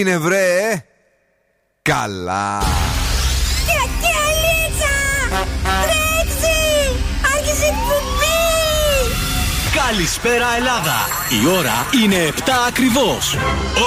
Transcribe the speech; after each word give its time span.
έγινε 0.00 0.18
βρε 0.18 0.84
Καλά 1.82 2.62
Καλησπέρα 9.86 10.46
Ελλάδα! 10.56 10.98
Η 11.42 11.56
ώρα 11.58 11.86
είναι 12.02 12.32
7 12.36 12.40
ακριβώς. 12.68 13.36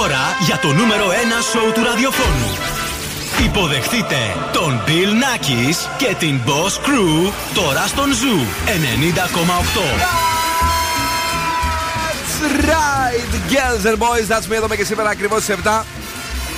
Ώρα 0.02 0.36
για 0.46 0.58
το 0.58 0.72
νούμερο 0.72 1.06
1 1.08 1.12
σοου 1.50 1.72
του 1.72 1.82
ραδιοφώνου. 1.84 2.50
Υποδεχτείτε 3.44 4.16
τον 4.52 4.82
Bill 4.86 4.90
Nackis 5.22 5.76
και 5.96 6.14
την 6.18 6.40
Boss 6.46 6.86
Crew 6.86 7.32
τώρα 7.54 7.86
στον 7.86 8.10
Zoo 8.10 8.40
90,8. 8.66 10.34
That's 12.34 12.66
right, 12.70 13.30
girls 13.54 13.84
and 13.86 13.98
boys. 13.98 14.26
That's 14.28 14.48
me 14.48 14.54
εδώ 14.54 14.68
και 14.74 14.84
σήμερα 14.84 15.08
ακριβώς 15.08 15.42
στις 15.42 15.54
7. 15.64 15.84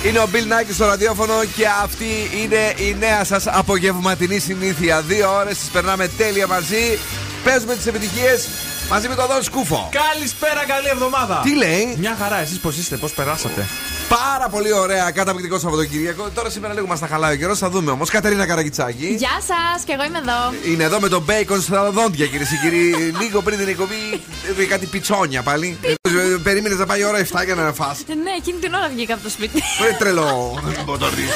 Είναι 0.07 0.19
ο 0.19 0.29
Bill 0.31 0.35
Nike 0.35 0.71
στο 0.73 0.85
ραδιόφωνο 0.85 1.33
και 1.55 1.67
αυτή 1.83 2.05
είναι 2.41 2.73
η 2.87 2.95
νέα 2.99 3.23
σας 3.23 3.47
απογευματινή 3.47 4.39
συνήθεια. 4.39 5.01
Δύο 5.01 5.35
ώρες 5.35 5.57
τις 5.57 5.69
περνάμε 5.69 6.07
τέλεια 6.07 6.47
μαζί. 6.47 6.99
Παίζουμε 7.43 7.75
τις 7.75 7.85
επιτυχίες 7.85 8.47
μαζί 8.89 9.07
με 9.07 9.15
τον 9.15 9.25
Δόν 9.27 9.43
Σκούφο. 9.43 9.89
Καλησπέρα, 10.13 10.65
καλή 10.67 10.87
εβδομάδα. 10.87 11.39
Τι 11.43 11.55
λέει, 11.55 11.95
Μια 11.99 12.17
χαρά, 12.19 12.39
εσείς 12.39 12.59
πώς 12.59 12.77
είστε, 12.77 12.95
πώς 12.97 13.13
περάσατε; 13.13 13.67
Πάρα 14.09 14.49
πολύ 14.49 14.73
ωραία, 14.73 15.11
καταπληκτικό 15.11 15.59
Σαββατοκύριακο. 15.59 16.29
Τώρα 16.33 16.49
σήμερα 16.49 16.73
λίγο 16.73 16.87
μας 16.87 16.99
τα 16.99 17.07
χαλάει 17.07 17.33
ο 17.33 17.37
καιρός, 17.37 17.57
θα 17.59 17.69
δούμε 17.69 17.91
όμως. 17.91 18.09
Κατερίνα 18.09 18.45
Καραγκιτσάκη. 18.45 19.15
Γεια 19.19 19.37
σας, 19.47 19.83
και 19.85 19.91
εγώ 19.93 20.03
είμαι 20.03 20.17
εδώ. 20.17 20.71
Είναι 20.71 20.83
εδώ 20.83 20.99
με 20.99 21.07
τον 21.09 21.21
μπέικον 21.21 21.61
στα 21.61 21.91
δόντια, 21.91 22.25
κυρίες 22.25 22.49
και 22.49 22.55
κύριοι. 22.61 22.95
Λίγο 23.21 23.41
πριν 23.41 23.57
την 23.57 23.67
εκπομπή, 23.67 23.95
ε, 24.59 24.63
κάτι 24.65 24.85
πιτσόνια 24.85 25.41
πάλι. 25.41 25.77
Περίμενες 26.43 26.77
να 26.77 26.85
πάει 26.85 26.99
η 26.99 27.03
ώρα 27.03 27.19
7 27.19 27.45
για 27.45 27.55
να 27.55 27.73
φας 27.73 27.97
Ναι, 28.07 28.31
εκείνη 28.37 28.59
την 28.59 28.73
ώρα 28.73 28.87
βγήκα 28.93 29.13
από 29.13 29.23
το 29.23 29.29
σπίτι. 29.29 29.63
Πολύ 29.79 29.93
τρελό. 29.99 30.59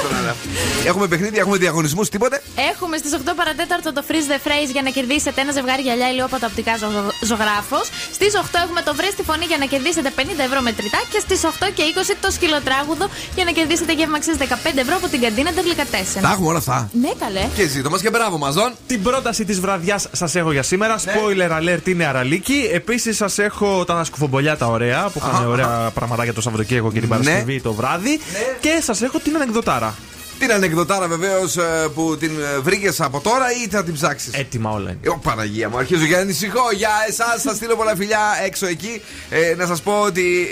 Έχουμε 0.90 1.08
παιχνίδι, 1.08 1.38
έχουμε 1.38 1.58
διαγωνισμούς, 1.58 2.10
τίποτε; 2.10 2.42
Έχουμε 2.72 2.98
στις 2.98 3.12
8 3.26 3.32
παρατέταρτο 3.36 3.94
το 3.94 4.04
Freeze 4.08 4.28
the 4.34 4.40
Phrase 4.48 4.72
για 4.72 4.82
να 4.82 4.90
κερδίσετε 4.90 5.42
ένα 5.42 5.52
ζευγάρι 5.52 5.82
γυαλιά 5.82 6.10
ηλιόπατα 6.10 6.48
οπτικά 6.48 6.78
ζω- 6.78 7.14
ζωγράφος. 7.30 7.86
Στις 8.14 8.34
8 8.36 8.60
έχουμε 8.66 8.82
το 8.82 8.96
Βρες 8.96 9.12
στη 9.12 9.24
φωνή 9.24 9.46
για 9.46 9.58
να 9.58 9.66
κερδίσετε 9.66 10.10
50 10.16 10.22
ευρώ 10.50 10.62
μετρητά. 10.62 11.00
Και 11.12 11.20
στις 11.20 11.42
8 11.44 11.70
και 11.76 11.84
20 11.96 12.16
το 12.22 12.30
σκυλοτράγουδο 12.62 13.10
για 13.36 13.44
να 13.46 13.52
κερδίσετε 13.52 13.94
γεύμα 13.94 14.16
αξίας 14.18 14.38
15 14.40 14.44
ευρώ 14.76 14.96
από 14.96 15.08
την 15.08 15.22
καντίνα 15.22 15.52
Τερλικατέσσερα. 15.54 16.28
Τα 16.28 16.32
έχουμε 16.34 16.48
όλα 16.48 16.58
αυτά. 16.58 16.90
Ναι, 17.02 17.10
καλέ. 17.20 17.48
Και 17.56 17.68
ζήτω 17.68 17.90
μας 17.90 18.02
και 18.02 18.10
μπράβο 18.10 18.38
μας, 18.38 18.54
Δον. 18.54 18.74
Την 18.88 19.02
πρόταση 19.04 19.46
της 19.46 19.60
βραδιάς 19.60 20.08
σας 20.12 20.36
έχω 20.36 20.52
για 20.52 20.64
σήμερα. 20.64 20.96
Ναι. 21.04 21.14
Spoiler 21.14 21.52
alert 21.60 21.88
είναι 21.88 22.06
αραλίκη. 22.06 22.70
Επίσης 22.74 23.18
σας 23.18 23.38
έχω 23.40 23.86
τα 23.86 24.04
σκουφομπολιά 24.04 24.58
τα 24.58 24.66
ωραία 24.66 25.10
που 25.14 25.22
είχαν 25.26 25.48
ωραία 25.48 25.92
πραγματάκια 25.94 26.34
το 26.34 26.42
Σαββατοκύριακο 26.42 26.92
και 26.92 27.00
την 27.00 27.10
Ναι. 27.10 27.16
Παρασκευή 27.18 27.62
το 27.62 27.74
βράδυ. 27.74 28.20
Και 28.60 28.80
σας 28.84 29.02
έχω 29.02 29.20
την 29.20 29.36
ανεκδοτάρα. 29.36 29.94
Την 30.42 30.52
ανεκδοτάρα 30.52 31.08
βεβαίως 31.08 31.58
που 31.94 32.18
την 32.18 32.32
βρήκες 32.62 33.02
από 33.02 33.20
τώρα 33.20 33.46
ή 33.66 33.70
θα 33.70 33.84
την 33.84 33.94
ψάξεις; 33.94 34.34
Έτοιμα 34.34 34.72
όλα 34.72 34.90
είναι. 34.90 35.10
Ω 35.10 35.18
Παναγία 35.18 35.70
μου, 35.70 35.78
αρχίζω 35.78 36.06
για 36.06 36.20
ανησυχώ. 36.20 36.72
Για 36.76 36.90
εσάς, 37.08 37.42
σας 37.42 37.56
στείλω 37.56 37.76
πολλά 37.76 37.96
φιλιά 37.96 38.20
έξω 38.46 38.66
εκεί. 38.66 39.02
Ε, 39.30 39.56
να 39.56 39.66
σας 39.66 39.82
πω 39.82 40.02
ότι 40.02 40.48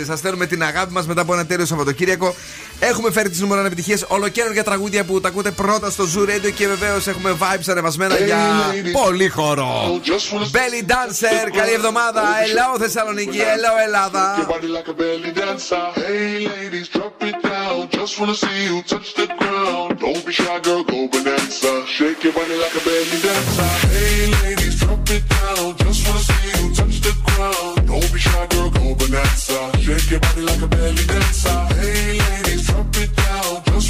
ε, 0.00 0.04
σας 0.04 0.18
στέλνουμε 0.18 0.46
την 0.46 0.62
αγάπη 0.62 0.92
μας 0.92 1.06
μετά 1.06 1.20
από 1.20 1.32
ένα 1.32 1.46
τέλειο 1.46 1.66
Σαββατοκύριακο. 1.66 2.34
Έχουμε 2.88 3.10
φέρει 3.10 3.28
τι 3.30 3.40
νούμερο 3.40 3.66
επιτυχίε 3.66 3.96
ολοκαίρια 4.08 4.64
τραγούδια 4.64 5.04
που 5.04 5.20
τα 5.20 5.28
ακούτε 5.28 5.50
πρώτα 5.50 5.90
στο 5.90 6.04
Zoo 6.14 6.28
Radio 6.28 6.52
και 6.54 6.66
βεβαίω 6.66 6.96
έχουμε 6.96 7.36
vibes 7.40 7.68
ανεβασμένα 7.68 8.16
για 8.18 8.38
πολύ 8.92 9.28
χώρο. 9.28 10.00
Belly 10.52 10.90
Dancer, 10.90 11.50
καλή 11.56 11.72
εβδομάδα. 11.72 12.22
Hello 12.22 12.78
Θεσσαλονίκη, 12.80 13.38
hello 13.38 13.84
Ελλάδα. 13.86 14.36
Your 14.38 14.52
body 14.54 14.68
like 14.76 14.88
a 14.88 14.96
belly 15.00 15.32
dancer. 15.40 15.86
Hey 16.06 16.46
ladies, 16.48 16.88
drop 16.94 17.22
it 17.28 17.36
down. 17.52 17.76
Just 17.96 18.12
wanna 18.18 18.36
see 18.42 18.58
you 18.68 18.76
touch 18.92 19.08
the 19.20 19.26
ground. 19.40 19.88
Don't 20.04 20.22
be 20.26 20.32
shy, 20.40 20.58
girl, 20.66 20.82
go 20.90 20.98
bonanza. 21.12 21.72
Shake 21.96 22.20
your 22.26 22.34
body 22.38 22.56
like 22.62 22.76
a 22.80 22.82
belly 22.88 23.18
dancer. 23.26 23.70
Hey 23.94 24.20
ladies, 24.42 24.74
drop 24.82 25.08
it 25.16 25.24
down. 25.36 25.66
Just 25.82 26.00
wanna 26.06 26.28
see 26.28 26.46
you 26.56 26.66
touch 26.78 26.96
the 27.06 27.12
ground. 27.26 27.76
Don't 27.90 28.08
be 28.14 28.20
shy, 28.26 28.44
girl, 28.52 28.70
go 28.76 28.84
bonanza. 29.00 29.58
Shake 29.84 30.08
your 30.12 30.22
body 30.26 30.42
like 30.50 30.62
a 30.66 30.68
belly 30.74 31.04
dancer. 31.12 31.58
Hey 31.80 32.08
ladies, 32.24 32.43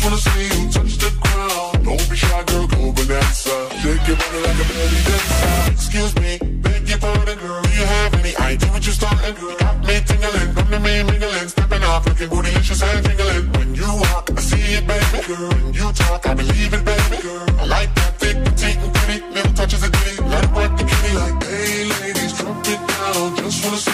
wanna 0.04 0.18
see 0.18 0.44
you 0.52 0.68
touch 0.70 0.94
the 1.00 1.10
ground. 1.24 1.84
Don't 1.84 2.04
be 2.10 2.16
shy, 2.16 2.42
girl, 2.44 2.66
go 2.68 2.92
bonanza. 2.92 3.56
Shake 3.80 4.06
your 4.08 4.16
body 4.20 4.40
like 4.44 4.60
a 4.60 4.66
belly 4.68 5.00
dancer. 5.08 5.72
Excuse 5.72 6.14
me, 6.22 6.32
beg 6.64 6.88
your 6.88 6.98
pardon, 6.98 7.38
girl. 7.38 7.62
Do 7.62 7.70
you 7.70 7.86
have 7.96 8.14
any 8.20 8.36
idea 8.36 8.68
what 8.70 8.84
you're 8.84 8.98
starting, 9.00 9.34
girl? 9.40 9.56
Got 9.56 9.76
me 9.86 9.96
tingling, 10.08 10.50
come 10.54 10.68
to 10.70 10.80
me 10.80 11.02
mingling, 11.08 11.48
stepping 11.48 11.84
off, 11.84 12.06
looking 12.06 12.28
bootylicious 12.28 12.82
and 12.84 13.04
tingling. 13.06 13.46
When 13.56 13.74
you 13.74 13.88
walk, 14.04 14.30
I 14.36 14.40
see 14.40 14.76
it, 14.78 14.86
baby, 14.86 15.18
girl. 15.26 15.48
When 15.48 15.72
you 15.72 15.86
talk, 15.92 16.26
I 16.26 16.34
believe 16.34 16.72
it, 16.76 16.84
baby, 16.84 17.16
girl. 17.22 17.46
I 17.60 17.64
like 17.64 17.94
that 17.94 18.12
thick, 18.20 18.36
petite, 18.44 18.78
and 18.84 18.92
pretty, 18.94 19.18
little 19.34 19.54
touches 19.54 19.82
of 19.82 19.90
ditty. 19.92 20.22
Let 20.22 20.44
it 20.44 20.52
work 20.52 20.72
the 20.76 20.84
kitty 20.84 21.12
like, 21.16 21.42
hey, 21.44 21.84
ladies, 22.02 22.32
drop 22.38 22.66
it 22.72 22.80
down. 22.92 23.36
Just 23.36 23.64
wanna 23.64 23.78
see 23.78 23.93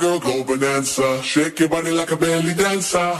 Girl, 0.00 0.18
go 0.18 0.42
bonanza. 0.44 1.22
Shake 1.22 1.60
your 1.60 1.68
body 1.68 1.90
like 1.90 2.10
a 2.10 2.16
belly 2.16 2.54
dancer. 2.54 3.19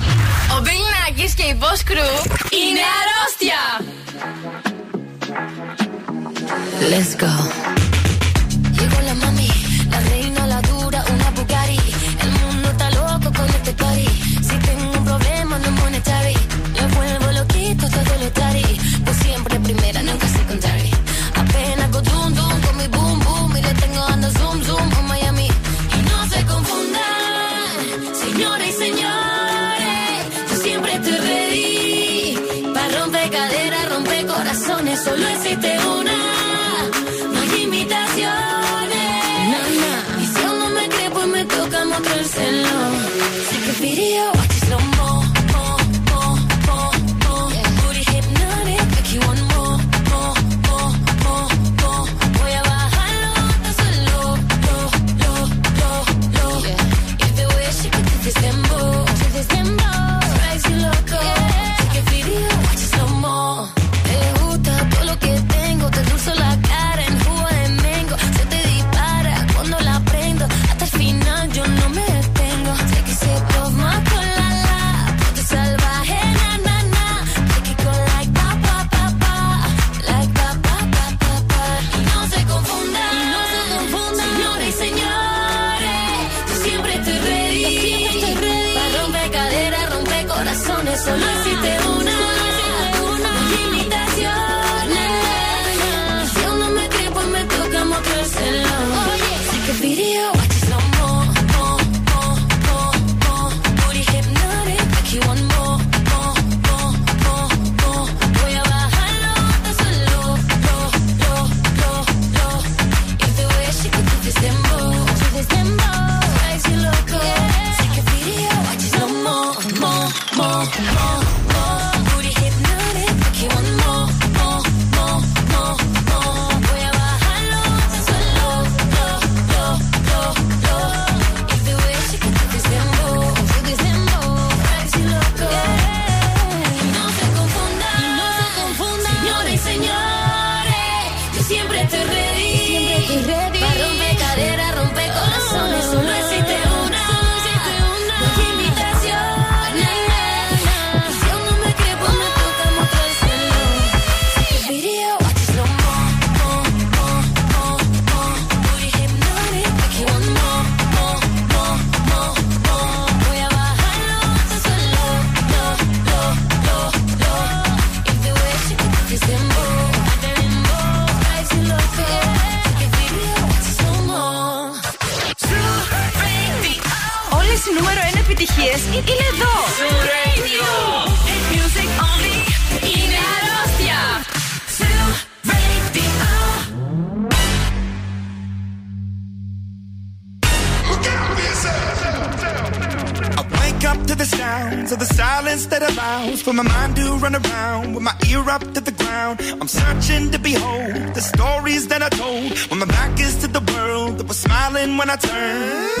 when 205.01 205.09
I 205.09 205.15
turn. 205.15 206.00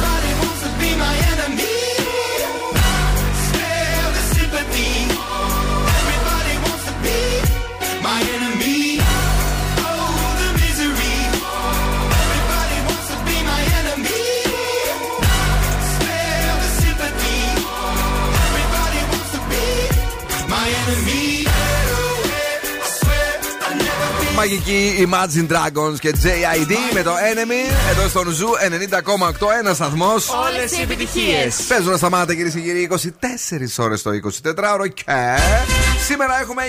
Μαγικοί 24.41 25.07
Imagine 25.09 25.47
Dragons 25.53 25.99
και 25.99 26.13
JID 26.23 26.73
με 26.93 27.01
το 27.03 27.11
Enemy 27.11 27.89
εδώ 27.91 28.07
στον 28.07 28.29
Zoo 28.29 28.49
90,8 29.39 29.47
ένας 29.59 29.75
σταθμός. 29.75 30.29
Όλες 30.29 30.71
οι 30.77 30.81
επιτυχίες. 30.81 31.55
Παίζουν 31.67 31.97
ασταμάτητα 31.97 32.35
κυρίες 32.35 32.53
και 32.53 32.59
κύριοι 32.59 32.89
24 32.91 33.77
ώρες 33.77 34.01
το 34.01 34.11
24ωρο 34.11 34.93
και 34.93 35.03
σήμερα 36.07 36.39
έχουμε 36.41 36.63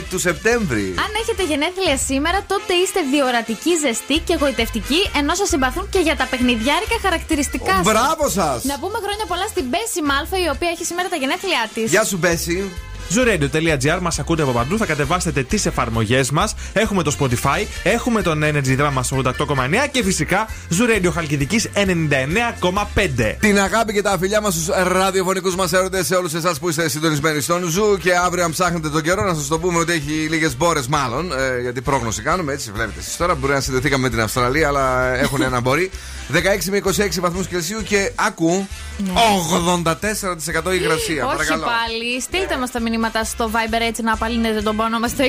26 0.00 0.02
του 0.10 0.18
Σεπτέμβρη. 0.18 0.94
Αν 0.98 1.10
έχετε 1.20 1.42
γενέθλια 1.42 1.96
σήμερα, 1.96 2.44
τότε 2.46 2.72
είστε 2.74 3.00
διορατικοί, 3.12 3.72
ζεστοί 3.84 4.18
και 4.18 4.32
γοητευτικοί, 4.32 5.10
ενώ 5.16 5.34
σας 5.34 5.48
συμπαθούν 5.48 5.88
και 5.88 5.98
για 5.98 6.16
τα 6.16 6.26
παιχνιδιάρικα 6.30 6.96
χαρακτηριστικά 7.02 7.74
σας. 7.74 7.82
Μπράβο 7.82 8.28
σας! 8.28 8.64
Να 8.64 8.78
πούμε 8.78 8.98
χρόνια 9.04 9.26
πολλά 9.28 9.46
στην 9.46 9.64
Μπέσσυ 9.70 10.02
Μάλφα, 10.10 10.36
η 10.46 10.48
οποία 10.54 10.68
έχει 10.74 10.84
σήμερα 10.84 11.08
τα 11.08 11.16
γενέθλιά 11.16 11.62
της. 11.74 11.90
Γεια 11.90 12.04
σου, 12.04 12.16
Μπέσσυ. 12.16 12.70
Zooradio.gr 13.14 13.98
μας 14.00 14.18
ακούτε 14.18 14.42
από 14.42 14.52
παντού. 14.52 14.78
Θα 14.78 14.86
κατεβάσετε 14.86 15.42
τις 15.42 15.66
εφαρμογές 15.66 16.30
μας. 16.30 16.54
Έχουμε 16.72 17.02
το 17.02 17.16
Spotify, 17.20 17.66
έχουμε 17.82 18.22
τον 18.22 18.42
Energy 18.44 18.78
Drama 18.78 19.00
88,9 19.10 19.88
και 19.90 20.02
φυσικά 20.02 20.48
Zoo 20.70 20.96
Radio 20.96 21.10
Χαλκιδική 21.12 21.60
99,5. 21.74 23.36
Την 23.40 23.58
αγάπη 23.60 23.92
και 23.92 24.02
τα 24.02 24.16
φιλιά 24.18 24.40
μας 24.40 24.54
στους 24.54 24.66
ραδιοφωνικούς 24.92 25.54
μας 25.54 25.72
έρωτες 25.72 26.06
σε 26.06 26.14
όλους 26.14 26.34
εσάς 26.34 26.58
που 26.58 26.68
είστε 26.68 26.88
συντονισμένοι 26.88 27.40
στον 27.40 27.68
Zoo. 27.68 27.98
Και 28.02 28.16
αύριο, 28.16 28.44
αν 28.44 28.50
ψάχνετε 28.50 28.88
τον 28.88 29.02
καιρό, 29.02 29.24
να 29.24 29.34
σας 29.34 29.46
το 29.46 29.58
πούμε 29.58 29.78
ότι 29.78 29.92
έχει 29.92 30.10
λίγες 30.10 30.56
μπόρες, 30.56 30.86
μάλλον. 30.86 31.32
Ε, 31.32 31.60
γιατί 31.60 31.80
πρόγνωση 31.80 32.22
κάνουμε, 32.22 32.52
έτσι 32.52 32.70
βλέπετε 32.72 33.00
εσείς 33.00 33.16
τώρα. 33.16 33.34
Μπορεί 33.34 33.52
να 33.52 33.60
συνδεθήκαμε 33.60 34.02
με 34.02 34.08
την 34.10 34.20
Αυστραλία, 34.20 34.68
αλλά 34.68 35.14
έχουν 35.16 35.42
ένα 35.42 35.60
μπορεί. 35.60 35.90
16 36.32 36.70
με 36.70 36.76
26 36.76 37.20
βαθμούς 37.20 37.46
Κελσίου 37.46 37.82
και 37.82 38.12
άκου 38.14 38.66
84% 39.02 40.74
υγρασία. 40.74 41.26
Όχι 41.26 41.36
παρακαλώ. 41.36 41.64
πάλι. 41.64 42.20
Στείλτε 42.20 42.56
μας 42.56 42.70
τα 42.70 42.80
μηνύματα 42.80 43.03
στο 43.24 43.50
Viber 43.52 43.80
έτσι 43.80 44.02
να 44.02 44.12
απαλύνετε 44.12 44.62
τον 44.62 44.76
πόνο 44.76 44.98
μας 44.98 45.10
στο 45.10 45.24
694-6699-510. 45.24 45.28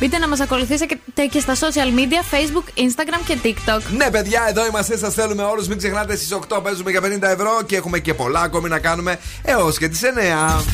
Μπείτε 0.00 0.18
να 0.18 0.28
μας 0.28 0.40
ακολουθήσετε 0.40 0.98
και 1.30 1.40
στα 1.40 1.54
social 1.54 1.90
media, 1.98 2.22
Facebook, 2.34 2.64
Instagram 2.78 3.20
και 3.26 3.36
TikTok. 3.42 3.80
Ναι, 3.96 4.10
παιδιά, 4.10 4.46
εδώ 4.48 4.66
είμαστε. 4.66 4.96
Σας 4.96 5.14
θέλουμε 5.14 5.42
όλους. 5.42 5.68
Μην 5.68 5.78
ξεχνάτε 5.78 6.16
στις 6.16 6.32
8 6.32 6.60
παίζουμε 6.62 6.90
για 6.90 7.00
50 7.00 7.22
ευρώ 7.22 7.62
και 7.66 7.76
έχουμε 7.76 7.98
και 7.98 8.14
πολλά 8.14 8.40
ακόμη 8.40 8.68
να 8.68 8.78
κάνουμε 8.78 9.18
έως 9.42 9.78
και 9.78 9.88
τις 9.88 10.00
9. 10.02 10.64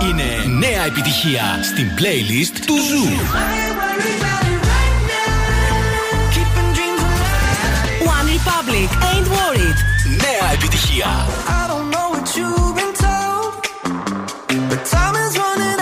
Είναι 0.00 0.44
νέα 0.58 0.84
επιτυχία 0.84 1.42
στην 1.62 1.86
playlist 1.98 2.56
του 2.66 2.74
Zoo. 2.74 3.06
One 8.16 8.28
Republic, 8.36 8.90
ain't 9.10 9.28
worried. 9.38 9.78
Νέα 10.24 10.46
επιτυχία. 10.52 11.10
I 11.60 11.62
don't 11.70 11.88
know 11.94 12.06
what 12.14 12.26
you've 12.36 12.74
been 12.76 12.81
told, 12.81 12.81
but 14.72 14.86
time 14.86 15.14
is 15.16 15.36
running 15.36 15.81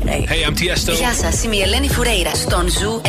Hey, 0.00 0.44
I'm 0.46 0.54
Tiesto. 0.54 0.92
Γεια 0.92 1.12
σας, 1.12 1.44
είμαι 1.44 1.56
η 1.56 1.60
Ελένη 1.60 1.88
Φουρέιρα 1.88 2.34
στον 2.34 2.68
Ζου 2.68 3.00
90,8. 3.04 3.08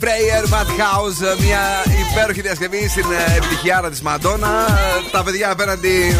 Prayer, 0.00 0.42
Madhouse. 0.54 1.38
Μια 1.40 1.60
υπέροχη 2.10 2.40
διασκευή 2.40 2.88
στην 2.88 3.04
ε, 3.12 3.36
επιτυχιάρα 3.36 3.90
της 3.90 4.00
Μαντόνα. 4.02 4.66
Ε, 4.68 5.10
Τα 5.10 5.22
παιδιά 5.22 5.50
απέναντι. 5.50 6.16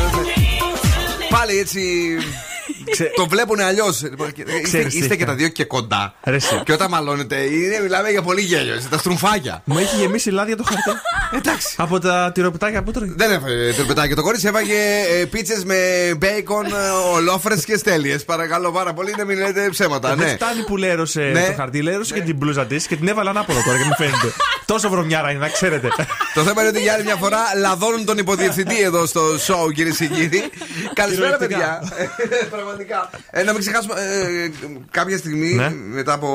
Πάλι 1.30 1.58
έτσι. 1.58 1.80
Το 3.16 3.26
βλέπουν 3.28 3.60
αλλιώς. 3.60 4.02
Είστε, 4.02 4.60
Ξέρεις 4.62 4.92
τι 4.92 4.98
είστε 4.98 5.08
και 5.16 5.22
είχα. 5.22 5.30
τα 5.30 5.34
δύο 5.34 5.48
και 5.48 5.64
κοντά. 5.64 6.14
Ρε 6.24 6.34
εσύ. 6.36 6.62
Και 6.64 6.72
όταν 6.72 6.90
μαλώνετε, 6.90 7.36
είναι, 7.36 7.80
μιλάμε 7.82 8.08
για 8.10 8.22
πολύ 8.22 8.40
γέλιο. 8.40 8.74
είστε 8.74 8.88
Τα 8.90 8.98
στρουμφάκια. 8.98 9.62
Μου 9.64 9.78
έχει 9.78 9.96
γεμίσει 9.96 10.30
λάδια 10.30 10.56
το 10.56 10.62
χαρτί. 10.68 11.00
Εντάξει. 11.38 11.74
Από 11.78 11.98
τα 12.00 12.30
τυροπιτάκια 12.34 12.82
που 12.82 12.90
τρώει; 12.90 13.12
Δεν 13.16 13.30
έφαγε 13.30 13.72
τροπετάκι. 13.72 14.14
Το 14.14 14.22
κορίτσι 14.22 14.46
έφαγε 14.46 14.74
πίτσες 15.30 15.64
με 15.64 15.76
μπέικον, 16.18 16.64
ολόφρες 17.12 17.64
και 17.64 17.76
στέλιες. 17.76 18.24
Παρακαλώ 18.24 18.70
πάρα 18.72 18.92
πολύ 18.92 19.14
να 19.18 19.24
μην 19.24 19.38
λέτε 19.38 19.68
ψέματα. 19.70 20.08
Δεν 20.14 20.26
Ναι. 20.26 20.32
φτάνει 20.32 20.62
που 20.64 20.76
λέρωσε 20.76 21.20
Ναι. 21.20 21.46
το 21.46 21.52
χαρτί, 21.56 21.82
λέρωσε 21.82 22.14
και 22.14 22.20
την 22.20 22.36
μπλούζα 22.36 22.66
της 22.66 22.86
και 22.86 22.96
την 22.96 23.08
έβαλα 23.08 23.30
ανάποδα 23.30 23.62
τώρα 23.64 23.78
και 23.78 23.84
μου 23.84 23.94
φαίνεται. 23.96 24.32
Τόσο 24.72 24.88
βρωμιάρα 24.88 25.30
είναι, 25.30 25.38
να 25.40 25.48
ξέρετε. 25.48 25.88
Το 26.34 26.42
θέμα 26.42 26.60
είναι 26.60 26.70
ότι 26.70 26.80
για 26.80 26.92
άλλη 26.92 27.02
μια 27.04 27.16
φορά 27.16 27.38
λαδώνουν 27.60 28.04
τον 28.04 28.18
υποδιευθυντή 28.18 28.80
εδώ 28.82 29.06
στο 29.06 29.20
show, 29.46 29.72
κυρίες 29.74 29.96
και 29.96 30.06
κύριοι. 30.06 30.42
Καλησπέρα, 30.94 31.36
Κυριολεκτικά. 31.36 31.78
παιδιά. 31.80 31.92
Πραγματικά. 32.54 32.83
Ε, 33.30 33.42
να 33.42 33.52
μην 33.52 33.60
ξεχάσουμε 33.60 33.94
ε, 33.94 34.50
κάποια 34.90 35.18
στιγμή, 35.18 35.54
Ναι. 35.54 35.72
μετά 35.92 36.12
από 36.12 36.28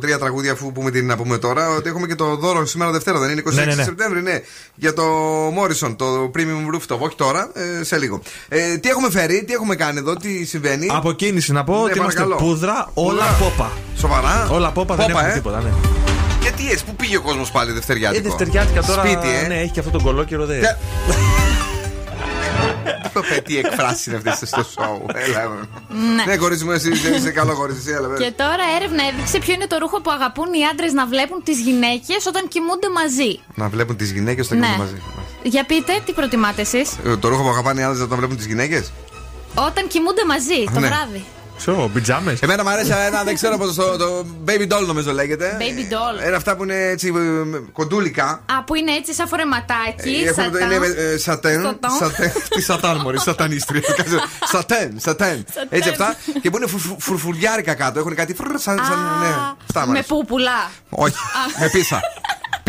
τρία 0.00 0.18
τραγούδια, 0.18 0.52
αφού 0.52 0.72
πούμε 0.72 0.90
τι 0.90 1.02
να 1.02 1.16
πούμε 1.16 1.38
τώρα, 1.38 1.68
ότι 1.68 1.88
έχουμε 1.88 2.06
και 2.06 2.14
το 2.14 2.36
δώρο 2.36 2.66
σήμερα 2.66 2.90
Δευτέρα, 2.90 3.18
δεν 3.18 3.30
είναι 3.30 3.42
26 3.48 3.52
Ναι, 3.52 3.64
ναι, 3.64 3.74
ναι. 3.74 3.82
Σεπτέμβρη, 3.82 4.22
ναι. 4.22 4.40
Για 4.74 4.92
το 4.92 5.02
Morrison, 5.48 5.94
το 5.96 6.30
Premium 6.34 6.74
Rooftop. 6.74 6.98
Όχι 6.98 7.16
τώρα, 7.16 7.50
ε, 7.80 7.84
σε 7.84 7.98
λίγο. 7.98 8.20
Ε, 8.48 8.76
τι 8.78 8.88
έχουμε 8.88 9.10
φέρει, 9.10 9.44
τι 9.46 9.52
έχουμε 9.52 9.74
κάνει 9.74 9.98
εδώ, 9.98 10.14
τι 10.16 10.44
συμβαίνει; 10.44 10.86
Από 10.90 11.12
κίνηση 11.12 11.52
να 11.52 11.64
πω 11.64 11.72
Ναι, 11.74 11.80
ότι 11.82 11.98
είμαστε 11.98 12.20
παρακαλώ. 12.22 12.48
πούδρα, 12.50 12.90
όλα 12.94 13.12
Πούδρα. 13.24 13.36
πόπα. 13.50 13.70
Σοβαρά. 13.96 14.48
Όλα 14.50 14.70
πόπα, 14.72 14.94
δεν 14.94 15.06
Πόπα, 15.06 15.18
έχουμε 15.18 15.32
ε. 15.32 15.34
τίποτα, 15.34 15.60
ναι. 15.60 15.70
Γιατί 16.42 16.70
έτσι, 16.70 16.84
πού 16.84 16.94
πήγε 16.96 17.16
ο 17.16 17.20
κόσμος 17.20 17.50
πάλι 17.50 17.70
Ε, 17.70 17.74
Δευτεριάτικο. 17.74 18.22
δευτεριάτικα 18.28 18.82
τώρα. 18.82 19.02
Σπίτι, 19.04 19.28
ε. 19.44 19.46
Ναι, 19.46 19.54
έχει 19.60 19.70
και 19.70 19.78
αυτό 19.80 19.90
τον 19.92 20.02
κολόκυρο 20.02 20.46
δε. 20.46 20.58
Τε- 23.28 23.42
Τι 23.44 23.58
εκφράσεις 23.58 24.06
είναι 24.06 24.16
αυτές 24.16 24.48
στο 24.48 24.62
show; 24.74 25.14
Έλα. 25.14 25.68
Ναι. 26.16 26.24
Ναι, 26.26 26.36
κορίτσι 26.36 26.64
μου, 26.64 26.70
εσύ 26.70 26.90
εσύ 26.92 27.14
είσαι 27.14 27.30
καλό 27.30 27.54
κορίτσι. 27.54 27.80
εσύ, 27.86 27.90
Έλα, 27.98 28.08
βέβαια. 28.08 28.26
Και 28.28 28.34
τώρα 28.36 28.64
έρευνα 28.76 29.02
έδειξε 29.12 29.38
ποιο 29.38 29.54
είναι 29.54 29.66
το 29.66 29.76
ρούχο 29.78 30.00
που 30.00 30.10
αγαπούν 30.10 30.52
οι 30.52 30.62
άντρες 30.72 30.92
να 30.92 31.06
βλέπουν 31.06 31.42
τις 31.42 31.58
γυναίκες 31.60 32.26
όταν 32.26 32.48
κοιμούνται 32.48 32.88
μαζί. 33.00 33.40
Να 33.54 33.68
βλέπουν 33.68 33.96
τις 33.96 34.10
γυναίκες 34.12 34.46
όταν 34.46 34.58
Ναι. 34.58 34.66
κοιμούνται 34.66 34.84
μαζί. 34.84 35.02
Για 35.42 35.64
πείτε, 35.64 35.92
τι 36.04 36.12
προτιμάτε 36.12 36.60
εσείς; 36.60 36.96
Ε, 37.04 37.16
Το 37.16 37.28
ρούχο 37.28 37.42
που 37.42 37.48
αγαπάνε 37.48 37.80
οι 37.80 37.84
άντρες 37.84 38.00
να 38.00 38.08
το 38.08 38.16
βλέπουν 38.16 38.36
τις 38.36 38.46
γυναίκες; 38.46 38.92
Όταν 39.54 39.86
κοιμούνται 39.86 40.24
μαζί 40.24 40.64
το 40.74 40.80
Ναι. 40.80 40.86
βράδυ. 40.86 41.24
Ξέρω, 41.60 41.90
πιτζάμε. 41.94 42.36
Εμένα 42.40 42.62
μου 42.62 42.68
αρέσει 42.70 42.92
ένα, 43.06 43.22
δεν 43.24 43.34
ξέρω 43.34 43.56
πώς 43.56 43.74
το, 43.74 43.96
το 43.96 44.26
baby 44.46 44.72
doll 44.72 44.86
νομίζω 44.86 45.12
λέγεται. 45.12 45.56
Baby 45.60 45.92
doll. 45.92 46.26
Είναι 46.26 46.36
αυτά 46.36 46.56
που 46.56 46.62
είναι 46.62 46.74
έτσι 46.88 47.06
ε, 47.54 47.58
κοντούλικα. 47.72 48.24
Α, 48.24 48.62
που 48.64 48.74
είναι 48.74 48.92
έτσι 48.92 49.14
σαν 49.14 49.28
φορεματάκι. 49.28 50.10
Ε, 50.24 50.28
Έχουμε 50.28 50.48
το 50.50 50.58
σατάν. 50.58 50.70
είναι 50.72 50.86
ε, 50.86 51.16
σατέν. 51.16 51.62
Σατάν. 51.62 51.90
σατέν 51.98 52.32
Τι 52.54 52.60
σατάν, 52.62 52.96
μωρή, 53.00 53.18
σατανίστρια. 53.20 53.82
Σατέν, 54.52 54.94
σατέν. 55.00 55.44
Έτσι 55.68 55.88
αυτά. 55.88 56.14
Και 56.42 56.50
που 56.50 56.56
είναι 56.56 56.66
φουρ- 56.66 56.82
φουρ- 56.82 57.00
φουρφουριάρικα 57.00 57.74
κάτω. 57.74 57.98
Έχουν 57.98 58.14
κάτι 58.14 58.34
φρρρ, 58.34 58.46
σαν. 58.58 58.60
σαν 58.60 58.98
Α, 58.98 59.18
ναι, 59.20 59.26
αυτά 59.66 59.80
μου 59.80 59.86
με 59.86 59.90
αρέσει. 59.92 60.08
πούπουλα. 60.08 60.70
Όχι, 60.88 61.14
με 61.60 61.68
πίσα. 61.68 62.00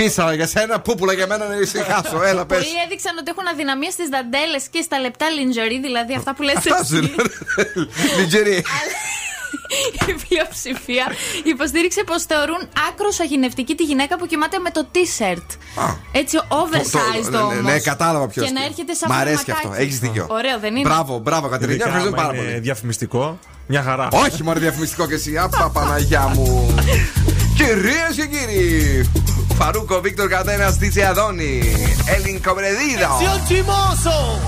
Πίσα 0.03 0.33
για 0.33 0.47
σένα, 0.47 0.79
πούπουλα 0.79 1.13
για 1.13 1.27
μένα 1.27 1.47
να 1.47 1.55
ησυχάσω. 1.55 2.21
Έλα, 2.23 2.45
πες. 2.45 2.57
Πολλοί 2.57 2.69
έδειξαν 2.85 3.17
ότι 3.17 3.29
έχουν 3.33 3.47
αδυναμία 3.53 3.91
στις 3.91 4.07
δαντέλες 4.09 4.63
και 4.73 4.81
στα 4.81 4.99
λεπτά 4.99 5.29
λιντζερί, 5.29 5.79
δηλαδή 5.79 6.13
αυτά 6.15 6.35
που 6.35 6.41
λες 6.43 6.55
Αυτά 6.57 6.83
σου 6.85 6.95
εσύ. 6.95 6.97
είναι. 6.97 7.11
Λιτζερί. 8.17 8.63
Η 10.09 10.13
πλειοψηφία 10.27 11.05
υποστήριξε 11.43 12.03
πως 12.03 12.23
θεωρούν 12.23 12.61
άκρος 12.89 13.19
αγινευτική 13.19 13.75
τη 13.75 13.83
γυναίκα 13.83 14.17
που 14.17 14.25
κοιμάται 14.25 14.57
με 14.59 14.69
το 14.69 14.87
t-shirt. 14.93 15.47
Έτσι, 16.11 16.37
oversized 16.61 17.29
ναι, 17.31 17.37
όμως. 17.37 17.61
Ναι, 17.63 17.79
κατάλαβα 17.79 18.27
ποιος. 18.27 18.45
Και 18.45 18.51
να 18.51 18.63
έρχεται 18.65 18.93
σαν 18.93 19.09
Μ' 19.11 19.13
αρέσει 19.13 19.43
και 19.43 19.51
φορεματάκι. 19.51 19.67
αυτό. 19.67 19.81
Έχεις 19.83 19.99
δίκιο. 19.99 20.25
Ωραίο, 20.29 20.59
δεν 20.59 20.75
είναι; 20.75 20.87
Μπράβο, 20.89 21.17
μπράβο, 21.17 21.47
Κατερίνα. 21.47 21.71
Ειδικά 21.73 21.85
Ευχαριστούμε 21.87 22.17
άμα 22.21 22.27
πάρα 22.27 22.41
είναι 22.41 22.51
πολύ. 22.51 22.61
διαφημιστικό. 22.63 23.39
Μια 23.67 23.81
χαρά. 23.83 24.07
Όχι, 24.11 24.43
μόνο 24.43 24.59
διαφημιστικό 24.59 25.07
και 25.07 25.13
εσύ. 25.13 25.37
Απα, 25.37 25.69
Παναγιά 25.73 26.27
μου. 26.27 26.75
Κυρίες 27.57 28.13
και 28.15 28.25
κύριοι, 28.25 29.09
Faruco, 29.61 30.01
Víctor 30.01 30.27
Cadenas, 30.27 30.79
dice 30.79 31.05
a 31.05 31.09
Adoni, 31.09 31.59
el 31.61 32.27
incobredido. 32.27 33.07
Canción 33.07 33.45
chimoso, 33.45 34.39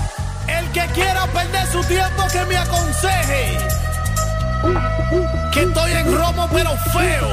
el 0.47 0.67
que 0.71 0.88
quiera 0.88 1.28
perder 1.28 1.71
su 1.71 1.84
tiempo 1.84 2.23
que 2.32 2.43
me 2.45 2.58
aconseje. 2.58 3.60
Que 5.54 5.62
estoy 5.62 5.91
en 5.91 6.17
romo 6.17 6.49
pero 6.52 6.71
feo, 6.91 7.30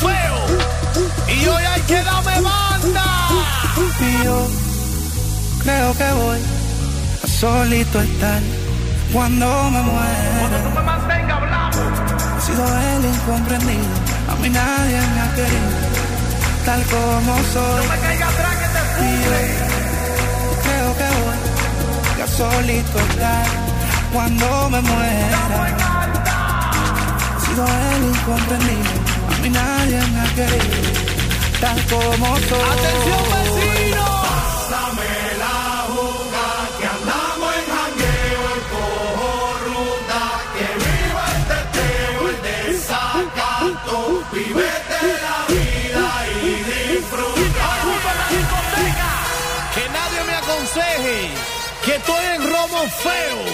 feo. 0.00 1.36
Y 1.36 1.46
hoy 1.46 1.62
hay 1.62 1.80
que 1.82 2.02
darme 2.02 2.40
banda. 2.40 3.04
Y 4.00 4.24
yo 4.24 4.48
creo 5.62 5.96
que 5.96 6.10
voy 6.24 6.40
a 7.22 7.26
solito 7.28 8.00
estar 8.00 8.40
cuando 9.12 9.70
me 9.70 9.80
muera. 9.80 10.38
Cuando 10.40 10.58
tú 10.58 10.74
me 10.74 10.82
mantengas 10.82 11.36
hablando. 11.40 11.78
He 12.36 12.40
sido 12.40 12.66
el 12.66 13.14
incomprendido, 13.14 13.94
a 14.28 14.34
mí 14.42 14.48
nadie 14.48 15.00
me 15.14 15.20
ha 15.20 15.34
querido 15.36 16.11
tal 16.64 16.82
como 16.84 17.36
soy. 17.52 17.86
No 17.86 17.92
me 17.92 18.00
caiga 18.00 18.28
atrás 18.28 18.54
que 18.56 18.68
te 18.76 18.82
pudre. 18.96 19.40
creo 20.64 20.96
que 20.98 21.08
voy 22.08 22.22
a 22.22 22.26
solito 22.26 22.98
estar 22.98 23.46
cuando 24.12 24.70
me 24.70 24.80
muera. 24.80 25.40
He 27.36 27.46
sido 27.46 27.64
el 27.66 28.04
incomprendido, 28.04 28.92
a 29.28 29.42
mí 29.42 29.50
nadie 29.50 30.00
me 30.12 30.20
ha 30.20 30.34
querido, 30.34 30.80
tal 31.60 31.78
como 31.86 32.26
soy. 32.38 32.68
Atención 32.72 33.24
vecino. 33.32 34.21
fail. 53.02 53.51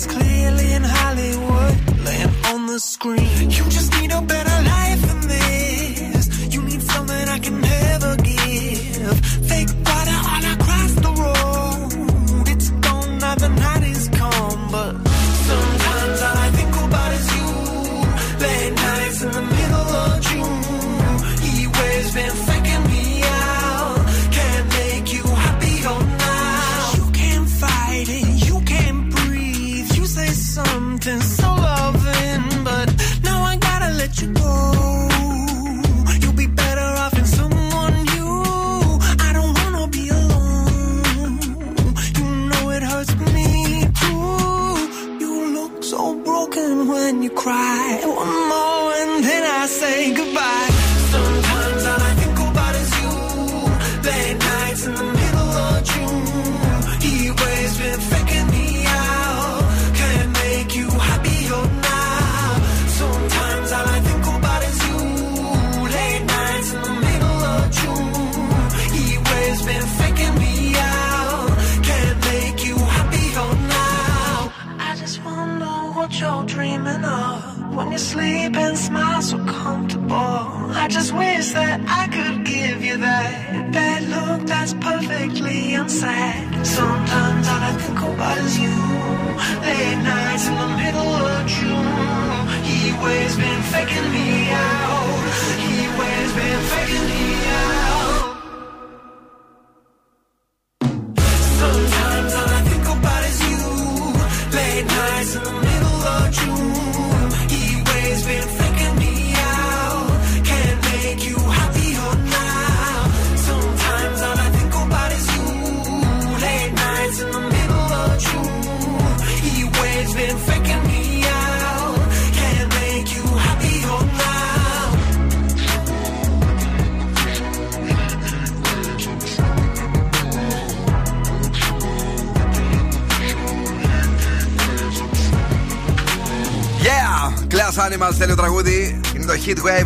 clearly 0.00 0.72
in 0.72 0.82
Hollywood, 0.82 1.74
laying 2.04 2.34
on 2.46 2.66
the 2.66 2.80
screen. 2.80 3.50
You 3.50 3.64
just 3.68 3.92
need 4.00 4.10
a 4.10 4.22
better 4.22 4.51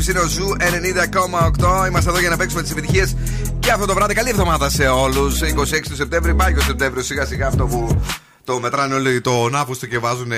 είναι 0.09 0.19
ο 0.19 0.27
Zoo 0.27 0.57
90,8. 0.59 1.87
Είμαστε 1.89 2.11
εδώ 2.11 2.19
για 2.21 2.29
να 2.29 2.37
παίξουμε 2.37 2.63
τις 2.63 2.71
επιτυχίες 2.71 3.17
και 3.59 3.71
αυτό 3.71 3.87
το 3.87 3.95
βράδυ. 3.95 4.15
Καλή 4.15 4.29
εβδομάδα 4.29 4.71
σε 4.71 4.87
όλους. 4.87 5.41
26 5.41 5.89
του 5.89 5.97
Σεπτέμβρη, 5.97 6.35
πάει 6.35 6.53
και 6.53 6.59
ο 6.59 6.63
Σεπτέμβριος 6.63 7.07
σιγά 7.07 7.25
σιγά 7.25 7.47
αυτό 7.47 7.67
που 7.67 8.01
το 8.45 8.61
μετράνε 8.61 8.95
όλοι 8.95 9.21
το 9.21 9.51
Αύγουστο 9.53 9.87
και 9.87 9.99
βάζουν 9.99 10.33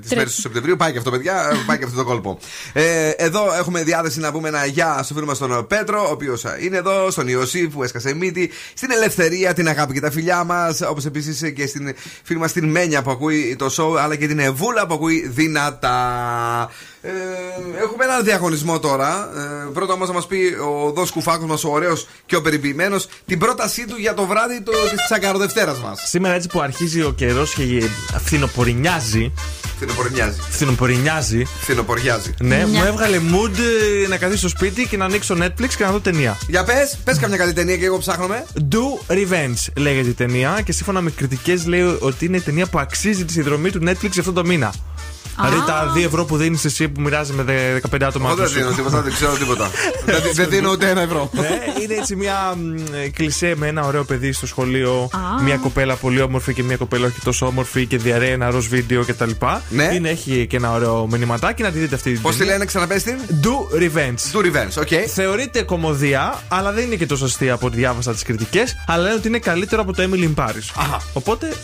τις 0.00 0.14
μέρες 0.14 0.34
του 0.34 0.40
Σεπτεμβρίου. 0.40 0.76
Πάει 0.76 0.92
και 0.92 0.98
αυτό, 0.98 1.10
παιδιά. 1.10 1.52
πάει 1.66 1.78
και 1.78 1.84
αυτό 1.84 1.96
το 1.96 2.04
κόλπο. 2.04 2.38
Ε, 2.72 3.08
εδώ 3.08 3.54
έχουμε 3.58 3.82
διάθεση 3.82 4.20
να 4.20 4.32
πούμε 4.32 4.48
ένα 4.48 4.64
γεια 4.66 5.00
στο 5.02 5.14
φίλο 5.14 5.26
μας 5.26 5.38
τον 5.38 5.66
Πέτρο, 5.66 6.06
ο 6.08 6.10
οποίος 6.10 6.44
είναι 6.60 6.76
εδώ, 6.76 7.10
στον 7.10 7.28
Ιωσήφ 7.28 7.72
που 7.72 7.82
έσκασε 7.82 8.14
μύτη, 8.14 8.50
στην 8.74 8.90
Ελευθερία, 8.90 9.54
την 9.54 9.68
αγάπη 9.68 9.92
και 9.92 10.00
τα 10.00 10.10
φιλιά 10.10 10.44
μας, 10.44 10.80
όπως 10.80 11.04
επίσης 11.04 11.52
και 11.52 11.66
στην 11.66 11.94
φίλη 12.22 12.38
μας 12.38 12.52
την 12.52 12.70
Μένια 12.70 13.02
που 13.02 13.10
ακούει 13.10 13.56
το 13.58 13.66
show, 13.76 13.98
αλλά 13.98 14.16
και 14.16 14.26
την 14.26 14.38
Εβούλα 14.38 14.86
που 14.86 14.94
ακούει 14.94 15.28
δυνατά. 15.28 16.70
Ε, 17.08 17.82
έχουμε 17.82 18.04
έναν 18.04 18.24
διαγωνισμό 18.24 18.78
τώρα. 18.78 19.30
Ε, 19.36 19.70
πρώτα 19.72 19.92
όμως 19.92 20.08
θα 20.08 20.14
μας 20.14 20.26
πει 20.26 20.56
ο 20.60 20.90
Δό 20.90 21.06
Κουφάκο 21.12 21.46
μα, 21.46 21.58
ο 21.64 21.70
ωραίος 21.70 22.06
και 22.26 22.36
ο 22.36 22.42
περιποιημένος, 22.42 23.08
την 23.26 23.38
πρότασή 23.38 23.86
του 23.86 23.96
για 23.96 24.14
το 24.14 24.26
βράδυ 24.26 24.62
της 24.62 25.04
Τσακαροδευτέρας 25.04 25.78
μας. 25.78 26.02
Σήμερα 26.06 26.34
έτσι 26.34 26.48
που 26.48 26.60
αρχίζει 26.60 27.02
ο 27.02 27.12
καιρός 27.12 27.54
και 27.54 27.88
φθινοπορεινιάζει. 28.24 29.32
Φθινοπορεινιάζει. 29.76 30.38
Φθινοπορεινιάζει. 30.50 31.44
Φθινοποριάζει. 31.60 32.34
Ναι, 32.40 32.66
μου 32.66 32.82
έβγαλε 32.84 33.16
mood 33.16 33.58
ε, 34.04 34.08
να 34.08 34.16
καθίσω 34.16 34.38
στο 34.38 34.48
σπίτι 34.48 34.86
και 34.86 34.96
να 34.96 35.04
ανοίξω 35.04 35.36
Netflix 35.38 35.68
και 35.76 35.84
να 35.84 35.90
δω 35.90 36.00
ταινία. 36.00 36.38
Για 36.48 36.64
πες, 36.64 36.98
πες 37.04 37.18
καμιά 37.18 37.36
καλή 37.36 37.52
ταινία 37.52 37.76
και 37.76 37.84
εγώ 37.84 37.98
ψάχνομαι. 37.98 38.46
Do 38.54 39.12
Revenge 39.12 39.72
λέγεται 39.76 40.08
η 40.08 40.12
ταινία 40.12 40.60
και 40.64 40.72
σύμφωνα 40.72 41.00
με 41.00 41.10
κριτικές 41.10 41.66
λέει 41.66 41.96
ότι 42.00 42.24
είναι 42.24 42.36
η 42.36 42.40
ταινία 42.40 42.66
που 42.66 42.78
αξίζει 42.78 43.24
τη 43.24 43.32
συνδρομή 43.32 43.70
του 43.70 43.80
Netflix 43.86 44.10
αυτό 44.18 44.32
το 44.32 44.44
μήνα. 44.44 44.72
Δηλαδή 45.40 45.66
τα 45.66 45.92
2 45.96 46.02
ευρώ 46.04 46.24
που 46.24 46.36
δίνεις 46.36 46.64
εσύ 46.64 46.88
που 46.88 47.00
μοιράζει 47.00 47.32
με 47.32 47.44
15 47.90 48.02
άτομα. 48.02 48.28
Εγώ 48.30 48.36
δεν 48.36 48.48
δίνω 48.52 48.70
τίποτα, 48.70 49.00
δεν 49.02 49.12
ξέρω 49.12 49.32
τίποτα. 49.32 49.70
Δεν- 50.06 50.20
Δεν 50.34 50.48
δίνω 50.48 50.70
ούτε 50.70 50.88
ένα 50.88 51.00
ευρώ. 51.00 51.30
Ναι, 51.32 51.48
είναι 51.82 51.94
έτσι 51.94 52.16
μια 52.16 52.54
μ, 52.56 52.74
κλισέ 53.12 53.54
με 53.56 53.66
ένα 53.66 53.84
ωραίο 53.84 54.04
παιδί 54.04 54.32
στο 54.32 54.46
σχολείο. 54.46 55.08
Μια 55.42 55.56
κοπέλα 55.56 55.94
πολύ 55.94 56.20
όμορφη 56.20 56.54
και 56.54 56.62
μια 56.62 56.76
κοπέλα 56.76 57.06
όχι 57.06 57.20
τόσο 57.24 57.46
όμορφη 57.46 57.86
και 57.86 57.96
διαρρέει 57.98 58.30
ένα 58.30 58.50
ροζ 58.50 58.66
βίντεο 58.66 59.04
κτλ. 59.04 59.30
Ναι. 59.68 59.90
Είναι, 59.94 60.08
έχει 60.08 60.46
και 60.46 60.56
ένα 60.56 60.72
ωραίο 60.72 61.06
μηνυματάκι 61.10 61.62
να 61.62 61.70
τη 61.70 61.78
δείτε 61.78 61.94
αυτή 61.94 62.12
την 62.12 62.22
Πώς 62.22 62.32
τη 62.32 62.38
ταινία. 62.38 62.52
λένε, 62.52 62.64
ξαναπες 62.64 63.02
την; 63.02 63.18
Do 63.42 63.76
Revenge. 63.82 64.38
Do 64.40 64.44
Revenge, 64.46 64.80
OK. 64.80 64.88
Θεωρείται 65.14 65.62
κωμωδία, 65.62 66.42
αλλά 66.48 66.72
δεν 66.72 66.84
είναι 66.84 66.94
και 66.96 67.06
τόσο 67.06 67.24
αστεία 67.24 67.52
από 67.54 67.66
ό,τι 67.66 67.76
διάβασα 67.76 68.12
τις 68.12 68.22
κριτικές. 68.22 68.76
Αλλά 68.86 69.02
λένε 69.02 69.14
ότι 69.14 69.28
είναι 69.28 69.38
καλύτερο 69.38 69.82
από 69.82 69.92
το 69.94 70.02
Emily 70.10 70.24
in 70.24 70.44
Paris. 70.44 70.84
Οπότε 71.12 71.56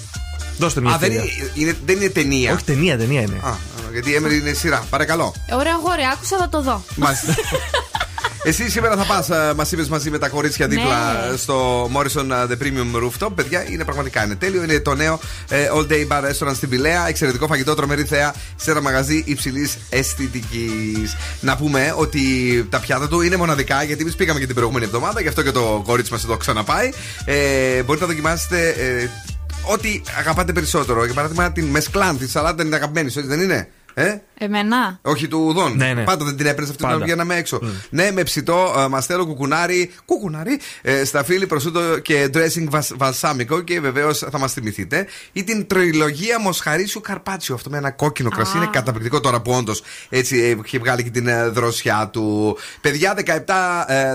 δώστε 0.58 0.80
μια 0.80 0.94
Α, 0.94 0.98
δεν 0.98 1.10
ευκαιρία. 1.12 1.32
είναι, 1.34 1.50
είναι- 1.54 1.76
δεν 1.86 1.96
είναι 1.96 2.08
ταινία. 2.08 2.52
Όχι 2.52 2.64
ταινία, 2.64 2.98
ταινία 2.98 3.20
είναι. 3.20 3.36
Α, 3.42 3.52
γιατί 3.92 4.10
η 4.10 4.20
Emily 4.22 4.32
είναι 4.40 4.52
σειρά. 4.52 4.84
Παρακαλώ. 4.90 5.34
Ωραία, 5.52 5.72
αγόρι, 5.74 6.02
άκουσα, 6.12 6.36
θα 6.38 6.48
το 6.48 6.62
δω. 6.62 6.84
Μάλιστα. 6.96 7.34
Εσύ 8.46 8.70
σήμερα 8.70 8.96
θα 8.96 9.04
πας, 9.04 9.28
μας 9.56 9.72
είπες 9.72 9.88
μαζί 9.88 10.10
με 10.10 10.18
τα 10.18 10.28
κορίτσια 10.28 10.66
Ναι. 10.66 10.74
δίπλα 10.74 11.14
στο 11.36 11.84
Morrison 11.94 12.30
uh, 12.30 12.46
The 12.50 12.56
Premium 12.62 13.02
Rooftop. 13.04 13.28
Παιδιά, 13.34 13.64
είναι 13.70 13.84
πραγματικά 13.84 14.24
είναι 14.24 14.34
τέλειο. 14.34 14.62
Είναι 14.62 14.80
το 14.80 14.94
νέο 14.94 15.20
ε, 15.48 15.68
All 15.74 15.86
Day 15.92 16.06
Bar 16.08 16.22
Restaurant 16.24 16.54
στην 16.54 16.68
Πηλαία. 16.68 17.08
Εξαιρετικό 17.08 17.46
φαγητό, 17.46 17.74
τρομερή 17.74 18.04
θέα 18.04 18.34
σε 18.56 18.70
ένα 18.70 18.80
μαγαζί 18.80 19.22
υψηλής 19.26 19.76
αισθητικής. 19.88 21.16
Να 21.40 21.56
πούμε 21.56 21.94
ότι 21.96 22.22
τα 22.70 22.80
πιάτα 22.80 23.08
του 23.08 23.20
είναι 23.20 23.36
μοναδικά 23.36 23.82
γιατί 23.82 24.02
εμείς 24.02 24.14
πήγαμε 24.16 24.38
και 24.40 24.46
την 24.46 24.54
προηγούμενη 24.54 24.84
εβδομάδα, 24.84 25.20
γι' 25.20 25.28
αυτό 25.28 25.42
και 25.42 25.50
το 25.50 25.82
κορίτσι 25.86 26.12
μας 26.12 26.24
εδώ 26.24 26.36
ξαναπάει. 26.36 26.90
Ε, 27.24 27.82
μπορείτε 27.82 28.04
να 28.06 28.10
δοκιμάσετε. 28.10 28.68
Ε, 28.68 29.08
Ό,τι 29.72 30.00
αγαπάτε 30.18 30.52
περισσότερο. 30.52 31.04
Για 31.04 31.14
παράδειγμα, 31.14 31.52
την 31.52 31.64
μεσκλάν, 31.64 32.18
τη 32.18 32.28
σαλάτα 32.28 32.62
είναι 32.62 32.76
αγαπημένη 32.76 33.10
σου, 33.10 33.18
έτσι 33.18 33.30
δεν 33.30 33.40
είναι. 33.40 33.68
Ε; 33.94 34.16
Εμένα; 34.38 34.98
Όχι 35.02 35.28
του 35.28 35.44
ουδών. 35.46 35.76
Ναι, 35.76 35.92
ναι. 35.92 36.04
Πάντα 36.04 36.24
δεν 36.24 36.36
την 36.36 36.46
έπαιρνε 36.46 36.70
αυτή 36.70 36.82
Πάντα. 36.82 36.94
όταν 36.94 37.06
βγαίναμε 37.06 37.36
έξω. 37.36 37.60
Ναι, 37.90 38.10
με 38.10 38.22
ψητό 38.22 38.74
ε, 38.78 38.88
μαστέλο 38.88 39.26
κουκουνάρι, 39.26 39.90
κουκουνάρι, 40.04 40.60
ε, 40.82 41.04
σταφύλι, 41.04 41.46
προσούτο 41.46 41.98
και 41.98 42.30
dressing 42.34 42.66
βας, 42.68 42.92
βαλσάμικο 42.96 43.60
και 43.60 43.80
βεβαίως 43.80 44.18
θα 44.18 44.38
μας 44.38 44.52
θυμηθείτε. 44.52 45.06
Ή 45.32 45.44
την 45.44 45.66
τριλογία 45.66 46.40
Μοσχαρίσιου 46.40 47.00
Καρπάτσιο. 47.00 47.54
Αυτό 47.54 47.70
με 47.70 47.76
ένα 47.76 47.90
κόκκινο 47.90 48.28
κρασί 48.30 48.56
είναι 48.56 48.68
καταπληκτικό 48.72 49.20
τώρα 49.20 49.40
που 49.40 49.52
όντως 49.52 49.82
έτσι 50.08 50.38
ε, 50.38 50.56
έχει 50.64 50.78
βγάλει 50.78 51.02
και 51.02 51.10
την 51.10 51.26
ε, 51.26 51.48
δροσιά 51.48 52.08
του. 52.12 52.56
Παιδιά, 52.80 53.14
17, 53.24 53.84
ε, 53.86 54.14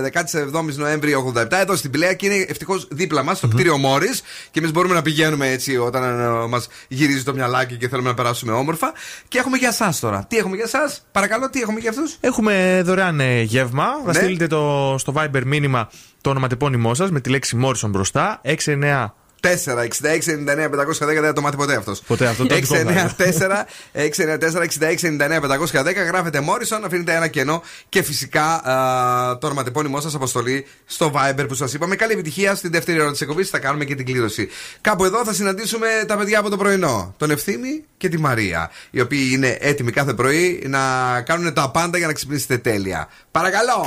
17 0.52 0.76
Νοέμβρη 0.76 1.14
87 1.34 1.46
εδώ 1.50 1.76
στην 1.76 1.90
Πηλαία 1.90 2.14
και 2.14 2.26
είναι 2.26 2.44
ευτυχώς 2.48 2.88
δίπλα 2.90 3.22
μας 3.22 3.36
στο 3.36 3.48
κτίριο 3.48 3.78
Μόρις 3.78 4.22
και 4.50 4.58
εμείς 4.58 4.72
μπορούμε 4.72 4.94
να 4.94 5.02
πηγαίνουμε 5.02 5.48
έτσι 5.50 5.76
όταν 5.76 6.02
ε, 6.20 6.46
μας 6.48 6.68
γυρίζει 6.88 7.22
το 7.22 7.34
μυαλάκι 7.34 7.76
και 7.76 7.88
θέλουμε 7.88 8.08
να 8.08 8.14
περάσουμε 8.14 8.52
όμορφα. 8.52 8.92
Και 9.28 9.38
έχουμε 9.38 9.56
για 9.56 9.68
εσάς 9.68 10.00
τώρα. 10.00 10.09
Τι 10.28 10.36
έχουμε 10.36 10.56
για 10.56 10.64
εσάς, 10.64 11.06
παρακαλώ, 11.12 11.50
τι 11.50 11.60
έχουμε 11.60 11.80
για 11.80 11.90
αυτούς; 11.90 12.16
Έχουμε 12.20 12.80
δωρεάν 12.84 13.20
ε, 13.20 13.40
γεύμα. 13.42 13.84
Θα 14.04 14.12
Ναι. 14.12 14.12
στείλετε 14.12 14.46
το, 14.46 14.94
στο 14.98 15.12
Viber 15.16 15.42
μήνυμα 15.44 15.88
το 16.20 16.30
ονοματεπώνυμό 16.30 16.94
σας 16.94 17.10
με 17.10 17.20
τη 17.20 17.30
λέξη 17.30 17.58
Morrison 17.64 17.88
μπροστά. 17.88 18.40
6-9. 18.64 19.06
4, 19.40 19.46
66, 19.46 19.86
99, 20.26 20.68
510 20.68 21.06
δεν 21.06 21.24
θα 21.24 21.32
το 21.32 21.40
μάθει 21.40 21.56
ποτέ 21.56 21.74
αυτός. 21.74 22.00
Ποτέ 22.00 22.26
αυτό 22.26 22.46
το 22.46 22.54
δικό 22.54 22.74
μου 22.74 22.82
694, 22.82 23.66
694, 23.92 24.66
66, 24.80 25.00
99, 25.00 25.40
510 25.40 26.06
γράφετε 26.06 26.40
Morrison, 26.48 26.80
αφήνετε 26.84 27.14
ένα 27.14 27.28
κενό 27.28 27.62
και 27.88 28.02
φυσικά 28.02 28.44
α, 28.44 29.38
το 29.38 29.46
ονοματεπώνυμό 29.46 30.00
σας 30.00 30.14
αποστολή 30.14 30.66
στο 30.86 31.12
Viber 31.14 31.44
που 31.48 31.54
σας 31.54 31.72
είπαμε. 31.72 31.96
Καλή 31.96 32.12
επιτυχία 32.12 32.54
στην 32.54 32.70
δεύτερη 32.70 33.00
ώρα 33.00 33.10
της 33.10 33.20
εκπομπής. 33.20 33.48
Θα 33.48 33.58
κάνουμε 33.58 33.84
και 33.84 33.94
την 33.94 34.04
κλήρωση. 34.04 34.48
Κάπου 34.80 35.04
εδώ 35.04 35.24
θα 35.24 35.32
συναντήσουμε 35.32 35.86
τα 36.06 36.16
παιδιά 36.16 36.38
από 36.38 36.50
το 36.50 36.56
πρωινό. 36.56 37.14
Τον 37.16 37.30
Ευθύμη 37.30 37.84
και 37.96 38.08
τη 38.08 38.18
Μαρία. 38.18 38.70
Οι 38.90 39.00
οποίοι 39.00 39.30
είναι 39.32 39.56
έτοιμοι 39.60 39.92
κάθε 39.92 40.14
πρωί 40.14 40.64
να 40.66 40.80
κάνουν 41.20 41.52
τα 41.52 41.70
πάντα 41.70 41.98
για 41.98 42.06
να 42.06 42.12
ξυπνήσετε 42.12 42.58
τέλεια. 42.58 43.08
Παρακαλώ! 43.30 43.86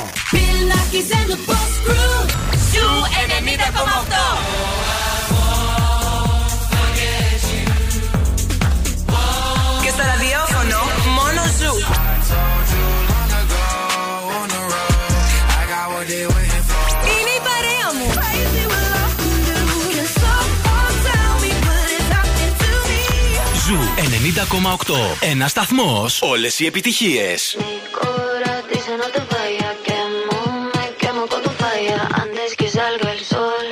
Sol, 33.26 33.66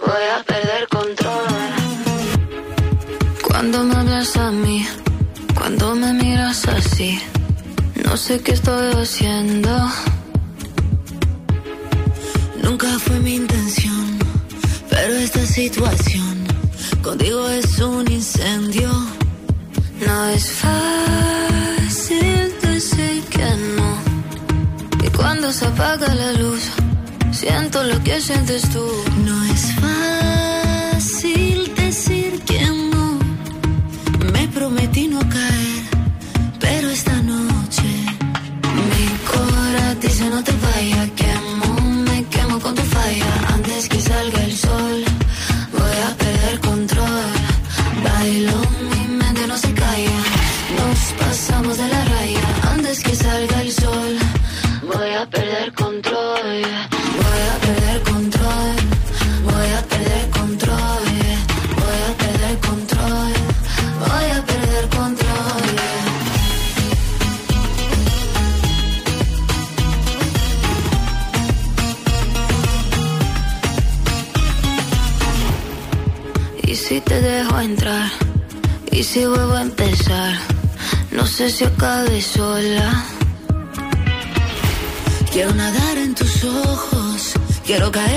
voy 0.00 0.24
a 0.36 0.42
perder 0.42 0.88
control. 0.88 1.70
Cuando 3.42 3.84
me 3.84 3.94
hablas 3.94 4.34
a 4.38 4.50
mí, 4.50 4.86
cuando 5.54 5.94
me 5.94 6.12
miras 6.14 6.66
así, 6.66 7.20
no 8.04 8.16
sé 8.16 8.40
qué 8.42 8.52
estoy 8.52 8.90
haciendo. 9.02 9.70
Nunca 12.62 12.88
fue 13.00 13.18
mi 13.20 13.34
intención, 13.34 14.18
pero 14.88 15.12
esta 15.14 15.44
situación 15.44 16.46
contigo 17.02 17.48
es 17.50 17.78
un 17.80 18.10
incendio. 18.10 19.23
No 20.06 20.28
es 20.28 20.52
fácil 20.52 22.54
decir 22.60 23.22
que 23.30 23.48
no. 23.76 25.06
Y 25.06 25.10
cuando 25.10 25.52
se 25.52 25.66
apaga 25.66 26.14
la 26.14 26.32
luz, 26.32 26.62
siento 27.32 27.82
lo 27.84 28.02
que 28.02 28.20
sientes 28.20 28.68
tú. 28.70 28.84
No 29.24 29.44
es 29.44 29.62
fácil 29.80 31.72
decir 31.74 32.42
que 32.44 32.60
no. 32.92 33.18
Me 34.32 34.48
prometí 34.48 35.08
no 35.08 35.20
caer, 35.20 35.84
pero 36.60 36.90
esta 36.90 37.16
noche 37.22 37.88
mi 38.90 39.06
cora 39.30 39.94
dice 39.96 40.28
no 40.28 40.42
te 40.42 40.52
vayas. 40.52 41.03
Quiero 87.74 87.90
caer 87.90 88.13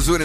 Zoo 0.00 0.14
90,8. 0.14 0.20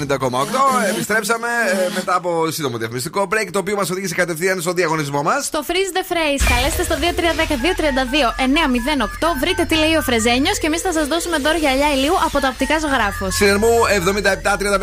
Επιστρέψαμε 0.89 1.47
ε, 1.47 1.93
μετά 1.95 2.15
από 2.15 2.51
σύντομο 2.51 2.77
διαφημιστικό 2.77 3.27
break, 3.31 3.47
το 3.51 3.59
οποίο 3.59 3.75
μας 3.75 3.89
οδήγησε 3.89 4.15
κατευθείαν 4.15 4.61
στο 4.61 4.73
διαγωνισμό 4.73 5.21
μας. 5.21 5.45
Στο 5.45 5.63
Freeze 5.67 5.91
the 5.97 6.03
Phrase, 6.11 6.43
καλέστε 6.49 6.83
στο 6.83 6.95
2310-232-908. 6.95 7.01
Βρείτε 9.39 9.65
τι 9.65 9.75
λέει 9.75 9.95
ο 9.95 10.01
Φρεζένιος 10.01 10.59
και 10.59 10.67
εμείς 10.67 10.81
θα 10.81 10.91
σας 10.93 11.07
δώσουμε 11.07 11.37
δώρο 11.37 11.57
γυαλιά 11.57 11.93
ηλίου 11.95 12.13
από 12.25 12.39
το 12.39 12.47
οπτικά 12.47 12.79
ζωγράφο. 12.79 13.31
Στην 13.31 13.50
Ερμού 13.50 13.73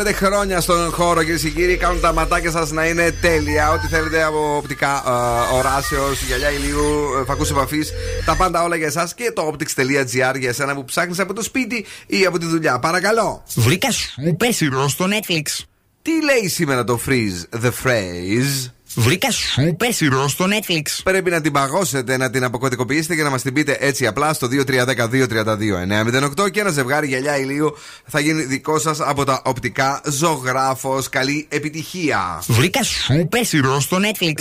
77-35 0.09 0.13
χρόνια 0.13 0.61
στον 0.61 0.91
χώρο, 0.91 1.23
κυρίες 1.23 1.41
και 1.41 1.49
κύριοι. 1.49 1.77
Κάνουν 1.77 2.01
τα 2.01 2.13
ματάκια 2.13 2.51
σας 2.51 2.71
να 2.71 2.85
είναι 2.85 3.11
τέλεια. 3.21 3.71
Ό,τι 3.71 3.87
θέλετε 3.87 4.23
από 4.23 4.55
οπτικά 4.57 5.03
ε, 5.07 5.55
οράσεως, 5.55 6.21
γυαλιά 6.21 6.51
ηλίου, 6.51 6.85
ε, 7.21 7.25
φακούς 7.25 7.49
επαφής. 7.49 7.91
Τα 8.25 8.35
πάντα 8.35 8.63
όλα 8.63 8.75
για 8.75 8.87
εσάς 8.87 9.13
και 9.13 9.31
το 9.35 9.53
optics.gr 9.53 10.35
για 10.39 10.49
εσένα 10.49 10.75
που 10.75 10.85
ψάχνεις 10.85 11.19
από 11.19 11.33
το 11.33 11.41
σπίτι 11.41 11.85
ή 12.07 12.25
από 12.25 12.37
τη 12.37 12.45
δουλειά. 12.45 12.79
Παρακαλώ. 12.79 13.43
Βρήκα 13.55 13.91
super 13.91 14.47
hero 14.59 14.87
στο 14.93 15.05
Netflix. 15.09 15.63
Τι 16.01 16.11
λέει 16.23 16.47
σήμερα 16.47 16.83
το 16.83 16.99
freeze 17.07 17.63
the 17.63 17.71
phrase. 17.83 18.71
Βρήκα 18.95 19.31
σούπε 19.31 19.87
ηρώ 19.99 20.27
στο 20.27 20.45
Netflix. 20.45 20.81
Πρέπει 21.03 21.29
να 21.29 21.41
την 21.41 21.51
παγώσετε, 21.51 22.17
να 22.17 22.29
την 22.29 22.43
αποκωδικοποιήσετε 22.43 23.15
και 23.15 23.23
να 23.23 23.29
μας 23.29 23.41
την 23.41 23.53
πείτε 23.53 23.77
έτσι 23.79 24.07
απλά 24.07 24.33
στο 24.33 24.47
2310-232-908 24.51 26.51
και 26.51 26.59
ένα 26.59 26.69
ζευγάρι 26.69 27.07
γυαλιά 27.07 27.37
ηλίου 27.37 27.77
θα 28.05 28.19
γίνει 28.19 28.43
δικό 28.43 28.79
σας 28.79 28.99
από 28.99 29.23
τα 29.23 29.41
οπτικά 29.45 30.01
ζωγράφος. 30.05 31.09
Καλή 31.09 31.47
επιτυχία. 31.49 32.43
Βρήκα 32.47 32.83
σούπε 32.83 33.39
ηρώ 33.51 33.79
στο 33.79 33.97
Netflix. 33.97 34.33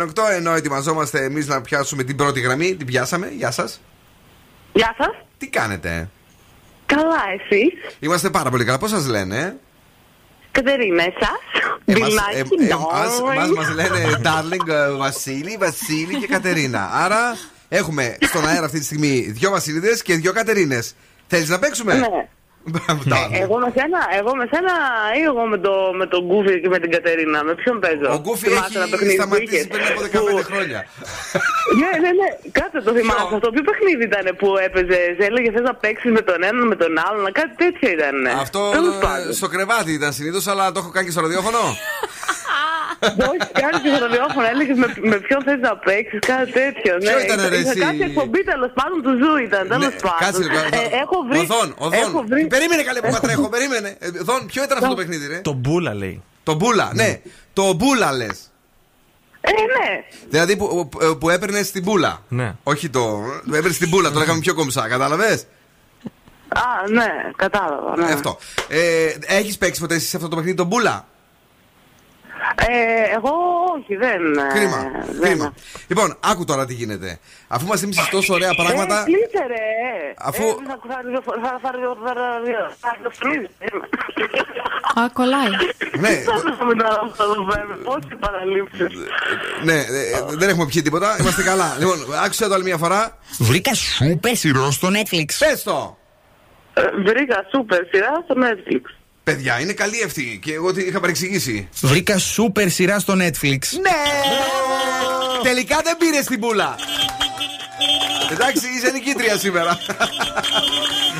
2310-232-908 0.00 0.08
ενώ 0.36 0.54
ετοιμαζόμαστε 0.54 1.24
εμείς 1.24 1.46
να 1.46 1.60
πιάσουμε 1.60 2.02
την 2.02 2.16
πρώτη 2.16 2.40
γραμμή. 2.40 2.74
Την 2.74 2.86
πιάσαμε. 2.86 3.32
Γεια 3.36 3.50
σας. 3.50 3.80
Γεια 4.72 4.94
σας. 4.98 5.08
Τι 5.38 5.48
κάνετε; 5.48 6.08
Καλά, 6.86 7.22
εσύ. 7.34 7.72
Είμαστε 8.00 8.30
πάρα 8.30 8.50
πολύ 8.50 8.64
καλά. 8.64 8.78
Πώς 8.78 8.90
σας 8.90 9.06
λένε; 9.06 9.56
Κατερίνα, 10.50 11.02
εσάς; 11.02 11.42
Μπιλάκι, 11.84 12.72
Μας 13.36 13.50
μας 13.56 13.74
λένε 13.74 14.20
Darling 14.22 14.68
ε, 14.68 14.90
Βασίλη, 14.90 15.56
Βασίλη 15.60 16.18
και 16.18 16.26
Κατερίνα. 16.26 16.90
Άρα 16.92 17.36
έχουμε 17.68 18.16
στον 18.20 18.46
αέρα 18.46 18.64
αυτή 18.64 18.78
τη 18.78 18.84
στιγμή 18.84 19.20
δύο 19.28 19.50
Βασιλίδες 19.50 20.02
και 20.02 20.14
δύο 20.14 20.32
Κατερίνες. 20.32 20.94
Θέλεις 21.26 21.48
να 21.48 21.58
παίξουμε; 21.58 21.94
Ναι. 21.94 22.28
Μπράβο, 22.72 23.00
Ε, 23.06 23.10
Darling. 23.12 23.34
εγώ 23.44 23.56
με 23.64 23.70
σένα, 23.76 24.00
εγώ 24.18 24.30
με 24.40 24.44
σένα 24.52 24.74
ή 25.20 25.22
εγώ 25.30 25.42
με, 25.52 25.58
το, 25.66 25.72
με 26.00 26.06
τον 26.12 26.20
Γκούφι 26.26 26.54
και 26.62 26.68
με 26.74 26.78
την 26.82 26.90
Κατερίνα. 26.96 27.38
Με 27.48 27.54
ποιον 27.60 27.76
παίζω; 27.84 28.08
Ο 28.16 28.18
Γκούφι 28.22 28.44
Θυμάσαι 28.48 28.64
έχει 28.66 28.76
ένα 28.80 28.88
παιχνίδι 28.92 29.14
που 29.16 29.20
σταματήσει 29.22 29.54
είχες; 29.54 29.66
πριν 29.72 29.84
από 29.90 30.00
15 30.06 30.32
Που- 30.36 30.46
χρόνια. 30.50 30.80
Ναι, 31.80 31.90
ναι, 32.02 32.10
ναι. 32.20 32.28
Κάτσε 32.58 32.78
το 32.86 32.90
θυμάσαι 32.98 33.26
αυτό. 33.36 33.48
Ποιο 33.54 33.62
παιχνίδι 33.68 34.04
ήταν 34.10 34.26
που 34.40 34.48
έπαιζες, 34.66 35.14
έλεγε 35.28 35.48
θες 35.54 35.64
να 35.70 35.74
παίξεις 35.82 36.10
με 36.16 36.22
τον 36.28 36.38
έναν 36.48 36.64
με 36.72 36.76
τον 36.82 36.92
άλλον. 37.08 37.24
Κάτι 37.40 37.54
τέτοιο 37.62 37.86
ήταν. 37.96 38.16
Αυτό 38.44 38.60
Τέλος 38.76 38.94
ε, 38.96 39.02
πάντων. 39.06 39.32
στο 39.40 39.46
κρεβάτι 39.54 39.90
ήταν 39.98 40.10
συνήθως, 40.18 40.44
αλλά 40.52 40.64
το 40.72 40.78
έχω 40.82 40.90
κάνει 40.94 41.06
και 41.08 41.14
στο 41.16 41.22
ραδιόφωνο. 41.26 41.62
Όχι, 43.30 43.44
κάτι 43.64 43.78
και 43.82 43.88
στο 43.94 43.98
ραδιόφωνο 44.06 44.46
έλεγες 44.52 44.76
με, 44.82 44.88
με 45.10 45.16
ποιον 45.26 45.40
θες 45.46 45.60
να 45.68 45.72
παίξεις, 45.86 46.18
κάτι 46.32 46.50
τέτοιο. 46.60 46.92
Ποιος 47.04 47.14
ναι. 47.20 47.26
ήτανε, 47.26 47.44
ρε, 47.52 47.58
Είχα 47.58 47.70
εσύ; 47.70 47.80
Κάτι 47.86 48.02
εκπομπή 48.10 48.40
τέλος 48.52 48.70
πάντων 48.78 48.98
του 49.04 49.12
Ζου 49.20 49.32
ήταν. 49.48 49.62
Τέλος 49.74 49.94
πάντων. 50.04 50.18
Κάτσε 50.24 50.42
λίγο. 50.48 50.58
Ε, 50.78 50.82
έχω 51.02 51.16
βρει. 51.28 51.38
Οδόν, 51.46 51.68
έχω 52.00 52.08
οδόν. 52.08 52.26
βρει- 52.32 52.46
Περίμενε 52.56 52.82
καλέ 52.88 52.98
που 53.00 53.06
έχω- 53.10 53.20
πατρέχω, 53.20 53.46
περίμενε. 53.54 53.90
Ε, 53.98 54.06
Οδόν, 54.24 54.40
ποιο 54.50 54.60
ήταν 54.66 54.76
αυτό 54.78 54.88
το 54.94 54.98
παιχνίδι, 55.00 55.26
ρε; 55.32 55.38
Το 55.50 55.52
μπούλα 55.52 55.92
λέει. 56.02 56.16
Το 56.42 56.54
μπούλα, 56.54 56.86
ναι. 56.94 57.20
Το 57.52 57.72
μπούλα 57.72 58.12
λες. 58.12 58.38
Ε, 59.40 59.50
ναι. 59.50 59.90
Δηλαδή 60.28 60.56
που, 60.56 60.88
που, 60.88 61.18
που 61.18 61.30
έπαιρνες 61.30 61.66
στην 61.66 61.82
μπούλα. 61.82 62.22
Ναι. 62.28 62.54
Όχι 62.62 62.88
το. 62.88 63.00
Το 63.50 63.54
έπαιρνες 63.54 63.74
στην 63.74 63.88
μπούλα, 63.88 64.10
το 64.10 64.18
λέγαμε 64.18 64.40
πιο 64.40 64.54
κομψά, 64.54 64.88
κατάλαβες; 64.88 65.46
Α, 66.48 66.90
ναι, 66.90 67.06
κατάλαβα. 67.36 67.96
Ναι. 67.96 68.12
Αυτό. 68.12 68.38
Ε, 68.68 69.06
Έχεις 69.26 69.58
παίξει 69.58 69.80
ποτέ 69.80 69.94
εσύ 69.94 70.06
σε 70.06 70.16
αυτό 70.16 70.28
το 70.28 70.36
παιχνίδι 70.36 70.56
τον 70.56 70.66
μπούλα; 70.66 71.06
Ε, 72.68 73.14
εγώ 73.16 73.30
όχι, 73.76 73.96
δεν. 73.96 74.22
ε, 74.38 74.52
Κρίμα. 74.54 74.90
δεν. 75.10 75.20
Κρίμα. 75.20 75.54
Λοιπόν, 75.88 76.16
άκου 76.20 76.44
τώρα 76.44 76.66
τι 76.66 76.74
γίνεται. 76.74 77.18
Αφού 77.48 77.66
μα 77.66 77.76
θύμισε 77.76 78.08
τόσο 78.10 78.34
ωραία 78.34 78.54
πράγματα. 78.54 79.00
Ε, 79.00 79.04
κλείσε 79.04 79.44
ρε. 79.46 79.64
Αφού- 80.18 80.44
Ε, 80.44 80.48
θα- 80.66 80.78
θα- 80.82 80.88
θα- 80.88 81.00
θα- 81.14 81.38
θα- 81.42 81.58
θα- 81.62 81.70
θα- 81.80 81.96
θα 82.04 82.12
ραδιοφωνείς. 82.20 83.48
Α, 85.00 85.08
κολλάει. 85.12 85.50
Ναι, 85.98 86.08
Θα 86.08 86.64
με 86.64 86.74
τα- 86.74 87.10
θα 87.14 87.24
το 87.24 87.42
παίρνω. 87.50 87.76
Πόσοι 87.84 88.16
παραλήψεις. 88.20 88.86
ναι, 89.64 89.72
ε, 89.72 89.78
ε, 89.80 90.36
δεν 90.36 90.48
έχουμε 90.48 90.66
πιει 90.66 90.82
τίποτα. 90.82 91.16
Είμαστε 91.20 91.42
καλά. 91.42 91.76
Λοιπόν, 91.78 91.98
άκουσε 92.24 92.48
το 92.48 92.54
άλλη 92.54 92.64
μια 92.64 92.76
φορά. 92.76 93.18
Βρήκα 93.38 93.74
σούπερ 93.74 94.36
σειρό 94.36 94.70
στο 94.70 94.88
Netflix. 94.88 95.24
Πες 95.38 95.62
το! 95.62 95.98
Ε, 96.74 96.82
Βρήκα 97.04 97.46
σούπερ 97.50 97.86
σειρά 97.86 98.12
στο 98.24 98.34
Netflix. 98.38 98.80
Παιδιά, 99.24 99.60
είναι 99.60 99.72
καλή 99.72 100.04
αυτή 100.04 100.38
και 100.42 100.52
εγώ 100.52 100.72
την 100.72 100.86
είχα 100.88 101.00
παρεξηγήσει. 101.00 101.68
Βρήκα 101.80 102.18
σούπερ 102.18 102.70
σειρά 102.70 102.98
στο 102.98 103.12
Netflix. 103.12 103.58
Ναι! 103.80 104.02
Τελικά 105.42 105.80
δεν 105.84 105.96
πήρε 105.96 106.20
την 106.20 106.40
πούλα. 106.40 106.76
Εντάξει, 108.32 108.66
είσαι 108.76 108.90
νικήτρια 108.90 109.38
σήμερα. 109.38 109.78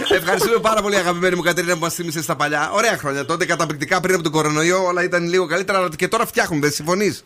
Ευχαριστούμε 0.09 0.59
πάρα 0.59 0.83
πολύ, 0.83 0.97
αγαπημένη 0.97 1.35
μου 1.35 1.43
Κατερίνα, 1.43 1.73
που 1.75 1.81
μας 1.81 1.95
θύμισες 1.95 2.25
στα 2.25 2.37
παλιά. 2.37 2.71
Ωραία 2.73 2.97
χρόνια 2.99 3.25
τότε, 3.25 3.47
καταπληκτικά 3.47 4.01
πριν 4.01 4.15
από 4.15 4.23
τον 4.23 4.33
κορονοϊό. 4.33 4.85
Όλα 4.85 5.03
ήταν 5.03 5.29
λίγο 5.29 5.47
καλύτερα, 5.47 5.79
αλλά 5.79 5.89
και 5.97 6.09
τώρα 6.09 6.27
φτιάχνουν, 6.27 6.61
δεν 6.61 6.71
συμφωνεί. 6.71 7.19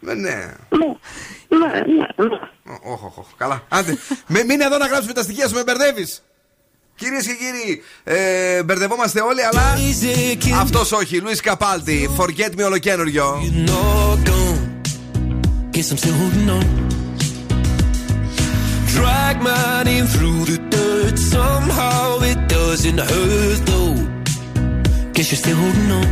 ναι. 0.00 0.14
Ναι, 0.14 0.14
ναι. 0.14 0.54
Ναι, 1.48 1.56
ναι, 1.58 2.28
ναι. 2.28 2.38
Όχ, 2.84 3.04
όχ, 3.04 3.18
όχ. 3.18 3.26
Καλά. 3.36 3.62
Άντε. 3.68 3.98
Με, 4.26 4.44
μείνε 4.44 4.64
εδώ 4.64 4.78
να 4.78 4.86
γράψουμε 4.86 5.12
τα 5.12 5.22
στοιχεία 5.22 5.48
σου, 5.48 5.54
με 5.54 5.62
μπερδεύεις. 5.62 6.22
Κυρίε 6.96 7.20
και 7.20 7.32
κύριοι, 7.32 7.82
ε, 8.04 8.62
μπερδευόμαστε 8.62 9.20
όλοι, 9.20 9.42
αλλά 9.42 9.78
αυτό 10.60 10.96
όχι. 10.96 11.20
Λουί 11.20 11.36
Καπάλτη, 11.36 12.10
forget 12.16 12.60
me 12.60 12.64
ολοκένουργιο. 12.64 13.40
Guess 15.72 15.90
I'm 15.92 15.98
still 15.98 16.16
holding 16.22 16.50
on. 16.58 16.66
Drag 18.94 19.36
my 19.50 19.82
name 19.90 20.06
through 20.14 20.40
the 20.50 20.58
dirt. 20.74 21.16
Somehow 21.34 22.02
it 22.30 22.40
doesn't 22.56 23.00
hurt 23.10 23.60
though. 23.70 23.96
Guess 25.14 25.26
you're 25.30 25.42
still 25.44 25.58
holding 25.62 25.90
on. 26.00 26.08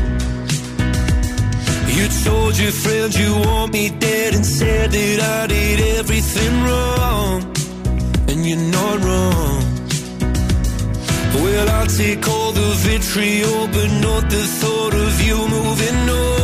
You 1.96 2.04
told 2.26 2.52
your 2.62 2.74
friends 2.84 3.12
you 3.22 3.30
want 3.46 3.72
me 3.72 3.84
dead 4.06 4.30
and 4.38 4.44
said 4.58 4.88
that 4.96 5.18
I 5.36 5.40
did 5.54 5.78
everything 5.98 6.52
wrong. 6.66 7.38
And 8.30 8.38
you're 8.46 8.66
not 8.78 8.96
wrong. 9.06 9.63
Well, 11.42 11.68
I'll 11.68 11.86
take 11.86 12.28
all 12.28 12.52
the 12.52 12.70
vitriol, 12.86 13.66
but 13.68 13.90
not 14.00 14.30
the 14.30 14.44
thought 14.60 14.94
of 14.94 15.20
you 15.20 15.36
moving 15.48 16.08
on. 16.08 16.43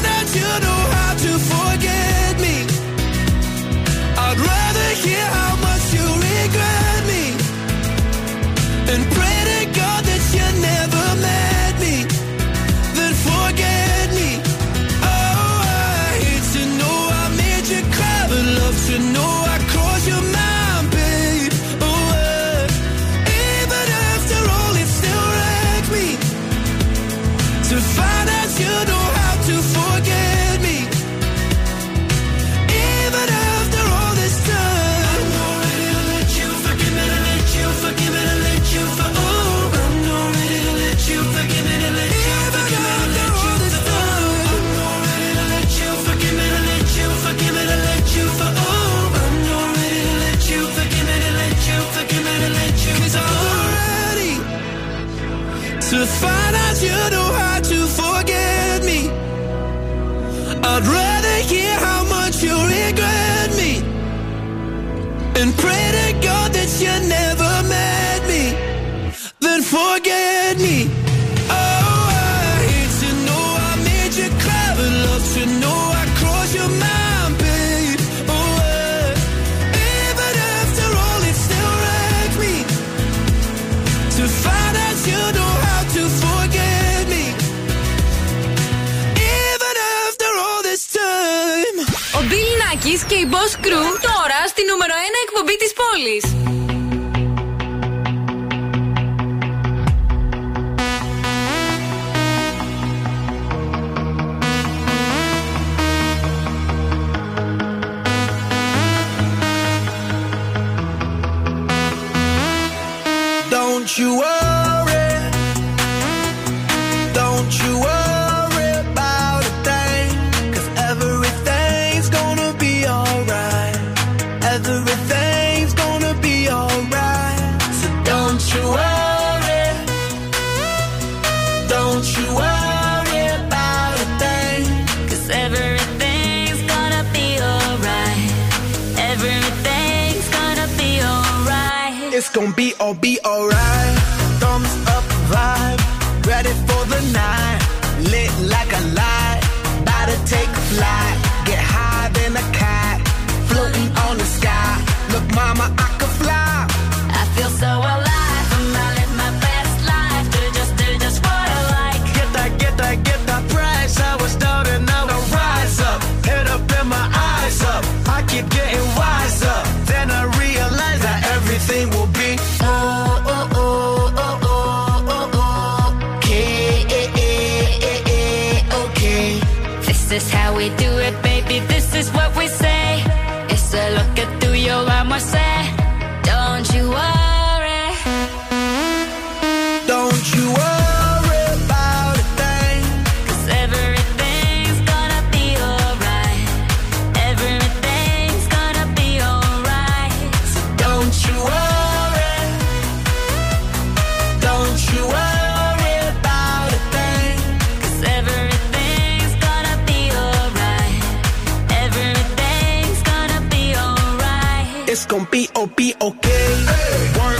con 215.11 215.25
P.O.P. 215.25 215.97
OK. 215.99 216.25
Hey. 216.25 217.30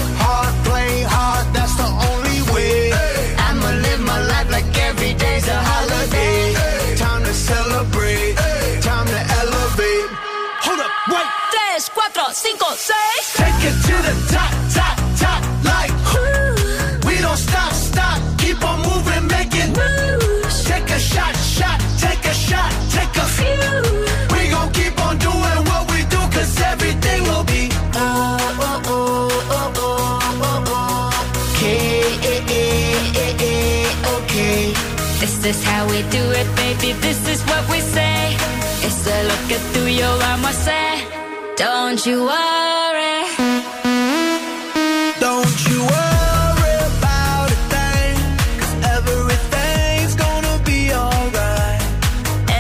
is 35.51 35.65
how 35.65 35.83
we 35.93 36.03
do 36.19 36.25
it, 36.41 36.49
baby. 36.63 36.93
This 37.07 37.21
is 37.29 37.41
what 37.51 37.63
we 37.73 37.81
say. 37.81 38.19
It's 38.87 39.03
a 39.17 39.19
look 39.31 39.47
at 39.57 39.63
through 39.73 39.93
your 40.03 40.17
armor, 40.31 40.55
say. 40.67 40.89
Don't 41.57 42.01
you 42.09 42.19
worry. 42.33 43.19
Don't 45.27 45.59
you 45.69 45.79
worry 45.95 46.75
about 46.91 47.49
a 47.57 47.59
thing. 47.73 48.17
Cause 48.61 48.75
everything's 48.97 50.15
gonna 50.25 50.57
be 50.71 50.81
alright. 51.03 51.83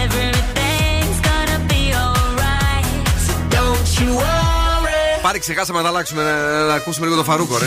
Everything's 0.02 1.20
gonna 1.30 1.58
be 1.72 1.82
alright. 2.02 2.86
So 3.26 3.32
don't 3.56 3.88
you 4.00 4.10
worry. 4.22 5.20
Πάρε, 5.22 5.38
ξεχάσαμε 5.38 5.82
να 5.82 5.88
αλλάξουμε 5.88 6.22
να, 6.22 6.64
να 6.64 6.74
ακούσουμε 6.74 7.06
λίγο 7.06 7.18
το 7.18 7.24
φαρούκο, 7.24 7.58
ρε. 7.58 7.66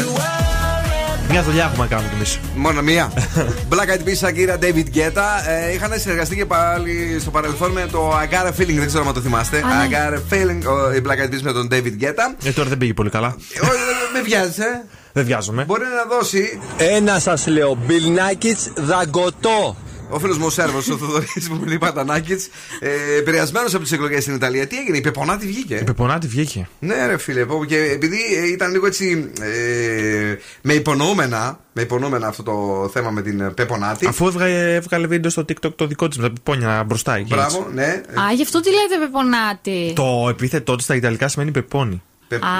Μια 1.35 1.43
δουλειά 1.43 1.65
έχουμε 1.65 1.83
να 1.83 1.87
κάνουμε 1.89 2.09
κι 2.09 2.15
εμείς. 2.15 2.39
Μόνο 2.55 2.83
μία. 2.83 3.13
Black 3.73 3.89
Eyed 3.89 4.05
Peas, 4.09 4.29
Akira, 4.29 4.59
David 4.65 4.97
Guetta. 4.97 5.25
Ε, 5.69 5.73
είχαν 5.75 5.93
συνεργαστεί 5.99 6.37
και 6.37 6.45
πάλι 6.47 7.17
στο 7.21 7.31
παρελθόν 7.31 7.71
με 7.71 7.87
το 7.91 8.11
I 8.11 8.35
Got 8.35 8.47
a 8.47 8.61
Feeling. 8.61 8.75
Δεν 8.79 8.87
ξέρω 8.87 9.07
αν 9.07 9.15
το 9.15 9.21
θυμάστε. 9.21 9.63
I 9.63 9.93
Got 9.93 10.15
a 10.15 10.17
Feeling, 10.35 10.63
ο- 10.67 10.93
η 10.93 11.03
Black 11.07 11.25
Eyed 11.25 11.35
Peas 11.35 11.41
με 11.43 11.53
τον 11.53 11.69
David 11.73 12.03
Guetta. 12.03 12.45
Ε, 12.45 12.51
τώρα 12.51 12.69
δεν 12.69 12.79
πήγε 12.79 12.95
πολύ 12.95 13.11
καλά. 13.11 13.37
Ε, 13.55 13.61
όχι, 13.61 13.73
Με 14.13 14.21
βιάζει, 14.23 14.61
ε. 14.63 14.85
Δεν 15.13 15.25
βιάζομαι. 15.25 15.65
Μπορεί 15.65 15.83
να 15.85 16.17
δώσει 16.17 16.61
Ένα 16.77 17.19
σας 17.19 17.47
λέω, 17.47 17.79
Μπιλνάκιτ 17.87 18.59
δαγκωτό. 18.77 19.77
Ο 20.15 20.19
φίλος 20.19 20.39
μου 20.39 20.47
ο 20.47 20.51
Σέρβος, 20.51 20.89
ο 20.89 20.97
Θοδωρής 20.97 21.49
που 21.49 21.55
μου 21.55 21.65
λέει 21.65 21.79
Πατανάκη, 21.79 22.37
ε, 22.81 23.17
επηρεασμένος 23.19 23.75
από 23.75 23.83
τις 23.83 23.93
εκλογές 23.93 24.23
στην 24.23 24.35
Ιταλία. 24.35 24.67
Τι 24.67 24.77
έγινε, 24.77 24.97
η 24.97 25.01
Πεπονάτη 25.01 25.47
βγήκε. 25.47 25.75
Η 25.75 25.85
Πεπονάτη 25.85 26.27
βγήκε. 26.27 26.69
Ναι, 26.79 27.07
ρε 27.07 27.19
φίλε, 27.19 27.45
πω, 27.45 27.65
και 27.65 27.79
επειδή 27.79 28.19
ε, 28.43 28.49
ήταν 28.49 28.71
λίγο 28.73 28.87
έτσι 28.87 29.31
ε, 29.41 30.35
με 30.63 30.73
υπονοούμενα, 30.73 31.61
με 31.73 31.83
υπονοούμενα 31.83 32.27
αυτό 32.27 32.43
το 32.43 32.89
θέμα 32.93 33.11
με 33.11 33.23
την 33.23 33.41
ε, 33.41 33.51
Πεπονάτη. 33.51 34.07
Αφού 34.07 34.27
έβγαλε, 34.27 34.75
έβγαλε 34.75 35.07
βίντεο 35.07 35.31
στο 35.31 35.45
TikTok 35.49 35.75
το 35.77 35.87
δικό 35.87 36.09
της 36.09 36.19
με 36.19 36.23
τα 36.23 36.33
πιπόνια 36.33 36.85
μπροστά 36.87 37.17
εκεί. 37.17 37.33
έτσι. 37.33 37.57
Μπράβο, 37.57 37.71
ναι. 37.75 38.01
Α, 38.21 38.33
γι' 38.35 38.43
αυτό 38.43 38.61
τι 38.61 38.71
λέτε 38.71 39.07
πεπονάτη. 39.07 39.93
Το 39.95 40.27
επίθετό 40.31 40.77
της 40.77 40.85
στα 40.85 40.95
Ιταλικά 40.95 41.29
σημαίνει 41.29 41.51
πεπόνι. 41.51 42.03
Πε- 42.39 42.45
Α, 42.49 42.53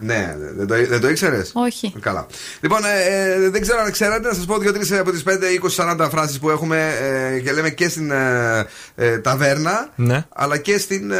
Ναι, 0.00 0.36
δεν 0.56 0.66
το, 0.66 0.74
δεν 0.88 1.00
το 1.00 1.08
ήξερες; 1.08 1.50
όχι. 1.54 1.94
Καλά. 2.00 2.26
Λοιπόν, 2.60 2.80
ε, 2.84 3.20
ε, 3.44 3.50
δεν 3.50 3.60
ξέρω 3.60 3.80
αν 3.80 3.90
ξέρατε, 3.92 4.28
να 4.28 4.34
σας 4.34 4.44
πω 4.44 4.58
δύο-τρεις 4.58 4.92
από 4.92 5.10
τις 5.10 5.22
5, 5.22 5.30
20, 5.50 5.74
40 6.04 6.08
φράσεις 6.10 6.38
που 6.38 6.50
έχουμε 6.50 6.94
ε, 7.34 7.38
και 7.40 7.52
λέμε 7.52 7.70
και 7.70 7.88
στην 7.88 8.10
ε, 8.10 8.66
ε, 8.94 9.18
ταβέρνα, 9.18 9.88
Ναι. 9.94 10.24
αλλά 10.34 10.56
και 10.58 10.78
στην. 10.78 11.10
Ε, 11.10 11.16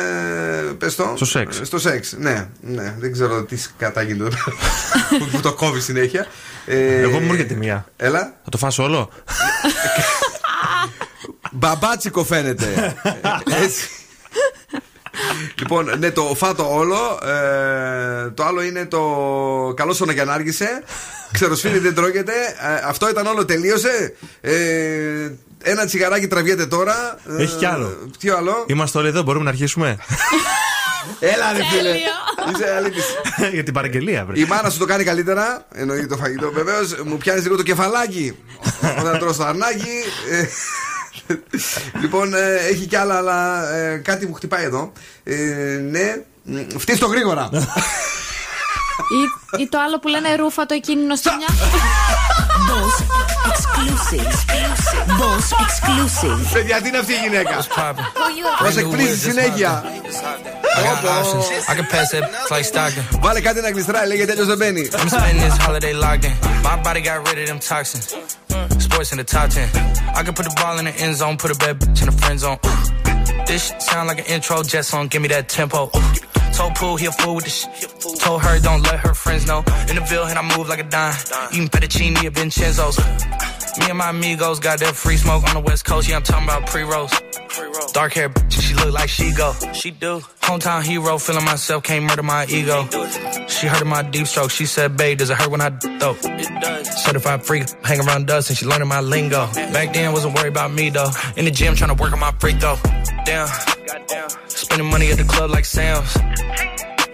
πες 0.78 0.94
το, 0.94 1.12
Στο 1.16 1.24
σεξ. 1.24 1.60
Ε, 1.60 1.64
Στο 1.64 1.78
σεξ, 1.78 2.14
ναι. 2.18 2.48
ναι. 2.60 2.94
Δεν 2.98 3.12
ξέρω 3.12 3.44
τι 3.44 3.56
κατά 3.78 4.02
γίνεται 4.02 4.24
εδώ 4.24 4.36
πέρα, 4.44 4.56
που, 5.18 5.30
που 5.30 5.40
το 5.40 5.54
κόβεις 5.54 5.84
συνέχεια. 5.84 6.26
Ε, 6.66 7.00
Εγώ 7.00 7.20
μου 7.20 7.32
έρχεται 7.32 7.54
μία. 7.54 7.86
Έλα. 7.96 8.20
Θα 8.44 8.50
το 8.50 8.58
φας 8.58 8.78
όλο; 8.78 9.10
Μπαμπάτσικο 11.52 12.24
φαίνεται. 12.24 12.94
Ε, 13.02 13.10
Έτσι. 13.64 13.88
Λοιπόν, 15.58 15.90
ναι, 15.98 16.10
το 16.10 16.22
φάτο 16.36 16.74
όλο. 16.74 17.18
Ε, 17.22 18.30
το 18.30 18.44
άλλο 18.44 18.62
είναι 18.62 18.86
το 18.86 19.02
καλό 19.76 19.92
στον 19.92 20.14
να 20.26 20.32
άργησε. 20.32 20.82
Ξεροσφύρι 21.32 21.78
δεν 21.78 21.94
τρώγεται. 21.94 22.32
Ε, 22.32 22.86
αυτό 22.86 23.08
ήταν 23.08 23.26
όλο, 23.26 23.44
τελείωσε. 23.44 24.14
Ε, 24.40 25.30
ένα 25.62 25.86
τσιγαράκι 25.86 26.26
τραβιέται 26.26 26.66
τώρα. 26.66 27.18
Ε, 27.38 27.42
Έχει 27.42 27.56
κι 27.56 27.66
άλλο. 27.66 28.10
Ποιο 28.18 28.36
άλλο; 28.36 28.64
Είμαστε 28.66 28.98
όλοι 28.98 29.08
εδώ, 29.08 29.22
μπορούμε 29.22 29.44
να 29.44 29.50
αρχίσουμε; 29.50 29.96
Έλα, 31.20 31.52
ρε 31.52 31.62
φίλε. 31.70 31.90
Είσαι 32.54 32.74
αλήτης. 32.76 33.04
Για 33.54 33.62
την 33.62 33.72
παραγγελία, 33.72 34.24
βρε. 34.24 34.38
Η 34.40 34.44
μάνα 34.44 34.70
σου 34.70 34.78
το 34.78 34.84
κάνει 34.84 35.04
καλύτερα. 35.04 35.66
Εννοεί 35.74 36.06
το 36.06 36.16
φαγητό. 36.16 36.50
Βεβαίως 36.52 36.94
μου 37.04 37.16
πιάνεις 37.16 37.42
λίγο 37.42 37.56
το 37.56 37.62
κεφαλάκι. 37.62 38.36
Όταν 39.00 39.18
τρως 39.18 39.36
το 39.36 39.44
αρνάκι. 39.44 40.02
Ε, 41.26 41.34
λοιπόν, 42.00 42.34
ε, 42.34 42.54
έχει 42.70 42.86
κι 42.86 42.96
άλλα, 42.96 43.16
αλλά 43.16 43.70
ε, 43.74 43.96
κάτι 43.96 44.26
μου 44.26 44.34
χτυπάει 44.34 44.64
εδώ. 44.64 44.92
Ε, 45.24 45.34
ναι. 45.90 46.22
Φτύστο 46.78 47.06
γρήγορα. 47.06 47.50
Ή, 49.18 49.62
ή 49.62 49.68
το 49.68 49.78
άλλο 49.78 49.98
που 49.98 50.08
λένε 50.08 50.34
ρούφα 50.34 50.66
το 50.66 50.74
εκκίνηνο 50.74 51.16
στη 51.16 51.30
μια. 51.36 51.48
Boss 52.68 52.96
exclusive. 53.50 54.32
Boss 55.20 55.46
exclusive. 55.64 56.52
Παιδιά, 56.52 56.80
τι 56.80 56.88
είναι 56.88 56.98
αυτή 56.98 57.12
η 57.12 57.16
γυναίκα. 57.22 57.64
Μα 58.62 58.68
εκπλήσει 58.78 59.16
συνέχεια. 59.16 59.84
I 61.68 61.74
can 61.74 61.86
pass 61.94 62.10
that 62.12 62.24
like 62.50 62.66
stocking. 62.72 63.18
Βάλε 63.20 63.40
κάτι 63.40 63.60
να 63.60 63.70
γλιστράει, 63.70 64.06
λέγεται 64.06 64.32
τέλο 64.32 64.46
δεν 64.46 64.56
μπαίνει. 64.56 64.88
I'm 64.92 65.08
spending 65.08 65.40
this 65.46 65.56
holiday 65.66 65.94
locked 66.04 66.24
in. 66.24 66.34
My 66.62 66.76
body 66.86 67.00
got 67.08 67.18
rid 67.28 67.38
of 67.42 67.46
them 67.50 67.60
toxins. 67.68 68.06
Sports 68.86 69.10
in 69.12 69.18
the 69.22 69.28
top 69.34 69.48
10. 69.50 69.68
I 70.18 70.22
can 70.24 70.34
put 70.38 70.44
the 70.50 70.54
ball 70.60 70.78
in 70.80 70.84
the 70.90 70.94
end 71.04 71.14
zone, 71.20 71.36
put 71.36 71.50
a 71.50 71.58
bad 71.62 71.74
bitch 71.80 72.00
in 72.02 72.06
the 72.10 72.16
friend 72.22 72.38
zone. 72.44 72.58
Ooh. 72.66 73.46
This 73.48 73.60
shit 73.66 73.82
sound 73.90 74.06
like 74.10 74.20
an 74.24 74.28
intro 74.34 74.56
jet 74.62 74.84
song, 74.90 75.04
give 75.12 75.22
me 75.24 75.28
that 75.28 75.48
tempo. 75.58 75.80
Ooh. 75.84 76.25
Told 76.56 76.74
Pooh 76.74 76.96
he 76.96 77.04
a 77.04 77.12
fool 77.12 77.34
with 77.34 77.44
this 77.44 77.62
shit. 77.62 77.90
Told 78.20 78.40
her 78.42 78.58
don't 78.60 78.82
let 78.82 78.98
her 79.00 79.12
friends 79.12 79.46
know. 79.46 79.58
In 79.90 79.96
the 79.96 80.04
Ville 80.08 80.24
and 80.24 80.38
I 80.38 80.56
move 80.56 80.68
like 80.68 80.80
a 80.80 80.84
dime. 80.84 81.14
Eating 81.52 81.68
fettuccine 81.68 82.16
at 82.24 82.32
Vincenzo's. 82.32 82.98
Me 83.78 83.90
and 83.90 83.98
my 83.98 84.08
amigos 84.08 84.58
got 84.58 84.78
that 84.80 84.94
free 84.96 85.18
smoke 85.18 85.44
on 85.48 85.54
the 85.54 85.60
west 85.60 85.84
coast. 85.84 86.08
Yeah, 86.08 86.16
I'm 86.16 86.22
talking 86.22 86.48
about 86.48 86.66
pre-rolls. 86.66 87.12
Dark 87.92 88.14
hair, 88.14 88.30
bitch, 88.30 88.55
look 88.76 88.92
like 88.92 89.08
she 89.08 89.32
go. 89.32 89.52
She 89.72 89.90
do. 89.90 90.20
Hometown 90.40 90.82
hero, 90.84 91.18
feeling 91.18 91.44
myself, 91.44 91.82
can't 91.82 92.04
murder 92.04 92.22
my 92.22 92.46
ego. 92.46 92.86
She 93.48 93.66
heard 93.66 93.82
of 93.82 93.86
my 93.86 94.02
deep 94.02 94.26
stroke. 94.26 94.50
She 94.50 94.66
said, 94.66 94.96
babe, 94.96 95.18
does 95.18 95.30
it 95.30 95.36
hurt 95.36 95.50
when 95.50 95.60
I 95.60 95.70
throw? 95.70 96.16
It 96.22 96.60
does. 96.60 97.04
Certified 97.04 97.44
freak, 97.44 97.64
hang 97.84 98.00
around 98.00 98.26
dust 98.26 98.50
and 98.50 98.58
she 98.58 98.66
learning 98.66 98.88
my 98.88 99.00
lingo. 99.00 99.46
Back 99.54 99.92
then, 99.94 100.12
wasn't 100.12 100.34
worried 100.34 100.48
about 100.48 100.72
me 100.72 100.90
though. 100.90 101.10
In 101.36 101.44
the 101.44 101.50
gym, 101.50 101.74
trying 101.74 101.94
to 101.94 102.00
work 102.00 102.12
on 102.12 102.20
my 102.20 102.32
freak 102.38 102.60
though. 102.60 102.78
Damn. 103.24 103.48
Spending 104.48 104.90
money 104.90 105.10
at 105.10 105.18
the 105.18 105.24
club 105.24 105.50
like 105.50 105.64
Sam's. 105.64 106.16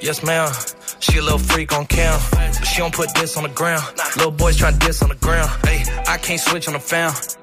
Yes, 0.01 0.23
ma'am. 0.23 0.53
She 1.01 1.19
a 1.19 1.23
little 1.23 1.39
freak 1.39 1.73
on 1.73 1.87
cam, 1.87 2.21
but 2.33 2.65
she 2.65 2.79
don't 2.79 2.95
put 2.95 3.13
this 3.15 3.37
on 3.37 3.43
the 3.43 3.49
ground. 3.49 3.83
Little 4.17 4.31
boys 4.31 4.57
try 4.57 4.71
diss 4.71 5.03
on 5.03 5.09
the 5.09 5.17
ground. 5.17 5.51
Hey, 5.65 5.83
I 6.07 6.17
can't 6.17 6.41
switch 6.41 6.69
on 6.69 6.75
the 6.75 6.81
fan. 6.81 7.13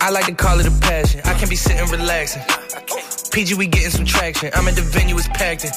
I 0.00 0.10
like 0.10 0.26
to 0.26 0.34
call 0.34 0.60
it 0.60 0.66
a 0.66 0.80
passion. 0.80 1.20
I 1.24 1.34
can't 1.34 1.48
be 1.48 1.56
sitting 1.56 1.86
relaxing. 1.88 2.42
PG, 3.32 3.54
we 3.54 3.66
getting 3.66 3.90
some 3.90 4.04
traction. 4.04 4.50
I'm 4.54 4.68
at 4.68 4.74
the 4.76 4.82
venue, 4.82 5.16
it's 5.16 5.28
packed 5.28 5.64
in. 5.64 5.70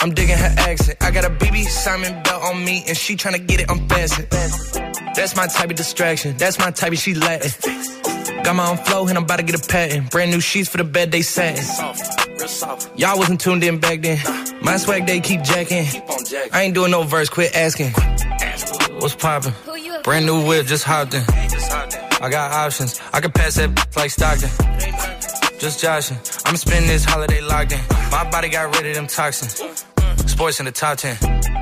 I'm 0.00 0.14
digging 0.14 0.38
her 0.38 0.54
accent. 0.58 1.02
I 1.02 1.10
got 1.10 1.24
a 1.24 1.30
BB 1.30 1.64
Simon 1.64 2.22
belt 2.22 2.42
on 2.44 2.64
me, 2.64 2.84
and 2.86 2.96
she 2.96 3.16
tryna 3.16 3.46
get 3.46 3.60
it 3.60 3.70
unfastened. 3.70 4.28
That's 5.14 5.34
my 5.34 5.48
type 5.48 5.70
of 5.70 5.76
distraction. 5.76 6.36
That's 6.36 6.58
my 6.58 6.70
type 6.70 6.92
of 6.92 6.98
she 6.98 7.14
Latin. 7.14 7.50
Got 8.44 8.54
my 8.54 8.70
own 8.70 8.76
flow, 8.76 9.08
and 9.08 9.18
I'm 9.18 9.24
about 9.24 9.38
to 9.38 9.42
get 9.42 9.62
a 9.62 9.68
patent. 9.68 10.10
Brand 10.10 10.30
new 10.30 10.40
sheets 10.40 10.68
for 10.68 10.76
the 10.78 10.84
bed, 10.84 11.10
they 11.10 11.22
satin. 11.22 11.64
Y'all 12.96 13.18
wasn't 13.18 13.40
tuned 13.40 13.64
in 13.64 13.80
back 13.80 14.00
then. 14.00 14.18
My 14.62 14.76
swag, 14.76 15.06
they 15.06 15.20
keep 15.20 15.42
jacking. 15.42 15.86
I 16.52 16.62
ain't 16.62 16.74
doing 16.74 16.92
no 16.92 17.02
verse, 17.02 17.28
quit 17.28 17.54
asking. 17.56 17.90
What's 19.00 19.16
poppin'? 19.16 19.52
Brand 20.04 20.26
new 20.26 20.46
whip, 20.46 20.66
just 20.66 20.84
hopped 20.84 21.14
in. 21.14 21.24
I 22.20 22.28
got 22.30 22.50
options. 22.52 23.00
I 23.12 23.20
can 23.20 23.30
pass 23.30 23.54
that 23.56 23.96
like 23.96 24.10
Stockton. 24.10 24.50
Just 25.58 25.80
joshing. 25.80 26.16
I'm 26.46 26.56
spending 26.56 26.88
this 26.88 27.04
holiday 27.04 27.40
locked 27.40 27.72
in. 27.72 27.80
My 28.10 28.28
body 28.30 28.48
got 28.48 28.74
rid 28.76 28.86
of 28.86 28.94
them 28.94 29.06
toxins. 29.06 29.62
Sports 30.26 30.58
in 30.58 30.66
the 30.66 30.72
top 30.72 30.98
10. 30.98 31.57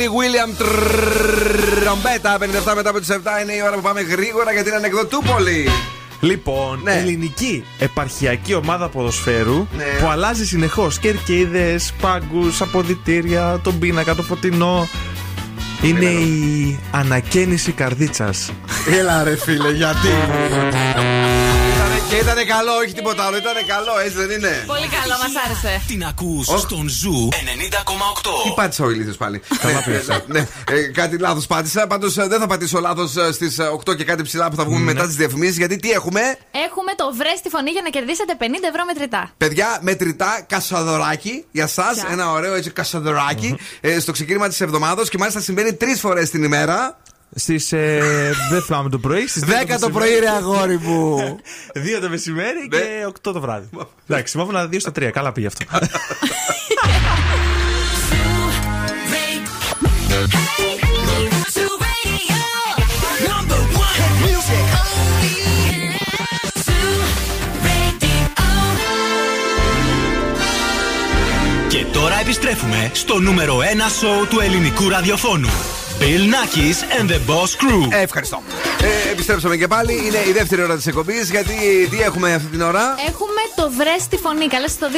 Τραγουδάρα 0.00 0.08
Willy 0.08 0.08
William 0.08 0.56
Τρομπέτα. 1.82 2.38
57 2.70 2.74
μετά 2.74 2.90
από 2.90 2.98
τις 3.00 3.08
7 3.10 3.14
είναι 3.42 3.52
η 3.52 3.62
ώρα 3.66 3.74
που 3.74 3.80
πάμε 3.80 4.00
γρήγορα 4.00 4.52
για 4.52 4.64
την 4.64 4.74
ανεκδοτούπολη. 4.74 5.68
Λοιπόν, 6.20 6.80
Ναι. 6.82 6.92
ελληνική 6.92 7.64
επαρχιακή 7.78 8.54
ομάδα 8.54 8.88
ποδοσφαίρου 8.88 9.66
Ναι. 9.76 9.84
που 10.00 10.08
αλλάζει 10.10 10.46
συνεχώς 10.46 10.98
κερκίδες, 10.98 11.92
πάγκους, 12.00 12.60
αποδητήρια, 12.60 13.60
τον 13.62 13.78
πίνακα, 13.78 14.14
το 14.14 14.22
φωτεινό. 14.22 14.88
Είναι 15.82 16.04
η 16.04 16.78
ανακαίνιση 16.90 17.72
καρδίτσας. 17.72 18.50
Έλα 18.98 19.22
ρε 19.22 19.36
φίλε, 19.36 19.70
γιατί; 19.70 20.08
Και 22.10 22.16
ήταν 22.16 22.46
καλό, 22.46 22.72
όχι 22.82 22.92
τίποτα 22.92 23.24
άλλο. 23.24 23.36
Ήταν 23.36 23.52
καλό, 23.66 23.98
έτσι 24.04 24.16
δεν 24.16 24.30
είναι; 24.30 24.64
Πολύ 24.66 24.88
καλό, 24.88 25.14
μας 25.22 25.44
άρεσε. 25.44 25.82
Την 25.86 26.04
ακούς 26.04 26.48
Ω. 26.48 26.58
στον 26.58 26.88
Zoo 26.88 27.28
90,8. 27.32 28.42
Τι 28.44 28.52
πάτησα 28.54 28.84
ο 28.84 28.90
ηλίθιος 28.90 29.14
πάλι; 29.14 29.42
Ναι, 29.62 29.94
ε, 29.94 30.22
ναι, 30.26 30.48
ε, 30.70 30.80
κάτι 30.80 31.18
λάθος 31.18 31.46
πάτησα. 31.46 31.86
Πάντως 31.86 32.14
δεν 32.14 32.40
θα 32.40 32.46
πατήσω 32.46 32.80
λάθος 32.80 33.10
στις 33.32 33.58
8 33.60 33.96
και 33.96 34.04
κάτι 34.04 34.22
ψιλά 34.22 34.50
που 34.50 34.56
θα 34.56 34.64
βγούμε 34.64 34.80
μετά 34.80 35.06
τις 35.06 35.16
διαφημίσεις. 35.16 35.56
Γιατί 35.56 35.76
τι 35.76 35.90
έχουμε; 35.90 36.20
Έχουμε 36.50 36.92
το 36.96 37.12
βρες 37.16 37.38
τη 37.38 37.48
φωνή 37.48 37.70
για 37.70 37.82
να 37.82 37.88
κερδίσετε 37.90 38.36
50 38.38 38.42
ευρώ 38.68 38.84
μετρητά. 38.86 39.30
Παιδιά, 39.36 39.78
μετρητά 39.80 40.44
κασαδουράκι 40.48 41.44
για 41.50 41.64
εσάς. 41.64 41.90
Ποια; 41.94 42.08
Ένα 42.10 42.30
ωραίο 42.30 42.54
έτσι 42.54 42.70
κασαδουράκι 42.70 43.56
ε, 43.80 43.98
στο 43.98 44.12
ξεκίνημα 44.12 44.48
της 44.48 44.60
εβδομάδας 44.60 45.08
και 45.08 45.18
μάλιστα 45.18 45.40
συμβαίνει 45.40 45.74
τρεις 45.74 46.00
φορές 46.00 46.30
την 46.30 46.42
ημέρα. 46.42 46.98
Στις. 47.34 47.72
Ε, 47.72 48.00
δεν 48.50 48.62
θυμάμαι 48.62 48.88
το 48.88 48.98
πρωί. 48.98 49.26
Στις 49.26 49.44
10 49.44 49.78
το 49.80 49.90
πρωί, 49.90 50.18
ρε 50.18 50.28
αγόρι 50.28 50.78
μου. 50.78 51.16
2 51.74 52.00
το 52.00 52.08
μεσημέρι 52.08 52.68
Ναι. 52.70 52.78
και 52.78 53.06
8 53.08 53.12
το 53.32 53.40
βράδυ. 53.40 53.68
Εντάξει, 54.08 54.38
μόφωνα 54.38 54.64
2 54.64 54.76
στα 54.80 54.90
3. 54.98 55.10
Καλά 55.10 55.32
πήγε 55.32 55.46
αυτό. 55.46 55.64
Και 71.68 71.84
τώρα 71.92 72.20
επιστρέφουμε 72.20 72.90
στο 72.92 73.18
νούμερο 73.18 73.58
1 73.58 73.62
σοου 73.98 74.26
του 74.28 74.40
ελληνικού 74.40 74.88
ραδιοφώνου. 74.88 75.48
Bill 76.00 76.24
Nackis 76.34 76.78
and 76.98 77.06
the 77.12 77.18
Boss 77.30 77.50
Crew. 77.62 77.92
Ε, 77.92 78.02
ευχαριστώ. 78.02 78.42
Ε, 78.82 79.10
επιστρέψαμε 79.12 79.56
και 79.56 79.66
πάλι. 79.66 79.92
Είναι 79.92 80.18
η 80.28 80.32
δεύτερη 80.32 80.62
ώρα 80.62 80.76
της 80.76 80.86
εκπομπής. 80.86 81.30
Γιατί 81.30 81.52
τι 81.90 82.00
έχουμε 82.02 82.34
αυτή 82.34 82.46
την 82.48 82.60
ώρα; 82.62 82.80
Έχουμε 83.08 83.40
το 83.54 83.70
βρες 83.76 84.08
τη 84.08 84.16
φωνή. 84.16 84.46
Καλέστε 84.46 84.86
το 84.86 84.92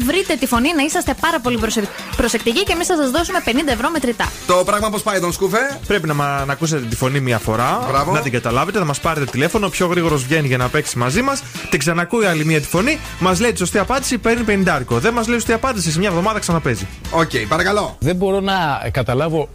2310-232-908. 0.00 0.04
Βρείτε 0.06 0.34
τη 0.36 0.46
φωνή 0.46 0.72
να 0.76 0.82
είσαστε 0.82 1.14
πάρα 1.20 1.40
πολύ 1.40 1.58
προσε- 1.58 1.88
προσεκτικοί 2.16 2.62
και 2.62 2.72
εμείς 2.72 2.86
θα 2.86 2.96
σας 2.96 3.10
δώσουμε 3.10 3.40
50 3.44 3.72
ευρώ 3.72 3.90
μετρητά. 3.90 4.26
Το 4.46 4.54
πράγμα 4.66 4.90
πώς 4.90 5.02
πάει, 5.02 5.20
τον 5.20 5.32
σκούφε; 5.32 5.78
Πρέπει 5.86 6.06
να, 6.06 6.14
μα- 6.14 6.44
να 6.46 6.52
ακούσετε 6.52 6.86
τη 6.86 6.96
φωνή 6.96 7.20
μία 7.20 7.38
φορά, 7.38 7.86
Μπράβο. 7.90 8.12
να 8.12 8.20
την 8.20 8.32
καταλάβετε, 8.32 8.78
θα 8.78 8.84
μας 8.84 9.00
πάρετε 9.00 9.26
τηλέφωνο. 9.30 9.66
Ο 9.66 9.70
πιο 9.70 9.86
γρήγορος 9.86 10.24
βγαίνει 10.24 10.46
για 10.46 10.56
να 10.56 10.68
παίξει 10.68 10.98
μαζί 10.98 11.22
μας. 11.22 11.42
Την 11.70 11.78
ξανακούει 11.78 12.24
άλλη 12.24 12.44
μία 12.44 12.60
τη 12.60 12.66
φωνή, 12.66 12.98
μας 13.18 13.40
λέει 13.40 13.52
τη 13.52 13.58
σωστή 13.58 13.78
απάντηση, 13.78 14.18
παίρνει 14.18 14.42
50άρικο. 14.42 14.98
Δεν 14.98 15.12
μας 15.12 15.26
λέει 15.26 15.38
σωστή 15.38 15.52
απάντηση, 15.52 15.90
σε 15.90 15.98
μια 15.98 16.08
εβδομάδα 16.08 16.38
ξαναπαίζει. 16.38 16.86
Οκ, 17.10 17.30
παρακαλώ. 17.48 17.96
Δεν 18.00 18.16
μπορώ 18.16 18.40
να 18.40 18.80
καταλάβω 19.10 19.48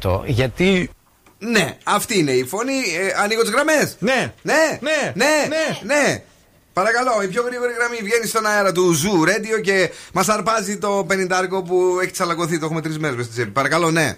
100% 0.00 0.20
γιατί 0.26 0.90
Ναι, 1.38 1.76
αυτή 1.84 2.18
είναι 2.18 2.30
η 2.30 2.44
φωνή. 2.44 2.72
Ε, 2.72 3.22
ανοίγω 3.22 3.42
τις 3.42 3.50
γραμμές. 3.50 3.96
Ναι. 3.98 4.32
Ναι. 4.42 4.78
Ναι. 4.80 5.12
Ναι. 5.14 5.94
ναι. 5.94 6.22
Παρακαλώ, 6.72 7.22
η 7.22 7.28
πιο 7.28 7.42
γρήγορη 7.42 7.72
γραμμή 7.72 7.96
βγαίνει 7.96 8.26
στον 8.26 8.46
αέρα 8.46 8.72
του 8.72 8.94
Zoo 8.94 9.28
Radio 9.28 9.60
και 9.62 9.90
μας 10.12 10.28
αρπάζει 10.28 10.78
το 10.78 11.06
50 11.10 11.64
που 11.66 11.98
έχει 12.02 12.10
τσαλακωθεί. 12.10 12.58
Το 12.58 12.64
έχουμε 12.64 12.80
τρεις 12.80 12.98
μέρες 12.98 13.16
μες 13.16 13.24
στην 13.24 13.36
τσέπη. 13.36 13.50
Παρακαλώ, 13.50 13.90
ναι. 13.90 14.16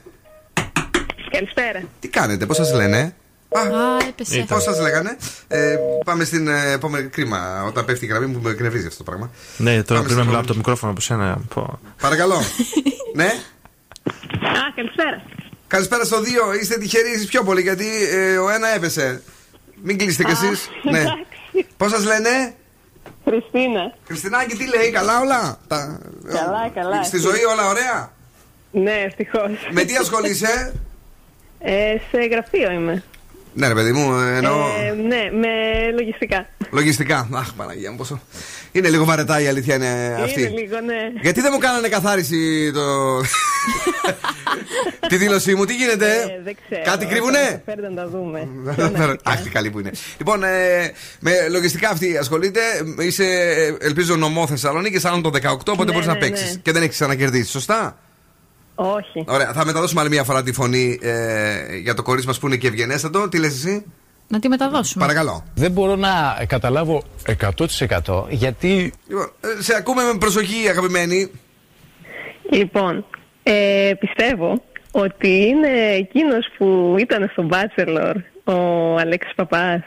Καλησπέρα. 1.30 1.82
Τι 2.00 2.08
κάνετε, 2.08 2.46
πώς 2.46 2.56
σας 2.56 2.72
λένε; 2.72 3.14
Α, 3.48 3.60
έπεσε. 4.08 4.44
Πώς 4.48 4.62
σας 4.62 4.80
λέγανε; 4.80 5.16
Ε, 5.48 5.76
πάμε 6.04 6.24
στην 6.24 6.48
ε, 6.48 6.72
επόμενη 6.72 7.08
κρίμα. 7.08 7.64
Όταν 7.66 7.84
πέφτει 7.84 8.04
η 8.04 8.08
γραμμή 8.08 8.26
μου, 8.26 8.40
με 8.42 8.50
εκνευρίζει 8.50 8.86
αυτό 8.86 8.98
το 8.98 9.10
πράγμα. 9.10 9.30
Ναι, 9.56 9.70
τώρα 9.82 9.84
Πάμε 9.84 10.00
πρέπει 10.00 10.08
να 10.08 10.14
στην 10.14 10.24
μιλάω 10.24 10.40
από 10.40 10.48
το 10.48 10.56
μικρόφωνο 10.56 10.92
από 10.92 11.00
σένα. 11.00 11.38
Πω. 11.54 11.78
Παρακαλώ. 12.00 12.40
ναι. 13.20 13.32
Α, 14.42 14.72
καλησπέρα. 14.74 15.22
Καλησπέρα 15.66 16.04
στο 16.04 16.16
2. 16.20 16.22
Είστε 16.60 16.78
τυχεροί 16.78 17.10
εσείς 17.10 17.26
πιο 17.26 17.42
πολύ 17.42 17.60
γιατί 17.62 17.86
ε, 18.12 18.36
ο 18.36 18.50
ένα 18.50 18.68
έπεσε. 18.68 19.22
Μην 19.82 19.98
κλείσετε 19.98 20.24
κι 20.24 20.30
εσείς. 20.30 20.68
ναι. 20.92 21.04
Πώς 21.76 21.90
σας 21.90 22.04
λένε, 22.04 22.54
Χριστίνα. 23.24 23.94
Χριστινάκη, 24.06 24.56
τι 24.56 24.66
λέει, 24.76 24.90
καλά 24.90 25.20
όλα; 25.20 25.58
Τα... 25.68 26.00
Καλά, 26.28 26.70
καλά. 26.74 27.02
Στη 27.02 27.18
ζωή 27.18 27.44
όλα 27.44 27.66
ωραία; 27.68 28.12
Ναι, 28.70 28.92
ευτυχώς. 28.92 29.50
Με 29.70 29.82
τι 29.84 29.96
ασχολείσαι, 29.96 30.74
Ε, 31.58 31.96
σε 32.10 32.18
γραφείο 32.30 32.70
είμαι. 32.70 33.02
Ναι, 33.54 33.68
ρε 33.68 33.74
παιδί 33.74 33.92
μου, 33.92 34.12
εννοώ. 34.20 34.66
Ε, 34.66 34.92
ναι, 35.06 35.30
με 35.40 35.48
λογιστικά. 35.98 36.46
Λογιστικά. 36.70 37.28
Αχ, 37.32 37.52
Παναγία 37.54 37.90
μου, 37.90 37.96
πόσο. 37.96 38.20
Είναι 38.72 38.88
λίγο 38.88 39.04
βαρετά 39.04 39.40
η 39.40 39.46
αλήθεια 39.46 39.74
είναι 39.74 40.18
αυτή. 40.22 40.40
Είναι 40.40 40.48
λίγο, 40.50 40.80
ναι. 40.80 41.20
Γιατί 41.22 41.40
δεν 41.40 41.50
μου 41.54 41.58
κάνανε 41.58 41.88
καθάριση 41.88 42.70
το. 42.72 43.20
τη 45.08 45.16
δήλωσή 45.16 45.54
μου, 45.54 45.64
τι 45.64 45.74
γίνεται; 45.74 46.06
Ε, 46.06 46.40
δεν 46.44 46.56
ξέρω. 46.66 46.82
Κάτι 46.84 47.06
κρύβουνε; 47.06 47.62
Φέρτε 47.64 47.88
να 47.88 47.94
τα 47.94 48.08
δούμε. 48.08 48.48
Αχ, 49.22 49.42
τι 49.42 49.48
καλή 49.50 49.70
που 49.70 49.78
είναι. 49.78 49.90
Λοιπόν, 50.18 50.42
ε, 50.44 50.92
με 51.20 51.32
λογιστικά 51.50 51.88
αυτή 51.88 52.16
ασχολείται. 52.16 52.60
Είσαι, 52.98 53.24
ε, 53.24 53.86
ελπίζω, 53.86 54.16
νομό 54.16 54.46
Θεσσαλονίκη, 54.46 55.06
άλλον 55.06 55.22
το 55.22 55.30
18, 55.42 55.72
οπότε 55.72 55.84
Ναι, 55.84 55.92
μπορείς 55.92 56.06
να 56.06 56.12
ναι, 56.12 56.18
παίξεις. 56.18 56.54
ναι. 56.54 56.60
Και 56.62 56.72
δεν 56.72 56.82
έχεις 56.82 56.94
ξανακερδίσει, 56.94 57.50
σωστά; 57.50 57.98
Όχι. 58.74 59.24
Ωραία, 59.26 59.52
θα 59.52 59.64
μεταδώσουμε 59.64 60.00
άλλη 60.00 60.10
μια 60.10 60.24
φορά 60.24 60.42
τη 60.42 60.52
φωνή 60.52 60.98
ε, 61.02 61.76
για 61.76 61.94
το 61.94 62.02
κορίτσι 62.02 62.26
μας 62.26 62.38
που 62.38 62.46
είναι 62.46 62.56
και 62.56 62.66
ευγενέστατο. 62.66 63.28
Τι 63.28 63.38
λες 63.38 63.52
εσύ, 63.54 63.84
Να 64.28 64.38
τη 64.38 64.48
μεταδώσουμε. 64.48 65.04
παρακαλώ. 65.06 65.44
δεν 65.54 65.70
μπορώ 65.70 65.96
να 65.96 66.44
καταλάβω 66.46 67.02
100% 68.04 68.24
γιατί 68.28 68.92
Λοιπόν, 69.08 69.30
ε, 69.40 69.62
σε 69.62 69.74
ακούμε 69.74 70.02
με 70.02 70.18
προσοχή, 70.18 70.68
αγαπημένη. 70.68 71.30
Λοιπόν, 72.50 73.04
ε, 73.42 73.92
πιστεύω 73.98 74.62
ότι 74.90 75.28
είναι 75.28 75.68
εκείνος 75.96 76.46
που 76.58 76.96
ήταν 76.98 77.28
στο 77.32 77.48
Bachelor, 77.50 78.14
ο 78.44 78.96
Αλέξης 78.98 79.34
Παπάς. 79.34 79.80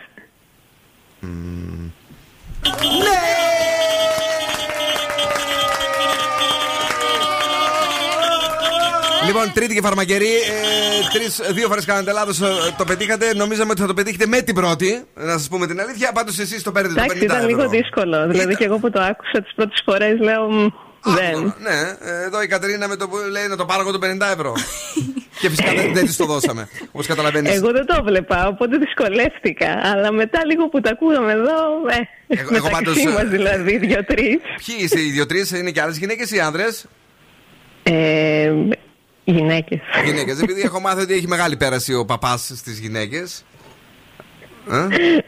Λοιπόν, 9.27 9.51
τρίτη 9.53 9.73
και 9.73 9.81
φαρμακερή. 9.81 10.25
Ε, 10.25 11.09
τρεις, 11.13 11.41
δύο 11.53 11.67
φορές 11.67 11.85
κάνατε 11.85 12.11
λάθος, 12.11 12.37
το 12.77 12.83
πετύχατε. 12.85 13.33
Νομίζαμε 13.35 13.71
ότι 13.71 13.81
θα 13.81 13.87
το 13.87 13.93
πετύχετε 13.93 14.25
με 14.27 14.41
την 14.41 14.55
πρώτη. 14.55 15.03
Να 15.13 15.31
σας 15.31 15.47
πούμε 15.47 15.67
την 15.67 15.79
αλήθεια. 15.81 16.11
Πάντως 16.11 16.39
εσείς 16.39 16.63
το 16.63 16.71
παίρνετε 16.71 16.93
το 16.95 17.01
50 17.01 17.03
Εντάξει, 17.05 17.23
ήταν 17.25 17.37
ευρώ. 17.37 17.49
λίγο 17.49 17.69
δύσκολο. 17.69 18.27
Δηλαδή 18.27 18.55
και 18.55 18.63
εγώ 18.63 18.77
που 18.77 18.89
το 18.89 18.99
άκουσα 19.01 19.41
τις 19.43 19.53
πρώτες 19.55 19.81
φορές 19.85 20.19
λέω 20.19 20.49
«Μ, 20.51 20.67
δεν. 21.03 21.55
Ναι, 21.59 21.79
ε, 22.11 22.23
εδώ 22.25 22.41
η 22.41 22.47
Κατερίνα 22.47 22.87
με 22.87 22.95
το 22.95 23.07
που 23.07 23.15
λέει 23.31 23.47
να 23.47 23.55
το 23.55 23.65
πάρω 23.65 23.81
εγώ 23.81 23.91
το 23.91 23.99
50 24.01 24.31
ευρώ. 24.33 24.53
και 25.41 25.49
φυσικά 25.49 25.73
δεν, 25.73 25.93
δεν 25.93 26.05
της 26.05 26.15
το 26.15 26.25
δώσαμε. 26.25 26.69
Όπως 26.91 27.07
καταλαβαίνεις. 27.07 27.55
Εγώ 27.55 27.71
δεν 27.71 27.85
το 27.85 28.03
βλέπα, 28.03 28.47
οπότε 28.47 28.77
δυσκολεύτηκα. 28.77 29.79
Αλλά 29.83 30.11
μετά 30.11 30.39
λίγο 30.45 30.67
που 30.69 30.79
τα 30.81 30.89
ακούγαμε 30.89 31.31
εδώ, 31.31 31.55
ε, 31.89 32.37
Εγώ- 32.39 32.55
εγώ 32.55 32.65
μεταξύ 32.69 32.71
πάντως, 32.71 33.03
μας 33.13 33.21
ε, 33.21 33.25
δηλαδή, 33.25 33.77
δύο-τρεις. 33.77 34.37
Ποιοι 34.65 34.75
είστε 34.79 34.99
οι 35.01 35.09
δύο-τρει, 35.11 35.45
είναι 35.55 35.71
και 35.71 35.81
άλλες 35.81 35.97
γυναίκες 35.97 36.31
ή 36.31 36.39
άνδρες; 36.39 36.85
Ε, 37.83 38.51
γυναίκες. 39.31 39.79
Γυναίκες. 40.05 40.41
Επειδή 40.41 40.61
έχω 40.61 40.79
μάθει 40.79 41.01
ότι 41.01 41.13
έχει 41.13 41.27
μεγάλη 41.27 41.57
πέραση 41.57 41.93
ο 41.93 42.05
παπάς 42.05 42.51
στις 42.55 42.79
γυναίκες. 42.79 43.43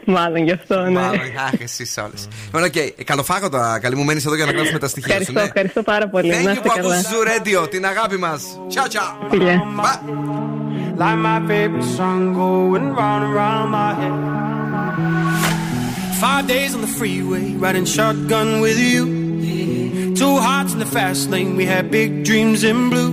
Μάλλον 0.06 0.44
γι' 0.44 0.52
αυτό, 0.52 0.80
ναι. 0.80 0.90
Μάλλον, 0.90 1.20
αχ, 1.46 1.60
εσείς 1.60 1.96
όλες. 1.98 2.28
Λοιπόν, 2.44 2.62
οκ. 2.62 2.76
Ε, 2.76 3.04
Καλοφάγωτα, 3.04 3.78
καλή 3.82 3.96
μου 3.96 4.04
μένει 4.04 4.22
εδώ 4.26 4.34
για 4.34 4.44
να 4.44 4.52
γράψουμε 4.52 4.78
τα 4.78 4.88
στοιχεία 4.88 5.14
σου. 5.14 5.20
Ευχαριστώ, 5.20 5.40
Ναι. 5.40 5.46
ευχαριστώ 5.46 5.82
πάρα 5.82 6.08
πολύ. 6.08 6.28
Να 6.28 6.34
Thank 6.36 6.38
you 6.38 6.48
είστε 6.50 6.60
που 6.60 6.68
καλά. 6.74 6.94
ακούς 6.94 7.08
Zoo 7.12 7.62
Radio, 7.62 7.70
την 7.70 7.86
αγάπη 7.86 8.16
μας. 8.16 8.42
Ciao, 8.74 8.88
ciao. 8.88 9.28
Φιλιά. 9.30 9.62
Like 11.02 11.18
my 11.28 11.38
favorite 11.48 11.88
song 11.98 12.22
going 12.42 12.86
round 13.00 13.22
and 13.26 13.34
round 13.40 13.68
my 13.78 13.90
head. 14.00 14.14
Five 16.24 16.44
days 16.54 16.70
on 16.76 16.80
the 16.86 16.92
freeway, 16.98 17.44
riding 17.64 17.86
shotgun 17.96 18.48
with 18.64 18.78
you. 18.92 19.02
Two 20.20 20.34
hearts 20.46 20.72
in 20.74 20.78
the 20.84 20.90
fast 20.96 21.22
lane, 21.32 21.50
we 21.60 21.64
had 21.74 21.84
big 22.00 22.10
dreams 22.28 22.60
in 22.70 22.78
blue. 22.92 23.12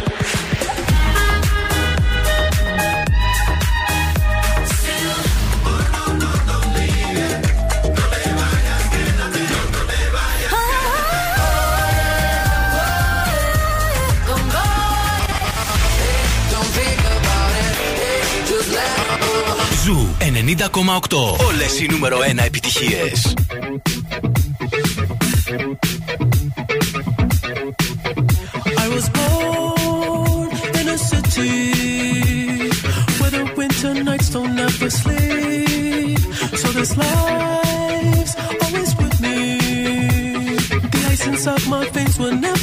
90,8. 20.45 21.45
Όλες 21.47 21.79
οι 21.79 21.87
νούμερο 21.91 22.17
1 22.17 22.37
επιτυχίες. 22.45 23.33
I 28.83 28.87
was 28.95 29.05
born 29.17 30.47
in 30.79 30.85
a 30.95 30.97
city 31.11 31.55
where 33.19 33.33
the 33.37 33.43
winter 33.57 33.93
nights 34.07 34.29
don't 34.35 34.57
ever 34.67 34.89
sleep. 35.01 36.19
So 36.61 36.67
this 36.77 36.91
life's 37.03 38.33
always 38.63 38.91
with 39.01 39.15
me. 39.25 39.39
The 40.93 41.01
ice 41.13 41.25
inside 41.31 41.63
my 41.73 41.83
veins 41.93 42.15
will 42.21 42.37
never 42.47 42.54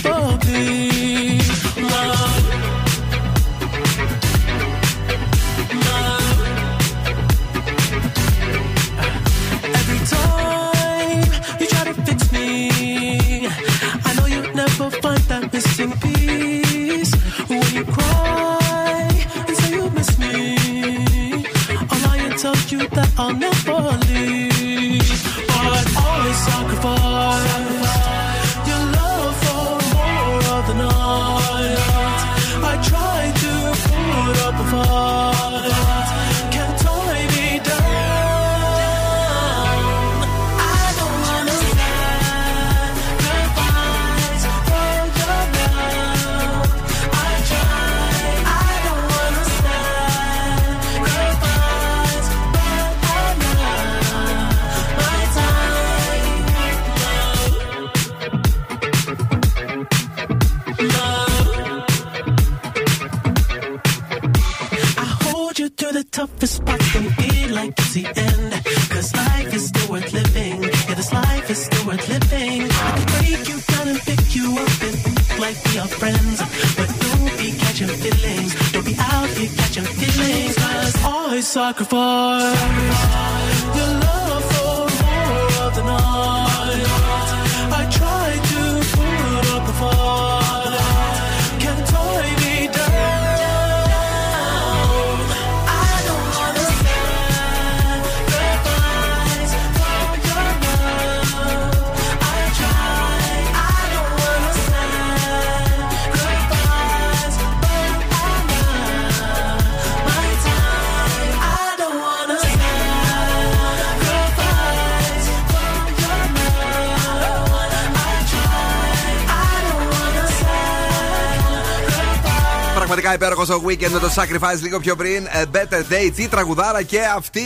Πραγματικά 123.46 123.54
υπέροχο 123.54 123.54
ο 123.54 123.60
weekend 123.68 123.92
με 123.92 123.98
το 123.98 124.12
sacrifice 124.16 124.62
λίγο 124.62 124.78
πιο 124.80 124.96
πριν. 124.96 125.26
A 125.42 125.56
better 125.56 125.92
day, 125.92 126.10
τι 126.16 126.28
τραγουδάρα 126.28 126.82
και 126.82 126.98
αυτή, 127.16 127.42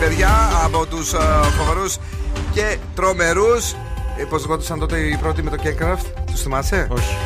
παιδιά, 0.00 0.30
από 0.64 0.86
τους 0.86 1.14
φοβερούς 1.58 1.96
και 2.52 2.76
τρομερούς. 2.94 3.74
Πώς 4.28 4.40
λεγόντουσαν 4.40 4.78
τότε 4.78 4.98
οι 4.98 5.16
πρώτοι 5.16 5.42
με 5.42 5.50
το 5.50 5.56
Kecraft, 5.62 6.06
τους 6.30 6.40
θυμάσαι; 6.42 6.86
Όχι. 6.90 7.16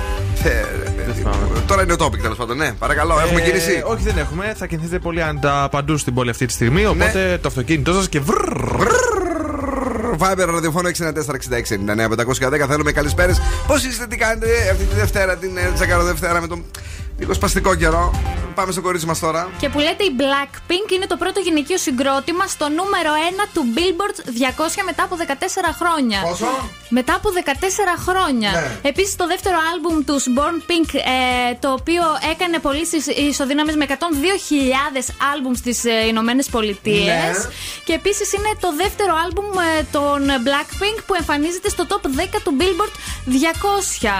Ε, 0.44 0.64
Τώρα 1.66 1.82
είναι 1.82 1.92
ο 1.92 1.96
topic 1.98 2.18
τέλος 2.22 2.36
πάντων, 2.36 2.56
ναι. 2.56 2.72
Παρακαλώ, 2.72 3.20
έχουμε 3.20 3.40
Ε, 3.40 3.44
κίνηση. 3.44 3.82
Όχι, 3.86 4.02
δεν 4.02 4.18
έχουμε. 4.18 4.54
Θα 4.56 4.66
κινηθείτε 4.66 4.98
πολύ 4.98 5.22
αντα 5.22 5.68
παντού 5.70 5.96
στην 5.96 6.14
πόλη 6.14 6.30
αυτή 6.30 6.46
τη 6.46 6.52
στιγμή. 6.52 6.86
Οπότε 6.86 7.38
το 7.42 7.48
αυτοκίνητό 7.48 7.92
σας 7.92 8.08
και 8.08 8.20
βρρρρ. 8.20 8.88
Viber 10.18 10.46
ραδιοφόνο 10.50 10.88
694-6699-510. 10.88 12.66
Θέλουμε 12.68 12.92
καλησπέρε. 12.92 13.32
Πώ 13.66 13.74
είστε, 13.74 14.06
τι 14.06 14.16
κάνετε 14.16 14.46
αυτή 14.72 14.84
τη 14.84 14.94
Δευτέρα, 14.94 15.36
την 15.36 15.56
ε, 15.56 15.70
Τσακαρο 15.74 16.02
Δευτέρα 16.02 16.40
με 16.40 16.46
τον 16.46 16.64
λίγο 17.20 17.34
σπαστικό 17.34 17.74
καιρό. 17.74 18.04
Πάμε 18.54 18.72
στο 18.72 18.80
κορίτσι 18.80 19.06
μας 19.06 19.18
τώρα. 19.18 19.50
Και 19.60 19.68
που 19.68 19.78
λέτε 19.78 20.04
η 20.04 20.12
Blackpink 20.20 20.92
είναι 20.94 21.06
το 21.06 21.16
πρώτο 21.16 21.40
γυναικείο 21.40 21.78
συγκρότημα 21.78 22.46
στο 22.46 22.66
νούμερο 22.68 23.10
1 23.44 23.48
του 23.54 23.62
Billboard 23.76 24.16
200 24.18 24.82
μετά 24.84 25.02
από 25.02 25.16
14 25.18 25.22
χρόνια. 25.80 26.18
Πόσο; 26.28 26.46
Μετά 26.88 27.14
από 27.14 27.28
14 27.30 27.96
χρόνια. 28.06 28.50
Ναι. 28.50 28.88
Επίσης 28.90 29.16
το 29.16 29.26
δεύτερο 29.26 29.56
άλμπουμ 29.72 29.96
τους 30.08 30.24
Born 30.36 30.56
Pink, 30.68 30.90
ε, 30.94 31.54
το 31.64 31.68
οποίο 31.78 32.02
έκανε 32.32 32.58
πωλήσει 32.58 32.98
ισοδύναμες 33.30 33.74
με 33.76 33.84
102.000 33.88 33.94
άλμπουμς 35.32 35.58
στις 35.58 35.84
ε, 35.84 36.06
Ηνωμένες 36.12 36.46
Πολιτείες. 36.56 37.36
Ναι. 37.38 37.50
Και 37.84 37.92
επίσης 37.92 38.32
είναι 38.32 38.50
το 38.60 38.70
δεύτερο 38.82 39.12
άλμπουμ 39.24 39.48
ε, 39.68 39.82
των 39.96 40.18
Blackpink 40.46 40.98
που 41.06 41.14
εμφανίζεται 41.14 41.68
στο 41.68 41.84
top 41.90 42.02
10 42.06 42.40
του 42.44 42.52
Billboard 42.58 42.94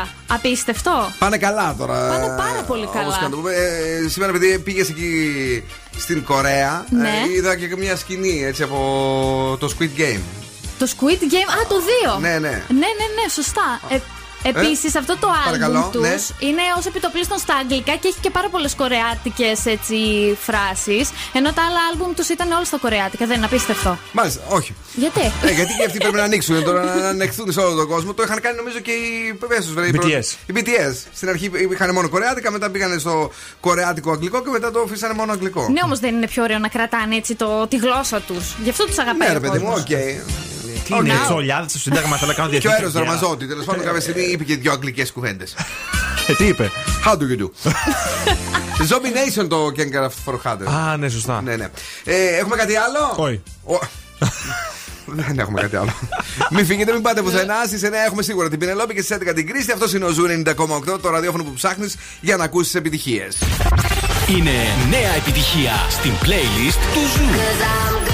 200. 0.05 0.09
Απίστευτο. 0.37 1.13
Πάνε 1.19 1.39
καλά 1.39 1.75
τώρα. 1.79 2.09
Πάνε 2.09 2.29
πάρα 2.37 2.63
πολύ 2.67 2.87
καλά. 2.93 3.05
Όπως 3.07 3.17
και 3.19 3.25
να 3.25 3.31
το 3.31 3.37
πούμε. 3.37 3.53
Ε, 3.53 4.09
σήμερα, 4.09 4.33
επειδή 4.37 4.59
πήγες 4.59 4.89
εκεί 4.89 5.65
στην 5.99 6.25
Κορέα, 6.25 6.85
Ναι. 6.91 7.09
ε, 7.09 7.33
είδα 7.37 7.57
και 7.57 7.77
μια 7.79 7.97
σκηνή 7.97 8.45
έτσι 8.45 8.63
από 8.63 9.57
το 9.61 9.75
Squid 9.79 10.01
Game. 10.01 10.21
Το 10.79 10.87
Squid 10.97 11.23
Game. 11.33 11.51
Α, 11.63 11.67
το 11.69 11.75
2. 12.17 12.21
Ναι, 12.21 12.29
ναι. 12.29 12.39
Ναι, 12.39 12.49
ναι, 12.75 13.07
ναι, 13.23 13.29
σωστά. 13.33 13.81
Ε, 13.89 13.99
Επίσης, 14.43 14.95
αυτό 14.97 15.17
το 15.19 15.29
Ε, 15.29 15.45
παρακαλώ, 15.45 15.77
άλμπουμ 15.77 15.91
τους 15.93 16.01
ναι. 16.03 16.17
είναι 16.49 16.63
ως 16.79 16.87
επιτοπλίστων 16.87 17.39
στα 17.39 17.55
αγγλικά 17.55 17.93
και 17.97 18.09
έχει 18.09 18.21
και 18.21 18.31
πάρα 18.31 18.49
πολλές 18.49 18.75
κορεάτικες 18.75 19.59
φράσεις. 20.47 21.11
Ενώ 21.33 21.53
τα 21.53 21.63
άλλα 21.67 21.81
άλμπουμ 21.93 22.15
τους 22.15 22.29
ήταν 22.29 22.53
όλα 22.53 22.65
στα 22.65 22.77
κορεάτικα. 22.79 23.27
Δεν 23.27 23.37
είναι 23.37 23.45
απίστευτο. 23.47 23.99
Μάλιστα, 24.13 24.41
όχι. 24.49 24.75
Γιατί; 24.95 25.21
Ε, 25.21 25.51
γιατί 25.53 25.73
και 25.79 25.85
αυτοί 25.85 25.99
πρέπει 25.99 26.17
να 26.17 26.23
ανοίξουν 26.23 26.65
τώρα, 26.65 26.85
να 26.85 27.09
ανεχθούν 27.09 27.53
σε 27.53 27.61
όλο 27.61 27.75
τον 27.77 27.87
κόσμο. 27.89 28.15
Το 28.15 28.23
είχαν 28.23 28.41
κάνει 28.41 28.57
νομίζω 28.57 28.79
και 28.79 28.91
οι 28.91 29.35
πες 29.49 29.65
τους, 29.65 29.75
βέβαια, 29.75 29.89
οι 29.89 29.93
BTS. 29.93 29.99
πρώτοι- 30.01 30.37
Οι 30.47 30.53
BTS. 30.55 30.95
Στην 31.15 31.29
αρχή 31.29 31.51
είχαν 31.73 31.93
μόνο 31.95 32.09
κορεάτικα, 32.09 32.51
μετά 32.51 32.71
πήγανε 32.71 32.99
στο 32.99 33.31
κορεάτικο 33.61 34.11
αγγλικό 34.11 34.43
και 34.43 34.51
μετά 34.51 34.71
το 34.71 34.81
αφήσανε 34.81 35.15
μόνο 35.15 35.33
αγγλικό. 35.33 35.69
Ναι, 35.73 35.81
όμως 35.85 35.99
δεν 35.99 36.15
είναι 36.15 36.27
πιο 36.27 36.43
ωραίο 36.43 36.59
να 36.59 36.69
κρατάνε 36.69 37.17
έτσι 37.17 37.35
το, 37.35 37.67
τη 37.67 37.77
γλώσσα 37.77 38.21
τους. 38.21 38.55
Γι' 38.63 38.71
αυτό 38.71 38.85
τους 38.85 38.99
αγαπάει. 38.99 39.29
Ναι, 39.29 39.33
ρε 39.33 39.39
ο 39.39 39.41
παιδί 39.51 39.59
μου, 39.65 39.71
κόσμος. 39.71 39.81
οκ. 39.91 39.97
Τι 40.85 40.95
είναι, 40.97 41.13
τσολιάδες 41.25 41.71
στο 41.71 41.79
Σύνταγμα, 41.79 42.17
θέλω 42.17 42.31
να 42.31 42.37
κάνω 42.37 42.49
Και 42.51 42.57
ο 42.57 42.61
διευθυντή. 42.61 42.83
Έρο 42.83 42.91
Δαρμαζότη, 42.91 43.47
τέλος 43.47 43.65
πάντων, 43.65 43.85
κάποια 43.85 44.01
στιγμή 44.01 44.23
είπε 44.23 44.45
και 44.45 44.57
δύο 44.57 44.73
αγγλικές 44.73 45.13
κουβέντες. 45.13 45.55
Ε, 46.27 46.35
τι 46.35 46.45
είπε; 46.47 46.71
How 47.07 47.13
do 47.13 47.17
you 47.17 47.39
do? 47.43 47.49
Zombie 48.89 49.41
Nation 49.43 49.49
το 49.49 49.73
Kengar 49.77 50.09
for 50.25 50.35
Hunter. 50.45 50.67
Α, 50.91 50.97
ναι, 50.97 51.09
σωστά. 51.09 51.43
Ναι, 51.43 51.57
ναι. 51.57 51.69
Ε, 52.05 52.27
έχουμε 52.39 52.57
κάτι 52.57 52.75
άλλο; 52.77 53.25
Όχι. 53.25 53.43
Ο- 53.65 53.79
Δεν 55.13 55.39
έχουμε 55.39 55.61
κάτι 55.61 55.77
άλλο. 55.77 55.93
μην 56.51 56.67
φύγετε, 56.67 56.93
μην 56.93 57.03
πάτε 57.03 57.23
πουθενά. 57.23 57.55
Στις 57.67 57.83
9 57.83 57.93
έχουμε 58.07 58.23
σίγουρα 58.23 58.49
την 58.49 58.59
Πινελόπη 58.59 58.95
και 58.95 59.03
στις 59.03 59.17
11 59.17 59.35
την 59.35 59.47
Κρίστη. 59.47 59.73
Αυτός 59.73 59.93
είναι 59.93 60.05
ο 60.05 60.11
Zoo 60.11 60.27
90,8, 60.27 60.99
το 61.01 61.11
ραδιόφωνο 61.11 61.45
που 61.45 61.53
ψάχνεις 61.53 61.97
για 62.21 62.37
να 62.37 62.45
ακούσεις 62.45 62.75
επιτυχίες. 62.75 63.37
Είναι 64.29 64.51
νέα 64.91 65.15
επιτυχία 65.17 65.73
στην 65.91 66.13
playlist 66.23 66.79
του 66.95 67.01
Zoo. 67.01 68.10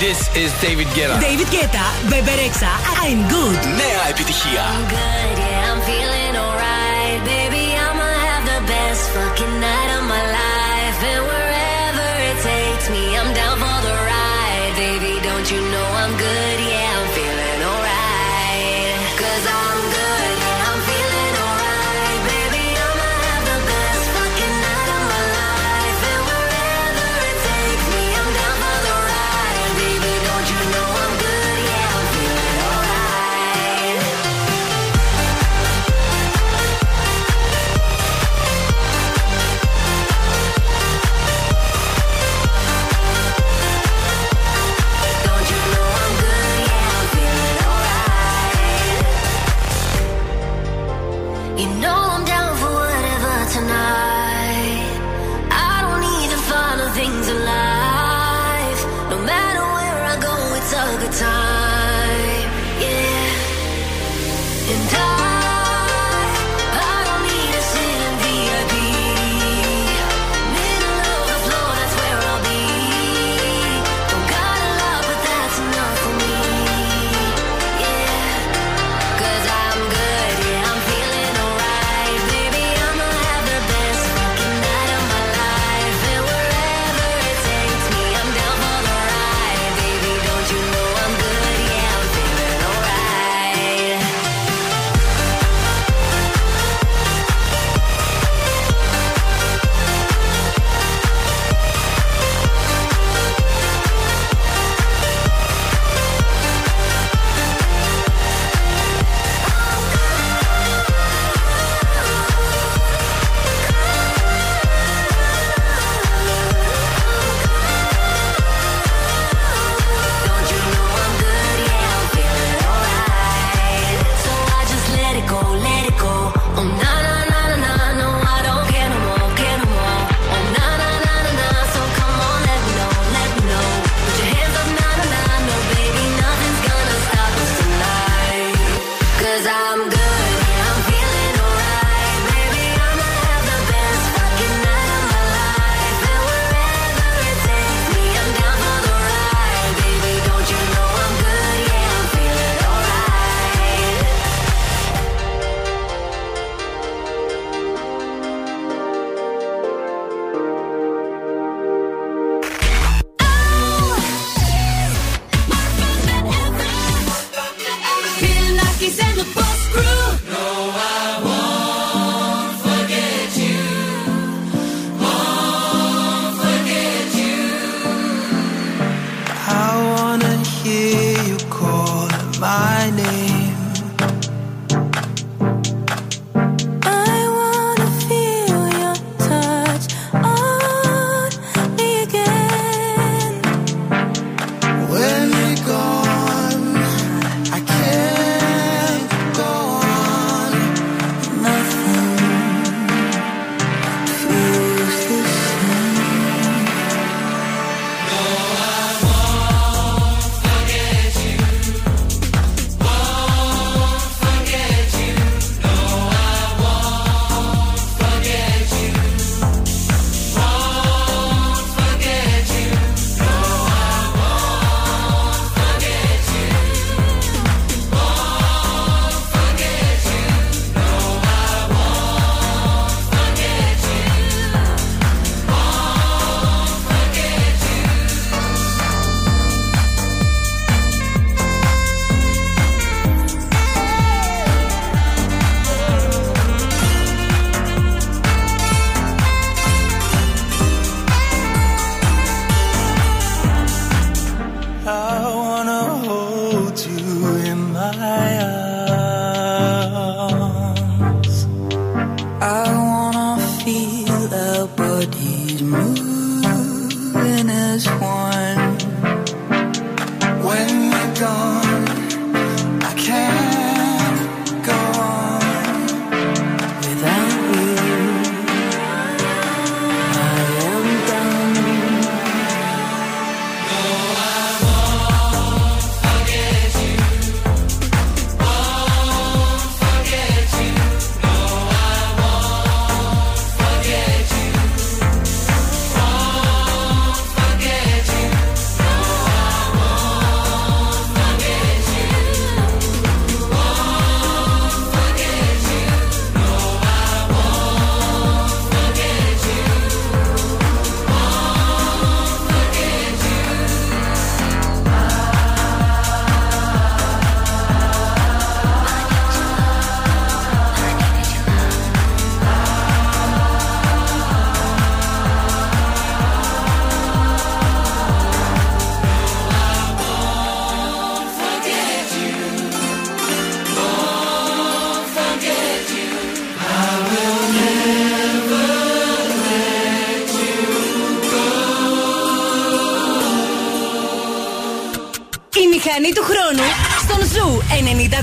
this 0.00 0.34
is 0.34 0.50
David 0.62 0.86
Guetta. 0.96 1.20
David 1.20 1.48
Guetta, 1.48 1.84
Bebe 2.08 2.34
Rexha, 2.40 2.72
I'm 3.04 3.20
good. 3.28 3.60
Νέα 3.82 4.02
επιτυχία. 4.12 4.64
good, 4.88 5.36
yeah, 5.44 5.70
I'm 5.70 5.80
feeling 5.90 6.34
alright. 6.44 7.20
Baby, 7.34 7.64
I'ma 7.86 8.08
have 8.26 8.44
the 8.54 8.60
best 8.72 9.02
fucking 9.14 9.54
night 9.66 9.90
of 9.96 10.02
my 10.14 10.24
life. 10.38 10.98
And 11.12 11.22
wherever 11.28 11.39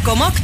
Comox 0.08 0.37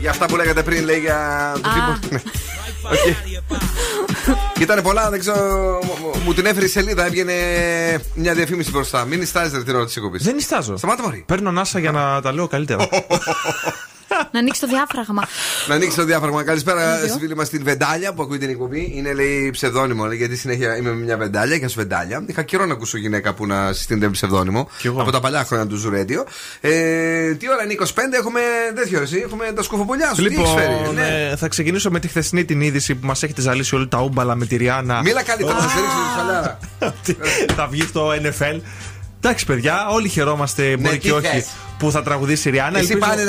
Για 0.00 0.10
αυτά 0.10 0.26
που 0.26 0.36
λέγατε 0.36 0.62
πριν, 0.62 0.84
λέει 0.84 0.98
για. 0.98 1.52
Ήταν 4.60 4.76
ναι. 4.76 4.82
πολλά, 4.82 5.10
δεν 5.10 5.18
ξέρω. 5.18 5.78
Μου 6.24 6.34
την 6.34 6.46
έφερε 6.46 6.64
η 6.64 6.68
σελίδα, 6.68 7.06
έβγαινε 7.06 7.34
μια 8.14 8.34
διαφήμιση 8.34 8.70
μπροστά. 8.70 9.04
Μην 9.04 9.22
ιστάζετε 9.22 9.62
την 9.62 9.74
ερώτηση 9.74 10.00
που. 10.00 10.10
Δεν 10.18 10.36
ιστάζω. 10.36 10.76
Σταμάτα, 10.76 11.22
Παίρνω 11.26 11.48
ανάσα 11.48 11.78
για 11.78 11.90
να 11.90 12.20
τα 12.20 12.32
λέω 12.32 12.46
καλύτερα. 12.46 12.88
ανοίξει 14.40 14.60
το 14.60 14.66
διάφραγμα. 14.66 15.28
να 15.68 15.74
ανοίξει 15.74 15.96
το 15.96 16.04
διάφραγμα. 16.04 16.42
Καλησπέρα 16.42 16.98
στη 17.08 17.18
φίλη 17.18 17.36
μας 17.36 17.48
την 17.48 17.64
Βεντάλια 17.64 18.12
που 18.12 18.22
ακούει 18.22 18.38
την 18.38 18.50
εκπομπή. 18.50 18.92
Είναι 18.94 19.12
λέει 19.12 19.50
ψευδόνυμο, 19.50 20.04
λέει, 20.04 20.16
γιατί 20.16 20.36
συνέχεια 20.36 20.76
είμαι 20.76 20.90
με 20.90 21.04
μια 21.04 21.16
Βεντάλια 21.16 21.58
και 21.58 21.66
Βεντάλια. 21.76 22.24
Είχα 22.26 22.42
καιρό 22.42 22.66
να 22.66 22.72
ακούσω 22.72 22.98
γυναίκα 22.98 23.34
που 23.34 23.46
να 23.46 23.72
συστήνεται 23.72 24.08
ψευδόνυμο. 24.08 24.68
Από 24.98 25.10
τα 25.10 25.20
παλιά 25.20 25.44
χρόνια 25.44 25.66
του 25.66 25.76
Ζουρέντιο. 25.76 26.24
Ε, 26.60 27.34
τι 27.34 27.50
ώρα 27.50 27.64
είναι 27.64 27.74
25, 27.78 27.84
έχουμε 28.18 28.40
τέτοιο 28.74 29.00
εσύ, 29.00 29.20
έχουμε 29.24 29.52
τα 29.54 29.62
σκουφοπολιά 29.62 30.14
σου. 30.14 30.22
Λοιπόν, 30.22 30.58
ε, 30.58 30.90
ναι. 30.92 31.36
θα 31.36 31.48
ξεκινήσω 31.48 31.90
με 31.90 32.00
τη 32.00 32.08
χθεσινή 32.08 32.44
την 32.44 32.60
είδηση 32.60 32.94
που 32.94 33.06
μας 33.06 33.22
έχετε 33.22 33.40
ζαλίσει 33.40 33.74
όλοι 33.74 33.88
τα 33.88 34.02
ούμπαλα 34.02 34.34
με 34.34 34.46
τη 34.46 34.56
Ριάννα. 34.56 35.00
Μίλα 35.00 35.22
καλύτερα, 35.22 35.58
θα 35.58 35.68
σε 35.68 35.78
ρίξω 35.80 37.54
Θα 37.56 37.66
βγει 37.66 37.82
στο 37.82 38.10
NFL. 38.10 38.60
Εντάξει, 39.22 39.46
παιδιά, 39.46 39.88
όλοι 39.88 40.08
χαιρόμαστε. 40.08 40.62
Ναι, 40.62 40.76
μπορεί 40.76 40.98
και 40.98 41.12
όχι 41.12 41.44
που 41.80 41.90
θα 41.90 42.02
τραγουδήσει 42.02 42.48
η 42.48 42.50
Ριάννα. 42.50 42.78
Εσύ 42.78 42.96
πάλι 42.96 43.22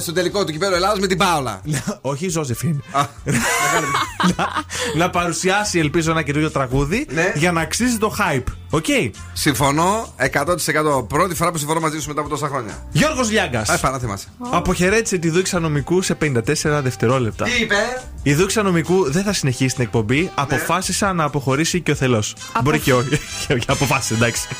στο 0.00 0.12
τελικό 0.12 0.44
του 0.44 0.52
κυπέλου 0.52 0.74
Ελλάδα 0.74 1.00
με 1.00 1.06
την 1.06 1.18
Πάολα. 1.18 1.60
Ναι, 1.64 1.82
όχι, 2.00 2.26
η 2.26 2.28
Ζώζεφιν. 2.28 2.82
Να 4.96 5.10
παρουσιάσει, 5.10 5.78
ελπίζω, 5.78 6.10
ένα 6.10 6.22
καινούριο 6.22 6.50
τραγούδι 6.50 7.06
ναι. 7.10 7.32
για 7.34 7.52
να 7.52 7.60
αξίζει 7.60 7.98
το 7.98 8.16
hype. 8.18 8.52
OK. 8.74 8.84
Okay. 8.88 9.10
Συμφωνώ 9.32 10.14
100%. 10.98 11.08
Πρώτη 11.08 11.34
φορά 11.34 11.50
που 11.50 11.58
συμφωνώ 11.58 11.80
μαζί 11.80 12.00
σου 12.00 12.08
μετά 12.08 12.20
από 12.20 12.28
τόσα 12.28 12.48
χρόνια. 12.48 12.86
Γιώργος 12.92 13.30
Λιάγκας. 13.30 13.80
Oh. 13.82 13.88
Αποχαιρέτησε 14.50 15.18
τη 15.18 15.30
δούξα 15.30 15.60
νομικού 15.60 16.02
σε 16.02 16.16
54 16.22 16.34
δευτερόλεπτα. 16.82 17.44
Τι 17.44 17.50
είπε; 17.62 17.76
Η 18.22 18.34
δούξα 18.34 18.62
νομικού 18.62 19.10
δεν 19.10 19.22
θα 19.22 19.32
συνεχίσει 19.32 19.74
την 19.74 19.84
εκπομπή. 19.84 20.20
Ναι. 20.20 20.30
Αποφάσισα 20.34 21.12
να 21.12 21.24
αποχωρήσει 21.24 21.80
και 21.80 21.90
ο 21.90 21.94
θελό. 21.94 22.22
Απο... 22.52 22.62
Μπορεί 22.62 22.78
και 22.78 22.94
όχι. 22.94 23.18
Αποφάσισε, 23.66 24.14
εντάξει. 24.14 24.48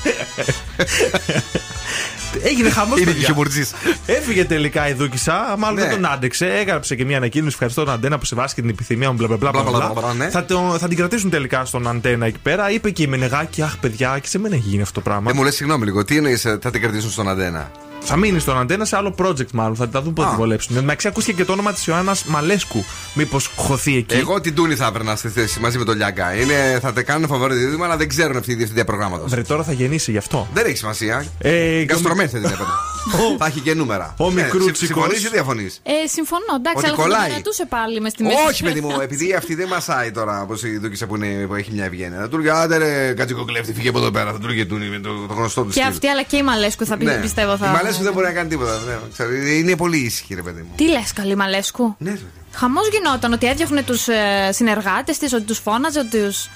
Έγινε 2.43 2.70
χαμός. 2.70 3.01
Είναι 3.01 3.12
χιουμορτζής. 3.12 3.73
Έφυγε 4.07 4.45
τελικά 4.45 4.89
η 4.89 4.93
Δούκησα. 4.93 5.55
Μάλλον 5.59 5.78
δεν 5.78 5.86
ναι. 5.86 5.95
τον 5.95 6.07
άντεξε. 6.07 6.47
Έγραψε 6.47 6.95
και 6.95 7.05
μια 7.05 7.16
ανακοίνωση. 7.16 7.51
Ευχαριστώ 7.53 7.85
τον 7.85 7.95
Αντένα 7.95 8.19
που 8.19 8.24
σεβάστηκε 8.24 8.61
την 8.61 8.70
επιθυμία 8.70 9.11
μου. 9.11 9.16
Μπλα, 9.16 9.36
μπλα, 9.36 9.51
μπλα, 9.51 10.12
ναι. 10.16 10.31
θα, 10.31 10.45
το, 10.45 10.77
θα 10.78 10.89
την 10.89 10.97
κρατήσουν 10.97 11.31
τελικά 11.31 11.65
στον 11.65 11.89
Αντένα 11.89 12.27
εκεί 12.27 12.39
πέρα. 12.43 12.70
Είπε 12.70 12.91
και 12.91 13.03
η 13.03 13.07
Μενεγάκη, 13.07 13.62
αχ 13.62 13.77
παιδιά, 13.78 14.03
παιδιά 14.05 14.20
και 14.20 14.28
σε 14.28 14.39
μένα 14.39 14.55
έχει 14.55 14.68
γίνει 14.68 14.82
αυτό 14.82 14.94
το 14.94 15.01
πράγμα. 15.01 15.31
Ε, 15.31 15.35
μου 15.35 15.43
λες, 15.43 15.55
συγγνώμη 15.55 15.85
λίγο, 15.85 16.05
τι 16.05 16.16
εννοείς, 16.16 16.44
ε, 16.44 16.59
θα 16.62 16.70
την 16.70 16.81
κρατήσουν 16.81 17.10
στον 17.10 17.28
αντένα; 17.28 17.70
Θα 18.06 18.16
μείνει 18.16 18.39
στον 18.39 18.59
αντένα 18.59 18.85
σε 18.85 18.97
άλλο 18.97 19.14
project 19.18 19.51
μάλλον. 19.52 19.76
Θα 19.76 19.89
τα 19.89 20.01
δούμε 20.02 20.12
πότε 20.14 20.28
Α. 20.28 20.31
θα 20.31 20.36
βολέψουν. 20.36 20.76
Εντάξει, 20.76 21.09
ακούστηκε 21.09 21.36
και 21.36 21.44
το 21.44 21.52
όνομα 21.52 21.72
της 21.72 21.86
Ιωάννας 21.86 22.24
Μαλέσκου. 22.24 22.85
Μήπως 23.14 23.51
χωθεί 23.56 23.97
εκεί; 23.97 24.14
Εγώ 24.16 24.40
την 24.40 24.55
Τούνη 24.55 24.74
θα 24.74 24.86
έπαιρνα 24.86 25.16
στη 25.16 25.28
θέση 25.28 25.60
μαζί 25.60 25.78
με 25.78 25.85
τον 25.85 25.97
Λιάγκα. 25.97 26.35
Είναι, 26.35 26.78
θα 26.82 26.93
τε 26.93 27.02
κάνουν 27.02 27.28
φαβορή 27.28 27.55
δίδυμα, 27.55 27.85
αλλά 27.85 27.97
δεν 27.97 28.09
ξέρουν 28.09 28.36
αυτή 28.36 28.52
η 28.52 28.55
διευθυντία 28.55 28.85
προγράμματος. 28.85 29.31
Βρε 29.31 29.43
τώρα 29.43 29.62
θα 29.62 29.72
γεννήσει 29.72 30.10
γι' 30.10 30.16
αυτό. 30.18 30.48
Δεν 30.55 30.66
έχει 30.66 30.76
σημασία. 30.76 31.24
Ε, 31.39 31.82
Γκαστρομένη 31.85 32.28
θα 32.28 32.39
την 32.39 32.47
έπαιρνα. 32.47 32.74
θα 33.39 33.47
έχει 33.47 33.60
και 33.60 33.74
νούμερα. 33.74 34.14
Ο 34.18 34.31
Ναι, 34.31 34.43
μικρούτσικος. 34.43 34.78
συμ- 34.78 34.93
Συμφωνείς 34.93 35.24
ή 35.24 35.28
διαφωνείς; 35.28 35.81
Ε, 35.82 36.06
συμφωνώ, 36.09 36.44
εντάξει, 36.59 36.78
Ότι 36.78 36.86
αλλά 36.86 36.97
θα 36.97 37.02
κολλάει. 37.02 37.20
τον 37.20 37.31
κρατούσε 37.31 37.66
πάλι 37.68 38.01
μες 38.01 38.12
στη 38.12 38.22
μέση. 38.22 38.36
Όχι, 38.48 38.62
παιδί 38.62 38.81
μου, 38.81 38.90
επειδή 39.02 39.35
αυτή 39.35 39.55
δεν 39.55 39.68
μασάει 39.68 40.10
τώρα 40.10 40.43
όπως 40.43 40.62
η 40.62 40.78
Δούκησα 40.78 41.06
που, 41.06 41.16
είναι, 41.16 41.47
που 41.47 41.55
έχει 41.55 41.70
μια 41.72 41.85
ευγένεια. 41.85 42.18
Θα 42.20 42.28
του 42.28 42.36
έλεγε 42.36 42.51
άντε 42.59 42.76
ρε 42.76 43.12
κατσικοκλέφτη, 43.16 43.72
φύγε 43.72 43.89
από 43.89 43.98
εδώ 43.98 44.10
πέρα. 44.10 44.32
Θα 44.32 44.39
του 44.39 44.47
έλεγε 44.47 44.64
Τούνη 44.64 44.86
με 44.89 44.98
το, 44.98 45.10
το 45.28 45.35
γνωστό 45.35 45.60
του 45.62 45.66
Και 45.66 45.72
στυλ. 45.72 45.86
αυτή, 45.89 46.06
αλλά 46.09 46.22
και 46.22 46.36
η 46.36 46.43
Μαλέσκου 46.43 46.86
θα 46.86 46.97
πει, 46.97 47.05
Ναι. 47.05 47.14
πιστεύω 47.20 47.56
θα. 47.56 47.70
Η 47.95 47.97
Μαλέσου 47.97 48.03
δεν 48.03 48.12
μπορεί 48.12 48.27
να 48.27 48.33
κάνει 48.33 48.49
τίποτα. 48.49 48.79
ναι, 48.87 48.99
ξέρω, 49.12 49.33
είναι 49.35 49.77
πολύ 49.77 49.97
ήσυχη, 49.99 50.35
ρε 50.35 50.43
παιδί 50.43 50.61
μου. 50.61 50.73
Τι 50.77 50.89
λες, 50.89 51.12
καλή 51.12 51.35
Μαλέσκου; 51.37 51.95
Ναι, 51.99 52.19
Χαμός 52.53 52.89
γινόταν 52.89 53.33
ότι 53.33 53.47
έδιωχνε 53.47 53.83
τους 53.83 54.09
ε, 54.09 54.49
συνεργάτες 54.53 55.19
της, 55.19 55.33
ότι 55.33 55.43
τους 55.43 55.59
φώναζε, 55.59 55.99
ότι 55.99 56.23
τους. 56.25 56.49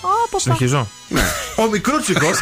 Ω, 0.00 0.38
Συνεχίζω. 0.38 0.88
Ναι. 1.08 1.22
Ο 1.56 1.66
μικρούτσικος 1.70 2.38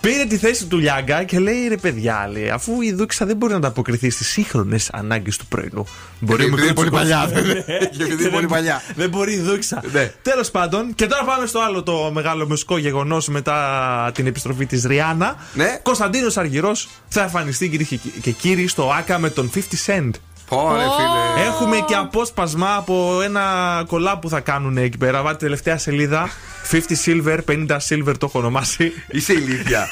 πήρε 0.00 0.24
τη 0.24 0.36
θέση 0.36 0.66
του 0.66 0.78
Λιάγκα 0.78 1.24
και 1.24 1.38
λέει 1.38 1.66
ρε 1.68 1.76
παιδιά, 1.76 2.28
λέει, 2.32 2.48
αφού 2.50 2.80
η 2.80 2.92
Δούξα 2.92 3.26
δεν 3.26 3.36
μπορεί 3.36 3.52
να 3.52 3.58
ανταποκριθεί 3.58 4.10
στις 4.10 4.28
σύγχρονες 4.28 4.90
ανάγκες 4.92 5.36
του 5.36 5.46
πρωινού. 5.46 5.86
Μπορεί 6.20 6.42
ο 6.42 6.46
Επειδή 6.46 6.62
είναι 6.62 6.74
πολύ 6.74 6.90
Μικρούτσικος- 6.90 7.26
παλιά, 7.26 7.26
δεν- 7.42 7.64
Ναι. 7.66 7.86
και 7.86 8.02
επειδή 8.02 8.22
είναι 8.22 8.32
πολύ 8.32 8.46
παλιά. 8.46 8.82
Δεν 8.96 9.08
μπορεί 9.08 9.32
η 9.32 9.40
Δούξα. 9.40 9.82
Ναι. 9.92 10.12
Τέλος 10.22 10.50
πάντων, 10.50 10.94
και 10.94 11.06
τώρα 11.06 11.24
πάμε 11.24 11.46
στο 11.46 11.60
άλλο 11.60 11.82
το 11.82 12.10
μεγάλο 12.14 12.46
μουσικό 12.46 12.78
γεγονός 12.78 13.28
μετά 13.28 14.10
την 14.14 14.26
επιστροφή 14.26 14.66
της 14.66 14.84
Ριάννα. 14.84 15.36
Ναι. 15.54 15.78
Κωνσταντίνος 15.82 16.36
Αργυρός 16.36 16.88
θα 17.08 17.22
εμφανιστεί 17.22 17.68
κυρίες 17.68 17.88
και- 17.88 17.98
και 18.22 18.30
κύριοι 18.30 18.66
στο 18.66 18.90
ΑΚΑ 18.98 19.18
με 19.18 19.30
τον 19.30 19.50
50 19.50 19.76
Cent. 19.86 20.10
Πόρε, 20.50 20.82
φίλε. 20.82 21.46
Έχουμε 21.46 21.76
και 21.88 21.94
απόσπασμα 21.94 22.74
από 22.74 23.20
ένα 23.22 23.42
κολλά 23.86 24.18
που 24.18 24.28
θα 24.28 24.40
κάνουν 24.40 24.76
εκεί 24.76 24.98
πέρα. 24.98 25.22
Βάλτε 25.22 25.38
τελευταία 25.44 25.78
σελίδα. 25.78 26.28
50 26.70 26.76
silver, 27.04 27.38
50 27.48 27.66
silver 27.88 28.14
το 28.18 28.26
έχω 28.26 28.38
ονομάσει. 28.38 28.92
Είσαι 29.08 29.32
ηλίθια. 29.32 29.88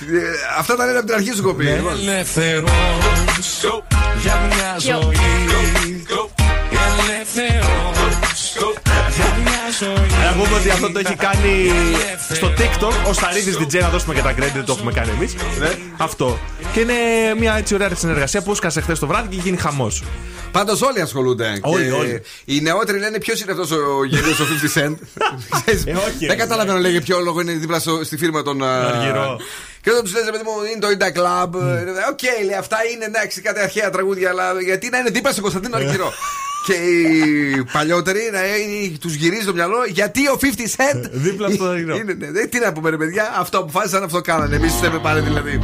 Ε, 0.00 0.58
Αυτά 0.58 0.76
τα 0.76 0.84
λένε 0.86 0.98
από 0.98 1.06
την 1.06 1.14
αρχή 1.16 1.32
σου 1.34 1.42
κοπή. 1.42 1.64
Ναι. 1.64 1.74
Λοιπόν. 1.76 1.92
Ελεύθερος 1.92 2.70
για 4.22 4.40
μια 4.48 4.76
ζωή. 4.78 5.16
Ότι 10.66 10.74
αυτό 10.74 10.92
το 10.92 10.98
έχει 10.98 11.14
κάνει 11.16 11.70
στο 12.34 12.52
TikTok 12.58 13.08
ο 13.08 13.12
Σταρίδη 13.12 13.56
DJ, 13.60 13.80
να 13.80 13.88
δώσουμε 13.88 14.14
και 14.14 14.20
τα 14.22 14.34
credit, 14.34 14.62
το 14.66 14.72
έχουμε 14.72 14.92
κάνει 14.92 15.10
εμείς. 15.10 15.34
Αυτό. 15.96 16.38
Και 16.72 16.80
είναι 16.80 16.92
μια 17.38 17.54
έτσι 17.56 17.74
ωραία 17.74 17.90
συνεργασία 17.94 18.42
που 18.42 18.52
έσκασε 18.52 18.80
χθες 18.80 18.98
το 18.98 19.06
βράδυ 19.06 19.28
και 19.36 19.40
έγινε 19.44 19.56
χαμός. 19.56 20.02
Πάντως 20.52 20.82
όλοι 20.82 21.00
ασχολούνται. 21.00 21.58
Όλοι, 21.62 21.84
Και 21.84 21.90
όλοι. 21.92 22.22
Οι 22.44 22.60
νεότεροι 22.60 22.98
λένε 22.98 23.18
ποιος 23.18 23.40
είναι 23.40 23.52
αυτός 23.52 23.70
ο 23.70 24.04
γελίος 24.04 24.40
ο 24.40 24.44
50 24.44 24.78
Cent. 24.80 24.94
Ξέρεις, 25.62 25.84
Ε, 25.86 25.90
όχι, 25.92 26.16
Δεν 26.18 26.28
ρε. 26.28 26.34
καταλαβαίνω 26.34 26.78
για 26.78 27.00
ποιο 27.00 27.20
λόγο 27.20 27.40
είναι 27.40 27.52
δίπλα 27.52 27.78
στο- 27.78 28.04
στη 28.04 28.16
φίρμα 28.16 28.42
των. 28.42 28.62
α, 28.64 28.86
Αργυρό. 28.86 29.40
Και 29.80 29.90
όταν 29.90 30.02
τους 30.04 30.12
λες, 30.12 30.24
παιδί 30.30 30.42
μου, 30.44 30.52
είναι 30.70 30.78
το 30.80 30.88
In 30.88 30.98
Da 30.98 31.08
Club. 31.18 31.60
ε, 31.62 32.10
Οκ, 32.10 32.44
λέει, 32.46 32.56
αυτά 32.58 32.76
είναι 32.92 33.04
εντάξει, 33.04 33.40
κάτι 33.40 33.60
αρχαία 33.60 33.90
τραγούδια, 33.90 34.28
αλλά 34.30 34.60
γιατί 34.60 34.88
να 34.88 34.98
είναι 34.98 35.10
δίπλα 35.10 35.30
στον 35.30 35.42
Κωνσταντίνο 35.42 35.76
Αργυρό. 35.76 36.12
Και 36.66 36.72
οι 36.72 37.64
παλιότεροι 37.72 38.20
τους 39.00 39.14
γυρίζει 39.14 39.46
το 39.46 39.52
μυαλό 39.54 39.76
γιατί 39.88 40.20
ο 40.28 40.38
50 40.40 40.44
Cent. 40.46 41.08
Δίπλα 41.26 41.48
στο 41.50 41.64
Αργυρό. 41.64 41.96
Είναι, 41.96 42.12
ναι, 42.12 42.30
δεν- 42.30 42.50
τι 42.50 42.58
να 42.58 42.72
πούμε, 42.72 42.90
ρε 42.90 42.96
παιδιά, 42.96 43.34
αυτό 43.38 43.58
αποφάσισαν, 43.58 44.02
αυτό 44.02 44.20
κάνανε. 44.20 44.56
Εμείς 44.56 44.78
θέμε 44.78 44.98
πάλι 44.98 45.20
δηλαδή. 45.20 45.58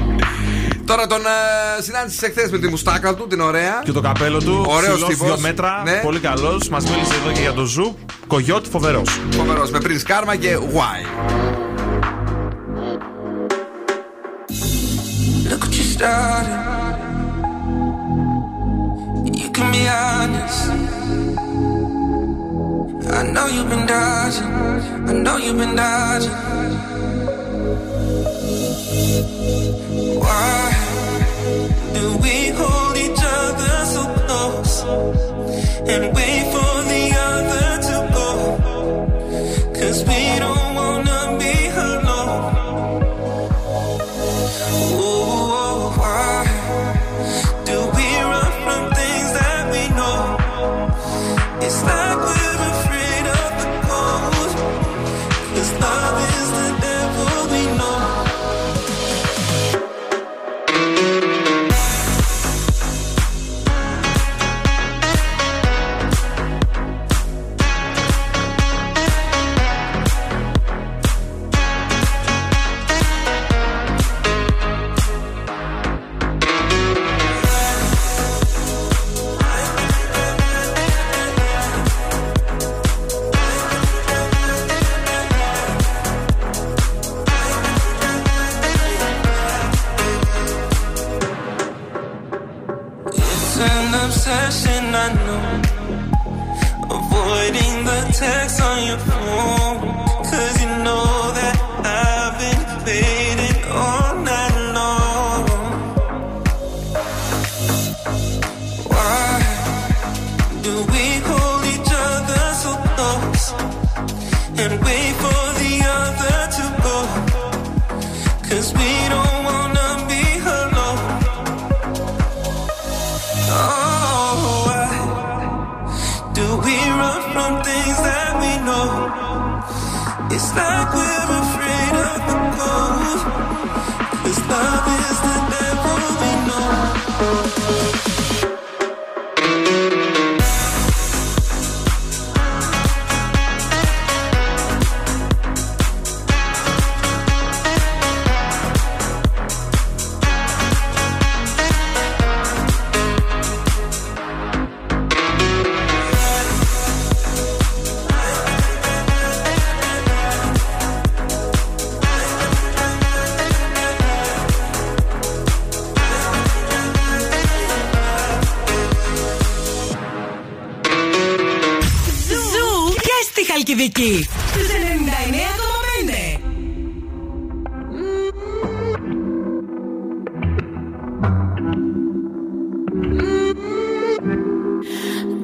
Τώρα 0.84 1.06
τον 1.06 1.18
uh, 1.20 1.82
συνάντησες 1.82 2.22
εχθές 2.22 2.50
με 2.50 2.58
τη 2.58 2.68
μουστάκα 2.68 3.14
του, 3.14 3.26
την 3.26 3.40
ωραία. 3.40 3.80
Και 3.84 3.92
το 3.92 4.00
καπέλο 4.00 4.38
του, 4.38 4.64
Ωραίος 4.68 4.92
ψηλός, 4.92 5.08
τύπος. 5.08 5.26
δύο 5.26 5.38
μέτρα, 5.40 5.82
Ναι. 5.84 6.00
πολύ 6.04 6.18
καλός. 6.18 6.68
Μας 6.68 6.84
μίλησε 6.90 7.14
εδώ 7.22 7.32
και 7.32 7.40
για 7.40 7.52
το 7.52 7.64
Zoo. 7.64 7.98
Κογιότ, 8.26 8.66
φοβερός. 8.70 9.20
Φοβερός 9.30 9.70
με 9.70 9.78
Prince 9.82 10.10
Karma 10.10 10.38
και 10.38 10.56
Why. 10.74 11.06
Look 15.50 15.60
what 15.64 15.72
you 15.76 15.84
started. 15.96 16.81
You 19.42 19.50
can 19.50 19.72
be 19.72 19.88
honest. 19.88 20.70
I 23.18 23.22
know 23.34 23.46
you've 23.54 23.68
been 23.68 23.86
dodging. 23.86 24.52
I 25.10 25.12
know 25.24 25.36
you've 25.36 25.58
been 25.58 25.74
dodging. 25.74 26.30
Why 30.24 30.74
do 31.94 32.04
we 32.22 32.36
hold 32.58 32.96
each 33.04 33.22
other 33.40 33.74
so 33.94 34.02
close 34.26 34.74
and 35.92 36.14
wait 36.14 36.41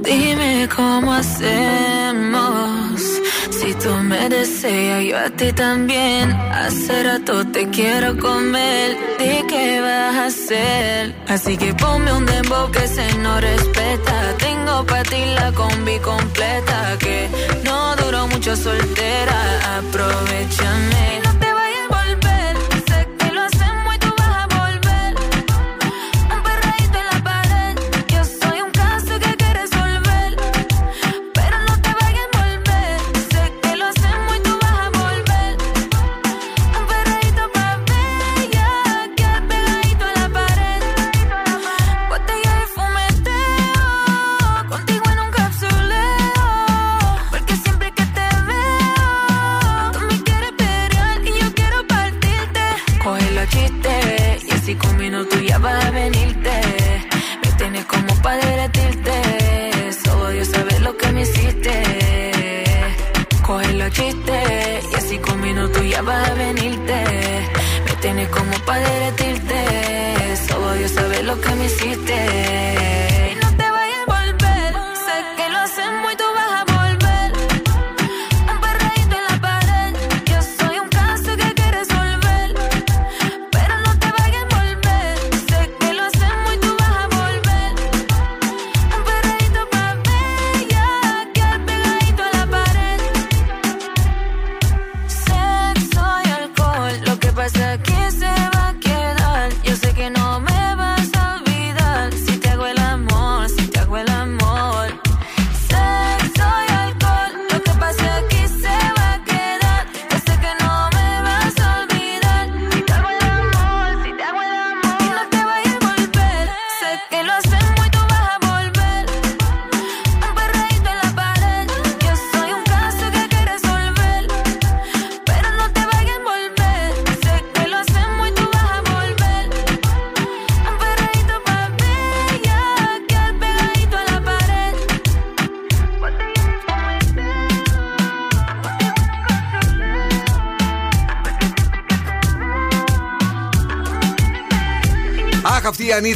Dime 0.05 0.69
cómo 0.77 1.13
hacemos. 1.15 3.01
Si 3.51 3.75
tú 3.75 3.91
me 4.05 4.29
deseas, 4.29 5.05
yo 5.05 5.19
a 5.19 5.31
ti 5.31 5.53
también. 5.53 6.31
Hace 6.33 7.03
rato 7.05 7.47
te 7.47 7.69
quiero 7.71 8.19
comer. 8.19 8.97
¿De 9.19 9.45
qué 9.49 9.81
vas 9.81 10.15
a 10.15 10.27
hacer? 10.27 11.15
Así 11.29 11.57
que 11.57 11.73
ponme 11.75 12.13
un 12.13 12.27
dembow 12.27 12.71
que 12.71 12.87
se 12.87 13.07
no 13.19 13.41
respeta. 13.41 14.37
Tengo 14.39 14.85
para 14.87 15.03
ti 15.03 15.25
la 15.35 15.51
combi 15.53 15.99
completa 16.01 16.97
que 16.99 17.29
muchas 18.39 18.61
solteras, 18.61 19.65
aprovechame. 19.67 21.28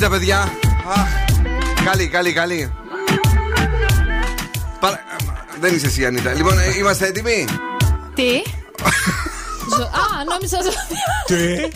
Αυτή 0.04 0.26
η 0.26 0.32
Ανίτα, 0.32 0.48
παιδιά. 0.48 0.52
Αχ, 0.88 1.08
καλή, 1.84 2.08
καλή, 2.08 2.32
καλή. 2.32 2.72
Παρα- 4.80 5.00
Δεν 5.60 5.74
είσαι 5.74 5.86
εσύ, 5.86 6.06
Ανίτα. 6.06 6.32
Λοιπόν, 6.32 6.58
ε, 6.58 6.76
είμαστε 6.78 7.06
έτοιμοι; 7.06 7.44
Τι; 8.14 8.30
Ζω- 9.76 9.82
Α, 9.82 10.24
νόμιζα 10.30 10.58
ζώδια. 10.62 11.00
Τι; 11.26 11.68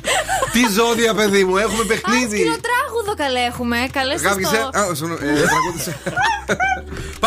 Τι 0.52 0.72
ζώδια, 0.72 1.14
παιδί 1.14 1.44
μου, 1.44 1.56
έχουμε 1.56 1.84
παιχνίδι. 1.84 2.36
Σκυλοτράγουδο 2.36 3.14
καλέ 3.16 3.40
έχουμε. 3.40 3.88
Καλές 3.92 4.20
Κάποιοι 4.20 4.44
σε. 4.44 4.54
στο. 4.54 4.78
Α, 4.78 4.94
σου- 4.94 5.18
ε, 5.22 5.42
τραγούδισε. 5.46 5.96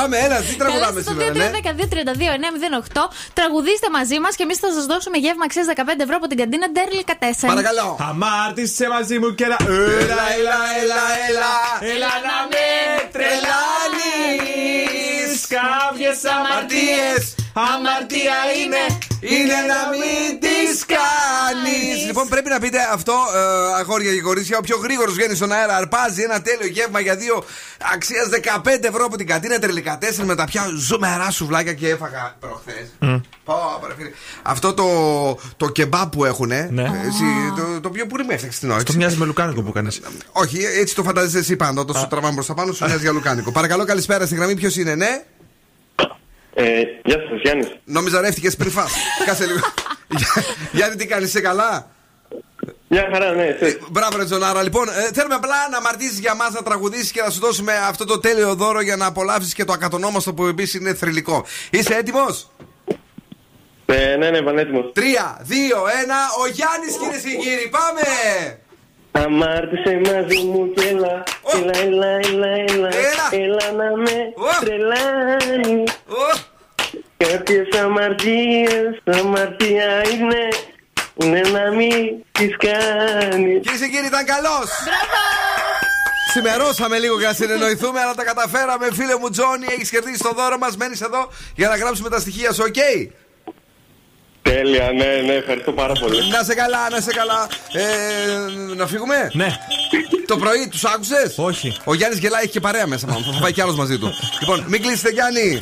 Πάμε, 0.09 0.25
έλα, 0.25 0.37
τι 0.41 0.55
τραγουδάμε 0.55 1.01
στο 1.01 1.11
σήμερα, 1.11 1.33
ναι. 1.33 1.49
2-3-12-32-908. 2.93 3.09
Τραγουδίστε 3.33 3.89
μαζί 3.89 4.19
μας 4.19 4.35
και 4.35 4.43
εμείς 4.43 4.57
θα 4.57 4.71
σας 4.71 4.85
δώσουμε 4.85 5.17
γεύμα 5.17 5.43
αξίας 5.45 5.65
15 5.75 6.03
ευρώ 6.05 6.15
από 6.15 6.27
την 6.27 6.37
καντίνα 6.37 6.67
Ντέρλι 6.71 7.03
Κατέσεν. 7.03 7.49
Παρακαλώ. 7.49 7.97
Αμάρτησε 8.09 8.87
μαζί 8.87 9.19
μου 9.19 9.35
και 9.35 9.43
έλα. 9.43 9.57
Έλα, 9.67 10.25
έλα, 10.37 10.59
έλα, 10.81 11.03
έλα. 11.27 11.53
Έλα 11.93 12.11
να 12.27 12.37
με 12.51 12.65
τρελάνεις 13.11 14.69
Κάποιες 15.57 16.19
αμαρτίες 16.25 17.35
Αμαρτία 17.67 18.37
είναι 18.61 18.83
Είναι 19.35 19.57
να 19.73 19.79
μην 19.91 20.39
τις 20.43 20.85
κάνεις. 20.95 22.05
Λοιπόν, 22.05 22.27
πρέπει 22.27 22.49
να 22.49 22.59
πείτε 22.59 22.77
αυτό, 22.93 23.13
ε, 23.35 23.79
αγόρια 23.79 24.13
και 24.13 24.21
κορίτσια. 24.21 24.57
Ο 24.57 24.61
πιο 24.61 24.77
γρήγορος 24.77 25.13
βγαίνει 25.13 25.35
στον 25.35 25.51
αέρα, 25.51 25.75
αρπάζει 25.75 26.21
ένα 26.21 26.41
τέλειο 26.41 26.67
γεύμα 26.67 26.99
για 26.99 27.15
δύο 27.15 27.43
αξίας 27.93 28.27
15 28.29 28.87
ευρώ 28.87 29.05
από 29.05 29.17
την 29.17 29.27
κατίνα 29.27 29.59
Τρελικατέσσερ 29.59 30.25
με 30.25 30.35
τα 30.35 30.45
πια 30.45 30.65
ζουμερά 30.77 31.31
σουβλάκια 31.31 31.73
και 31.73 31.89
έφαγα 31.89 32.35
προχθές. 32.39 32.87
Αυτό 34.41 34.73
το, 34.73 34.87
το 35.57 35.69
κεμπά 35.69 36.07
που 36.07 36.25
έχουν, 36.25 36.47
Ναι. 36.47 36.91
το, 37.57 37.81
το 37.81 37.87
οποίο 37.87 38.05
που 38.05 38.15
με 38.27 38.33
έφτιαξε 38.33 38.59
την 38.59 38.71
ώρα. 38.71 38.83
Το 38.83 38.93
μοιάζει 38.95 39.15
με 39.17 39.25
λουκάνικο 39.25 39.61
που 39.61 39.71
κάνεις. 39.71 39.99
Όχι, 40.31 40.57
έτσι 40.79 40.95
το 40.95 41.03
φαντάζεσαι 41.03 41.37
εσύ 41.37 41.55
πάντα. 41.55 41.81
Όταν 41.81 41.95
σου 41.95 42.07
τραβάμε 42.07 42.35
προ 42.35 42.43
τα 42.43 42.53
πάνω, 42.53 42.73
σου 42.73 42.85
μοιάζει 42.85 43.01
για 43.01 43.11
λουκάνικο. 43.11 43.51
Παρακαλώ, 43.51 43.85
καλησπέρα 43.85 44.25
στη 44.25 44.35
γραμμή. 44.35 44.55
Ποιος 44.55 44.75
είναι, 44.75 44.95
ναι; 44.95 45.23
Ε, 46.61 46.81
γεια 47.03 47.17
σας, 47.29 47.39
Γιάννης. 47.41 47.67
Νόμιζα 47.83 48.21
ρεύτηκε 48.21 48.49
πριν 48.57 48.71
φας. 48.71 48.91
Κάσε 49.25 49.45
λίγο. 49.45 49.59
Γεια- 50.07 50.43
Γιάννη, 50.71 50.95
τι 50.95 51.05
κάνεις, 51.07 51.27
είσαι 51.27 51.41
καλά; 51.41 51.87
Μια 52.87 53.09
χαρά, 53.13 53.31
ναι, 53.31 53.43
εσύ. 53.59 53.77
Μπράβο, 53.91 54.17
ρε 54.17 54.25
Τζονάρα. 54.25 54.63
Λοιπόν, 54.63 54.89
ε, 54.89 55.09
θέλουμε 55.13 55.35
απλά 55.35 55.55
να 55.71 55.81
μαρτύρει 55.81 56.11
για 56.19 56.35
μας, 56.35 56.51
να 56.51 56.63
τραγουδήσεις 56.63 57.11
και 57.11 57.21
να 57.21 57.29
σου 57.29 57.39
δώσουμε 57.39 57.73
αυτό 57.87 58.05
το 58.05 58.19
τέλειο 58.19 58.55
δώρο 58.55 58.81
για 58.81 58.95
να 58.95 59.05
απολαύσεις 59.05 59.53
και 59.53 59.65
το 59.65 59.73
ακατονόμαστο 59.73 60.33
που 60.33 60.45
επίσης 60.45 60.73
είναι 60.73 60.93
θρηλυκό. 60.93 61.45
Είσαι 61.69 61.93
έτοιμος; 61.95 62.49
Ε, 63.85 64.15
ναι, 64.15 64.29
ναι, 64.29 64.41
πανέτοιμο. 64.41 64.81
Τρία, 64.81 65.37
δύο, 65.41 65.77
ένα. 66.03 66.15
Ο 66.41 66.47
Γιάννης, 66.47 66.97
κυρίες 66.99 67.21
και 67.21 67.49
κύριοι, 67.49 67.69
πάμε! 67.69 68.03
Αμάρτησε 69.11 70.01
μαζί 70.13 70.43
μου 70.45 70.73
και 70.73 70.87
έλα, 70.87 71.23
έλα, 71.53 71.77
έλα, 71.77 72.47
έλα, 72.47 72.87
έλα, 72.87 72.87
έλα 73.31 73.71
να 73.77 73.97
με 73.97 74.33
τρελάνεις. 74.59 75.91
Κάποιες 77.27 77.67
αμαρτίες, 77.83 79.01
αμαρτία 79.05 80.09
είναι, 80.09 80.47
είναι 81.15 81.41
να 81.41 81.71
μην 81.71 82.23
τις 82.31 82.55
κάνεις. 82.57 83.61
Κυρίες 83.61 83.79
και 83.79 83.87
κύριοι, 83.87 84.05
ήταν 84.05 84.25
καλός. 84.25 84.69
Ξημερώσαμε 86.33 86.99
λίγο 86.99 87.17
για 87.19 87.27
να 87.27 87.33
συνεννοηθούμε, 87.33 87.99
αλλά 88.01 88.13
τα 88.13 88.23
καταφέραμε. 88.23 88.87
Φίλε 88.91 89.17
μου, 89.17 89.29
Τζόνι, 89.29 89.67
έχεις 89.69 89.89
κερδίσει 89.89 90.23
το 90.23 90.31
δώρο 90.35 90.57
μας. 90.57 90.77
Μένεις 90.77 91.01
εδώ 91.01 91.31
για 91.55 91.67
να 91.67 91.75
γράψουμε 91.75 92.09
τα 92.09 92.19
στοιχεία 92.19 92.53
σου, 92.53 92.63
οκ; 92.67 93.09
Τέλεια, 94.49 94.91
ναι, 94.91 95.05
ναι, 95.25 95.33
ευχαριστώ 95.33 95.71
πάρα 95.71 95.93
πολύ. 95.93 96.17
Να 96.31 96.43
σε 96.43 96.53
καλά, 96.53 96.89
να 96.89 96.99
σε 97.01 97.11
καλά. 97.11 97.47
Ε, 97.71 98.75
να 98.75 98.87
φύγουμε; 98.87 99.29
Ναι. 99.33 99.57
Το 100.27 100.37
πρωί 100.37 100.67
τους 100.71 100.83
άκουσες; 100.85 101.33
Όχι. 101.35 101.75
Ο 101.83 101.93
Γιάννης 101.93 102.19
γελάει, 102.19 102.43
έχει 102.43 102.51
και 102.51 102.59
παρέα 102.59 102.87
μέσα 102.87 103.07
μα. 103.07 103.13
Θα 103.13 103.39
πάει 103.41 103.53
κι 103.53 103.61
άλλος 103.61 103.75
μαζί 103.75 103.97
του. 103.97 104.13
λοιπόν, 104.41 104.65
μην 104.67 104.81
κλείσετε, 104.81 105.09
Γιάννη. 105.09 105.57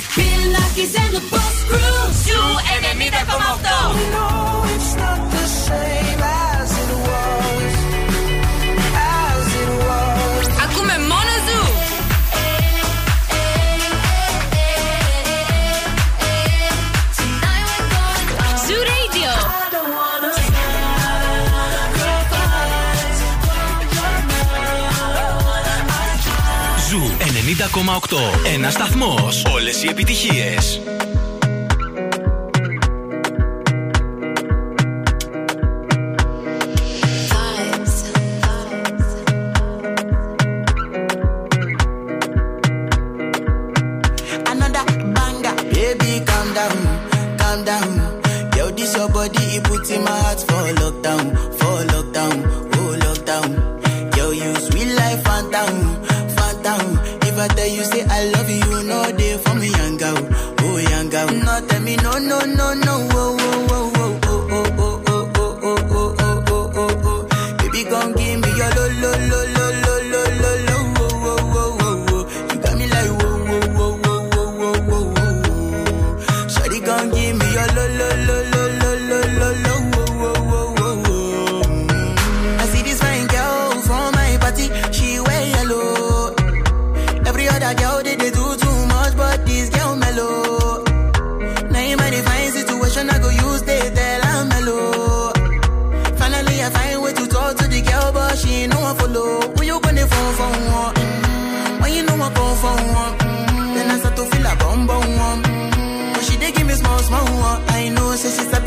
Ένας 28.54 28.72
σταθμός, 28.72 29.44
Όλες 29.54 29.82
οι 29.82 29.88
επιτυχίες. 29.88 30.80
me 61.88 61.96
no, 61.96 62.18
no, 62.18 62.40
no, 62.44 62.74
no. 62.74 63.17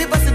ты 0.01 0.07
басы 0.07 0.30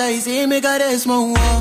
ahí 0.00 0.20
see 0.20 0.46
me 0.46 0.60
small 0.98 1.32
one. 1.32 1.59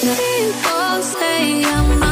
people 0.00 1.02
say 1.02 1.64
I'm 1.64 2.05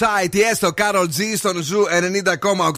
Don't 0.00 0.08
be 0.08 0.24
shy, 0.24 0.28
Tiësto, 0.30 0.70
Karol 0.76 1.04
G 1.04 1.36
στον 1.36 1.62
Zoo 1.62 1.84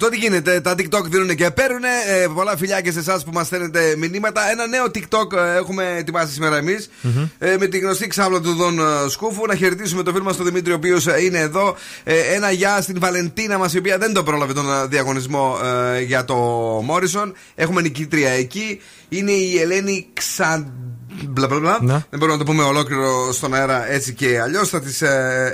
90,8. 0.00 0.10
Τι 0.10 0.16
γίνεται, 0.16 0.60
τα 0.60 0.74
TikTok 0.78 1.04
δίνουν 1.04 1.34
και 1.34 1.50
παίρνουν. 1.50 1.84
Ε, 1.84 2.26
πολλά 2.34 2.56
φιλιά 2.56 2.80
και 2.80 2.92
σε 2.92 2.98
εσάς 2.98 3.24
που 3.24 3.30
μας 3.32 3.46
στέλνετε 3.46 3.94
μηνύματα. 3.98 4.50
Ένα 4.50 4.66
νέο 4.66 4.84
TikTok 4.84 5.32
ε, 5.36 5.56
έχουμε 5.56 5.94
ετοιμάσει 5.98 6.32
σήμερα 6.32 6.56
εμείς, 6.56 6.90
Ε, 7.38 7.56
με 7.58 7.66
τη 7.66 7.78
γνωστή 7.78 8.06
ξάπλα 8.06 8.40
του 8.40 8.54
Δον 8.54 8.78
ε, 8.78 9.08
Σκούφου. 9.08 9.46
Να 9.46 9.54
χαιρετήσουμε 9.54 10.02
τον 10.02 10.12
φίλο 10.12 10.24
μας 10.24 10.36
τον 10.36 10.46
Δημήτρη, 10.46 10.72
ο 10.72 10.76
οποίος 10.76 11.06
είναι 11.20 11.38
εδώ. 11.38 11.76
Ε, 12.04 12.18
ένα 12.18 12.50
γεια 12.50 12.80
στην 12.82 12.96
Βαλεντίνα 13.00 13.58
μας, 13.58 13.74
η 13.74 13.78
οποία 13.78 13.98
δεν 13.98 14.12
το 14.12 14.22
πρόλαβε 14.22 14.52
τον 14.52 14.70
ε, 14.70 14.86
διαγωνισμό 14.86 15.58
ε, 15.94 16.00
για 16.00 16.24
το 16.24 16.34
Μόρισον. 16.84 17.34
Έχουμε 17.54 17.80
νικήτρια 17.80 18.30
εκεί. 18.30 18.80
Είναι 19.08 19.32
η 19.32 19.58
Ελένη 19.60 20.06
Ξαντ 20.12 20.66
μπλα 21.28 21.46
μπλα 21.46 21.58
μπλα. 21.58 21.78
Ναι. 21.80 21.92
Δεν 22.10 22.18
μπορούμε 22.18 22.38
να 22.38 22.44
το 22.44 22.50
πούμε 22.50 22.62
ολόκληρο 22.62 23.32
στον 23.32 23.54
αέρα 23.54 23.90
έτσι 23.90 24.14
και 24.14 24.40
αλλιώς. 24.40 24.68
Θα 24.68 24.80
της 24.80 25.02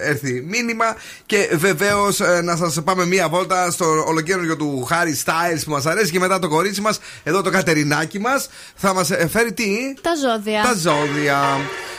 έρθει 0.02 0.44
μήνυμα. 0.48 0.96
Και 1.26 1.50
βεβαίως 1.54 2.20
να 2.42 2.56
σας 2.56 2.82
πάμε 2.84 3.06
μία 3.06 3.28
βόλτα 3.28 3.70
στο 3.70 4.04
ολοκαίνουριο 4.06 4.56
του 4.56 4.84
Harry 4.84 5.20
Styles 5.24 5.60
που 5.64 5.70
μας 5.70 5.86
αρέσει 5.86 6.10
και 6.10 6.18
μετά 6.18 6.38
το 6.38 6.48
κορίτσι 6.48 6.80
μας, 6.80 6.98
εδώ 7.22 7.42
το 7.42 7.50
Κατερινάκι 7.50 8.18
μας, 8.18 8.48
θα 8.74 8.94
μας 8.94 9.10
φέρει 9.30 9.52
τι; 9.52 9.94
Τα 10.00 10.10
ζώδια. 10.14 10.62
Τα 10.62 10.74
ζώδια. 10.74 11.40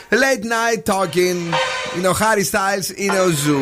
Late 0.10 0.44
night 0.44 0.94
talking. 0.94 1.56
Είναι 1.98 2.08
ο 2.08 2.14
Harry 2.14 2.50
Styles, 2.52 2.98
είναι 2.98 3.20
ο 3.20 3.30
Zoo. 3.30 3.60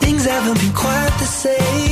Things 0.00 0.24
haven't 0.24 0.58
been 0.62 0.74
quite 0.82 1.14
the 1.22 1.28
same. 1.42 1.91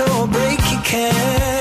or 0.00 0.26
break, 0.26 0.58
you 0.70 0.78
can. 0.84 1.55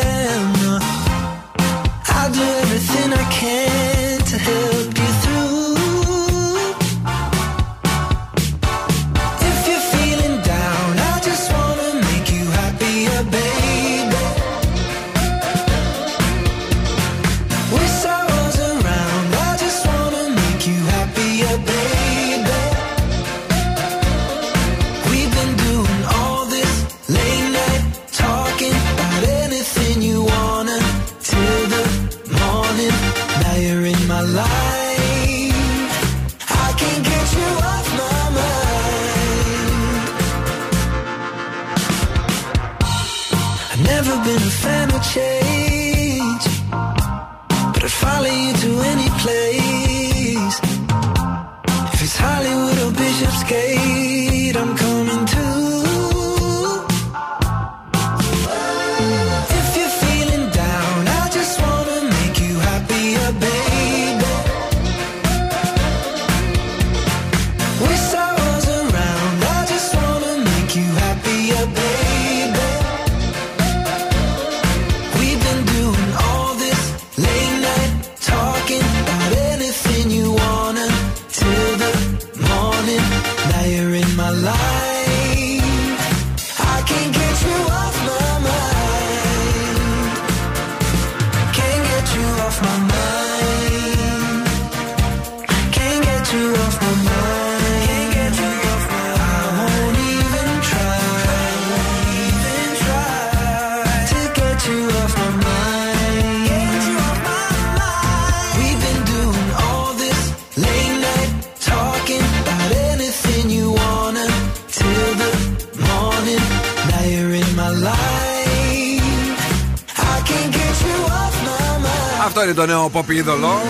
Το 122.65 122.71
νέο 122.71 122.91
pop 122.93 123.09
είδωλο. 123.13 123.61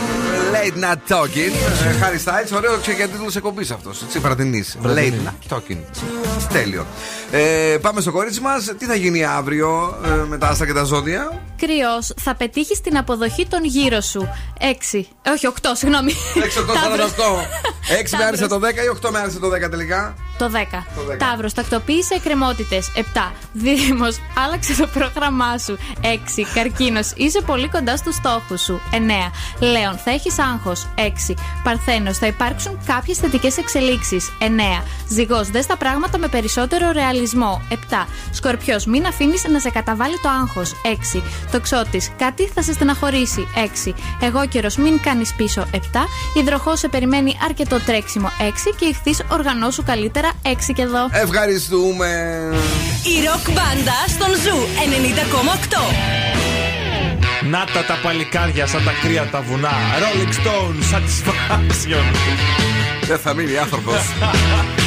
Late 0.54 0.84
Night 0.84 1.16
Talking. 1.16 1.54
Ε, 1.86 1.96
Harry 2.02 2.30
Styles, 2.30 2.56
ωραίο 2.56 2.78
και 2.78 3.08
τίτλο 3.08 3.32
εκπομπής 3.36 3.72
αυτός. 3.72 4.02
Έτσι, 4.02 4.20
βραδινή. 4.20 4.64
Late 4.84 5.28
Night 5.28 5.56
Talking. 5.56 5.78
Τέλειο. 6.52 6.86
Ε, 7.32 7.78
πάμε 7.82 8.02
στο 8.02 8.12
κορίτσι 8.12 8.42
μας. 8.42 8.74
Τι 8.78 8.86
θα 8.86 8.96
γίνει 8.96 9.26
αύριο 9.26 9.98
ε, 10.06 10.10
με 10.10 10.38
τα 10.38 10.48
άστα 10.48 10.66
και 10.66 10.74
τα 10.74 10.84
ζώδια; 10.84 11.42
Κρυός, 11.58 12.14
θα 12.22 12.36
πετύχεις 12.36 12.82
την 12.82 12.98
αποδοχή 12.98 13.48
των 13.48 13.64
γύρω 13.64 14.02
σου. 14.02 14.28
6. 14.92 15.02
Όχι, 15.28 15.48
8, 15.62 15.70
συγγνώμη. 15.74 16.12
6, 16.12 16.60
8, 16.60 16.74
48. 16.74 17.48
6 17.88 18.18
με 18.18 18.24
άρεσε 18.24 18.48
το 18.48 18.56
10 18.56 18.60
ή 18.60 18.98
8 19.06 19.10
με 19.12 19.20
άρεσε 19.20 19.40
το 19.40 19.48
10 19.48 19.70
τελικά; 19.70 20.16
Το 20.38 20.50
10. 20.50 20.84
Το 20.96 21.02
10. 21.48 21.54
Τακτοποίησε 21.54 22.14
εκκρεμότητες. 22.14 22.92
7. 22.96 23.02
Δήμος, 23.54 24.18
άλλαξε 24.46 24.76
το 24.76 24.88
πρόγραμμά 24.88 25.58
σου. 25.58 25.78
6. 26.02 26.46
Καρκίνος, 26.54 27.12
είσαι 27.16 27.42
πολύ 27.42 27.70
κοντά 27.70 27.98
στους 27.98 28.16
στόχους 28.16 28.62
σου. 28.62 28.82
9. 28.92 29.32
Λέων, 29.60 29.98
θα 29.98 30.12
έχεις 30.12 30.40
άγχος. 30.40 30.88
6. 30.96 31.36
Παρθένος, 31.64 32.18
θα 32.18 32.28
υπάρξουν 32.28 32.80
κάποιες 32.86 33.18
θετικές 33.18 33.58
εξελίξεις. 33.58 34.32
9. 34.40 34.84
Ζυγός, 35.08 35.50
δες 35.50 35.66
τα 35.66 35.78
πράγματα 35.78 36.18
με 36.18 36.28
περισσότερο 36.28 36.92
ρεαλισμό. 36.92 37.62
7. 37.70 38.08
Σκορπιός, 38.32 38.86
μην 38.86 39.06
αφήνεις 39.06 39.44
να 39.44 39.60
σε 39.60 39.70
καταβάλει 39.70 40.20
το 40.20 40.30
άγχος. 40.30 40.74
6. 40.84 41.24
Τοξότης, 41.52 42.12
κάτι 42.18 42.48
θα 42.48 42.62
σε 42.62 42.74
στεναχωρήσει. 42.74 43.48
6. 43.56 43.96
Εγώ 44.22 44.48
καιρός, 44.48 44.76
μην 44.76 45.02
κάνεις 45.02 45.34
πίσω. 45.34 45.66
7. 45.72 46.08
Υδροχό, 46.34 46.76
σε 46.76 46.88
περιμένει 46.88 47.38
αρκετό 47.46 47.75
το 47.76 47.82
τρέξιμο 47.86 48.32
6 48.40 48.42
και 48.80 48.86
ηχθείς 48.86 49.22
οργανώσου 49.28 49.84
καλύτερα 49.84 50.32
6 50.44 50.48
και 50.76 50.82
εδώ. 50.82 51.10
Ευχαριστούμε. 51.12 52.08
Η 53.04 53.26
ροκ 53.26 53.46
μπάντα 53.52 53.98
στον 54.08 54.28
Zoo 54.44 54.58
90,8. 57.42 57.50
Να 57.50 57.66
τα 57.74 57.84
τα 57.88 58.00
παλικάρια 58.04 58.68
σαν 58.68 58.84
τα 58.84 58.92
κρύα 59.02 59.30
τα 59.32 59.42
βουνά. 59.42 59.72
Rolling 60.02 60.34
Stones, 60.34 60.96
Satisfaction. 60.96 62.06
Δεν 63.02 63.20
θα 63.20 63.34
μείνει 63.34 63.58
άνθρωπος. 63.58 64.00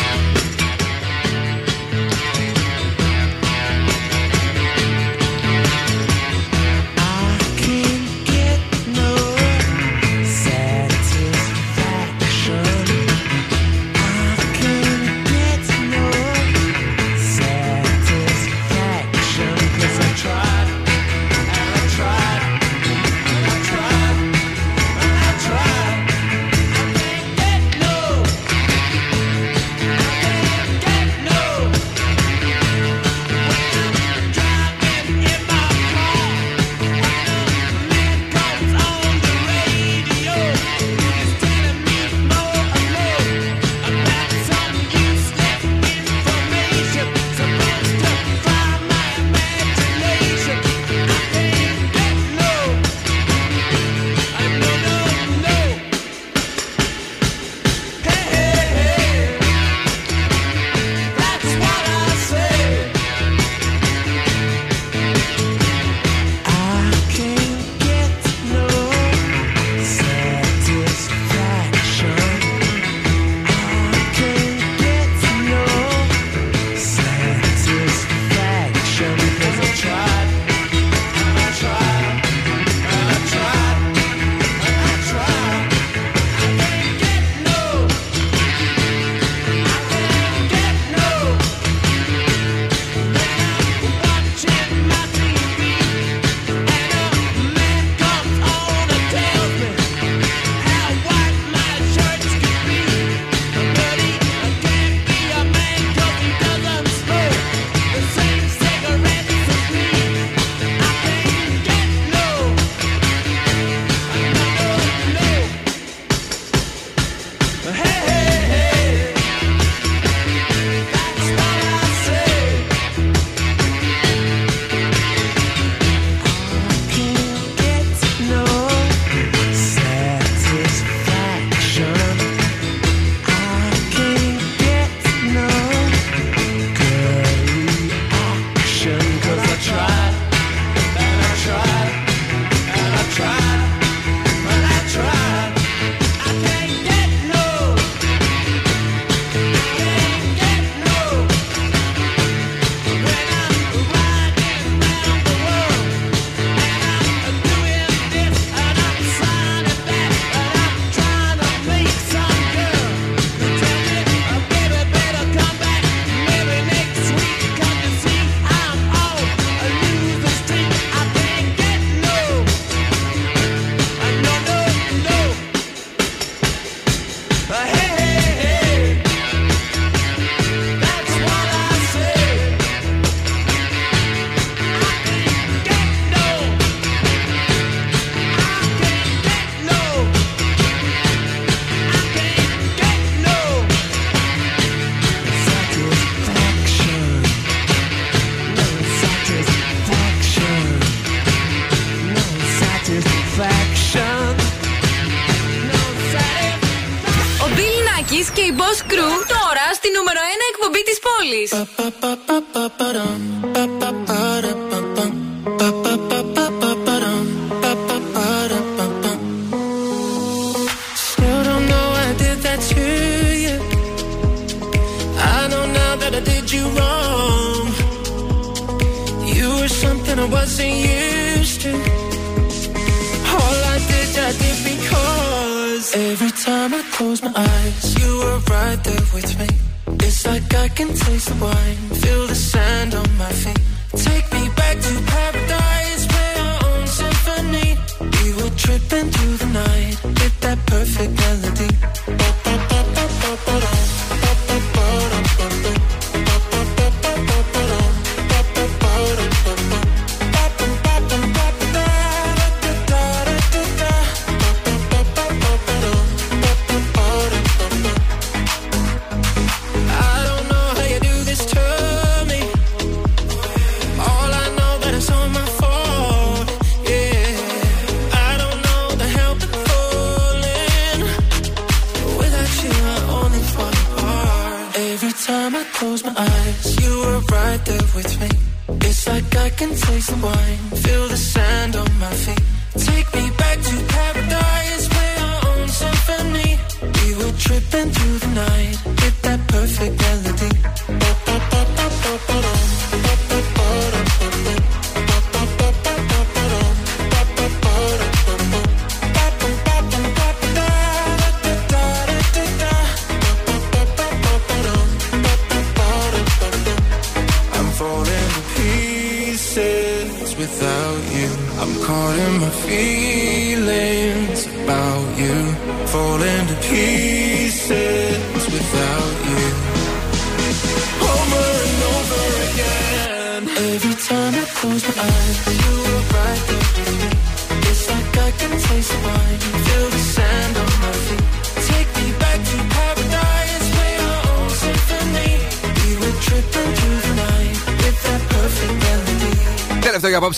face. 211.50 211.97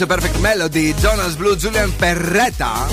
Απόψε 0.02 0.06
Perfect 0.08 0.44
Melody, 0.44 0.94
Jonas 1.04 1.34
Blue, 1.40 1.54
Julian 1.62 1.90
Perretta. 2.02 2.90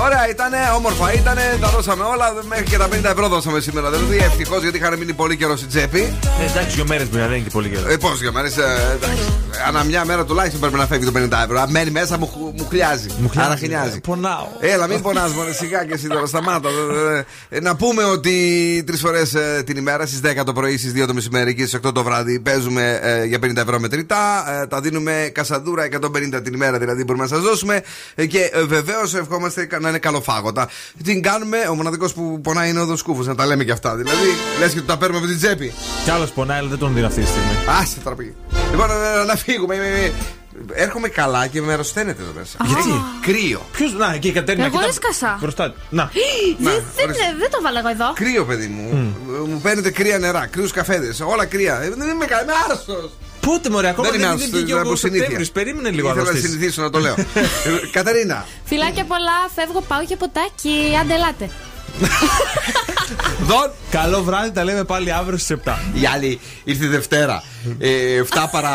Ωραία, 0.00 0.28
ήταν 0.30 0.52
όμορφα, 0.76 1.12
ήταν, 1.12 1.36
τα 1.60 1.68
δώσαμε 1.68 2.04
όλα. 2.04 2.34
Μέχρι 2.48 2.64
και 2.64 2.76
τα 2.76 2.88
50 2.88 3.04
ευρώ 3.04 3.28
δώσαμε 3.28 3.60
σήμερα. 3.60 3.90
Δηλαδή, 3.90 4.16
ευτυχώς 4.16 4.62
γιατί 4.62 4.76
είχαν 4.76 4.98
μείνει 4.98 5.12
πολύ 5.12 5.36
καιρό 5.36 5.56
στην 5.56 5.68
τσέπη. 5.68 6.14
Ε, 6.40 6.50
εντάξει, 6.50 6.74
δύο 6.74 6.84
μέρες 6.88 7.08
δεν 7.08 7.24
είναι 7.24 7.38
και 7.38 7.50
πολύ 7.50 7.68
καιρό. 7.68 7.90
Ε, 7.90 7.96
Πώς 7.96 8.18
δύο 8.18 8.32
μέρες, 8.32 8.56
εντάξει. 8.94 9.29
Ανά 9.70 9.84
μια 9.84 10.04
μέρα 10.04 10.24
τουλάχιστον 10.24 10.60
πρέπει 10.60 10.76
να 10.76 10.86
φεύγει 10.86 11.04
το 11.10 11.12
50 11.16 11.42
ευρώ. 11.44 11.60
Αν 11.60 11.70
μένει 11.70 11.90
μέσα 11.90 12.18
μου, 12.18 12.26
χου- 12.26 12.58
μου 12.60 12.66
χλιάζει. 12.68 13.08
Μου 13.18 13.28
χλιάζει, 13.28 13.48
Άρα 13.48 13.56
χινιάζει. 13.58 13.96
ε, 13.96 14.00
πονάω. 14.06 14.46
Έλα, 14.60 14.86
μην 14.86 15.02
πονάς 15.02 15.32
μόνο 15.32 15.52
σιγά 15.52 15.84
και 15.84 15.92
εσύ 15.94 16.06
τώρα, 16.08 16.26
σταμάτα. 16.26 16.68
Ε, 16.68 17.18
ε, 17.18 17.56
ε, 17.56 17.60
Να 17.60 17.76
πούμε 17.76 18.04
ότι 18.04 18.34
τρεις 18.86 19.00
φορές 19.00 19.34
την 19.64 19.76
ημέρα 19.76 20.06
στις 20.06 20.20
10 20.20 20.44
το 20.44 20.52
πρωί, 20.52 20.76
στις 20.78 20.92
2 20.92 21.06
το 21.06 21.14
μεσημέρι 21.14 21.54
και 21.54 21.66
στις 21.66 21.74
8 21.86 21.92
το 21.94 22.02
βράδυ 22.02 22.40
παίζουμε 22.40 22.98
ε, 23.02 23.24
για 23.24 23.38
50 23.38 23.56
ευρώ 23.56 23.78
μετρητά. 23.80 24.44
Ε, 24.62 24.66
Τα 24.66 24.80
δίνουμε 24.80 25.30
κασαντούρα 25.34 25.84
150 25.84 26.40
την 26.44 26.54
ημέρα 26.54 26.78
δηλαδή 26.78 27.04
μπορούμε 27.04 27.24
να 27.24 27.30
σας 27.30 27.40
δώσουμε. 27.40 27.82
Ε, 28.14 28.26
Και 28.26 28.50
βεβαίως 28.66 29.14
ευχόμαστε 29.14 29.68
να 29.80 29.88
είναι 29.88 29.98
καλοφάγωτα. 29.98 30.68
Την 31.04 31.22
κάνουμε, 31.22 31.56
ο 31.70 31.74
μοναδικός 31.74 32.12
που 32.12 32.40
πονάει 32.40 32.70
είναι 32.70 32.80
ο 32.80 32.86
Δοσκούφος, 32.86 33.26
να 33.26 33.34
τα 33.34 33.46
λέμε 33.46 33.64
και 33.64 33.72
αυτά. 33.72 33.96
Δηλαδή, 33.96 34.28
λες 34.60 34.72
και 34.72 34.78
του 34.80 34.84
τα 34.86 34.96
παίρνουμε 34.96 35.18
από 35.20 35.28
την 35.28 35.36
τσέπη. 35.38 35.72
Κι 36.04 36.10
άλλος 36.10 36.30
πονάει, 36.30 36.58
αλλά 36.58 36.68
δεν 36.68 36.78
τον 36.78 36.94
δίνει 36.94 37.06
αυτή 37.06 37.20
τη 37.20 37.26
στιγμή. 37.26 37.50
Άσε 37.80 37.96
τώρα 38.04 38.16
πήγε. 38.16 38.32
Λοιπόν, 38.70 38.90
ε, 38.90 39.24
να 39.26 39.36
φύγουμε. 39.36 39.74
Ε, 39.74 40.04
ε, 40.04 40.12
Έρχομαι 40.72 41.08
καλά 41.08 41.46
και 41.46 41.60
με 41.60 41.72
αρρωσταίνετε 41.72 42.22
εδώ 42.22 42.32
μέσα. 42.38 42.56
Γιατί; 42.66 43.02
Κρύο. 43.20 43.66
Ποιο, 43.72 43.86
να, 43.98 44.12
εκεί 44.14 44.28
η 44.28 44.32
Κατέρινα. 44.32 44.64
Εγώ 44.66 44.76
κοίτα 44.76 44.88
έσκασα. 44.88 45.38
Μπροστά. 45.40 45.74
Να. 45.90 46.10
Δεν 46.58 46.82
δεν- 46.96 47.14
δεν 47.38 47.50
το 47.50 47.58
βάλα 47.62 47.78
εγώ 47.78 47.88
εδώ. 47.88 48.12
Κρύο, 48.14 48.44
παιδί 48.44 48.66
μου. 48.66 49.14
Μου 49.48 49.60
παίρνετε 49.62 49.90
κρύα 49.90 50.18
νερά, 50.18 50.46
κρύους 50.46 50.72
καφέδες. 50.72 51.20
Όλα 51.20 51.44
κρύα. 51.44 51.80
Ε, 51.82 51.88
Δεν 51.90 52.08
είμαι 52.08 52.24
καλά, 52.24 52.42
είμαι 52.42 52.52
άρρωστος. 52.64 53.10
Πότε 53.46 53.70
μωρέ, 53.70 53.88
ακόμα 53.88 54.08
δεν 54.10 54.20
δεν, 54.20 54.20
είμαι 54.20 54.36
δεν 54.36 54.38
άρρωστος. 54.44 54.60
βγήκε 54.62 54.78
από 54.78 54.90
ο 54.90 54.96
συνήθεια. 54.96 55.18
Σεπτέμβρης. 55.20 55.50
Περίμενε 55.50 55.90
λίγο 55.90 56.08
Ήθελα 56.08 56.22
να 56.24 56.28
αρρωστής. 56.30 56.50
συνηθίσω 56.50 56.82
να 56.82 56.90
το 56.90 56.98
λέω. 56.98 57.14
Ε, 57.68 57.86
Καταρίνα, 57.92 58.46
Φιλάκια 58.64 59.04
πολλά, 59.04 59.38
φεύγω, 59.54 59.80
πάω 59.80 60.00
για 60.00 60.16
ποτάκι. 60.16 60.74
Άντε, 61.00 61.14
ελάτε. 61.14 61.50
Δον. 63.48 63.70
Καλό 63.90 64.22
βράδυ, 64.22 64.50
τα 64.50 64.64
λέμε 64.64 64.84
πάλι 64.84 65.12
αύριο 65.12 65.38
στις 65.38 65.56
7. 65.64 65.78
Η 65.92 66.06
άλλη 66.14 66.40
ήρθε 66.64 66.86
Δευτέρα. 66.86 67.42
Ε, 67.78 68.22
7 68.30 68.48
παρα 68.50 68.72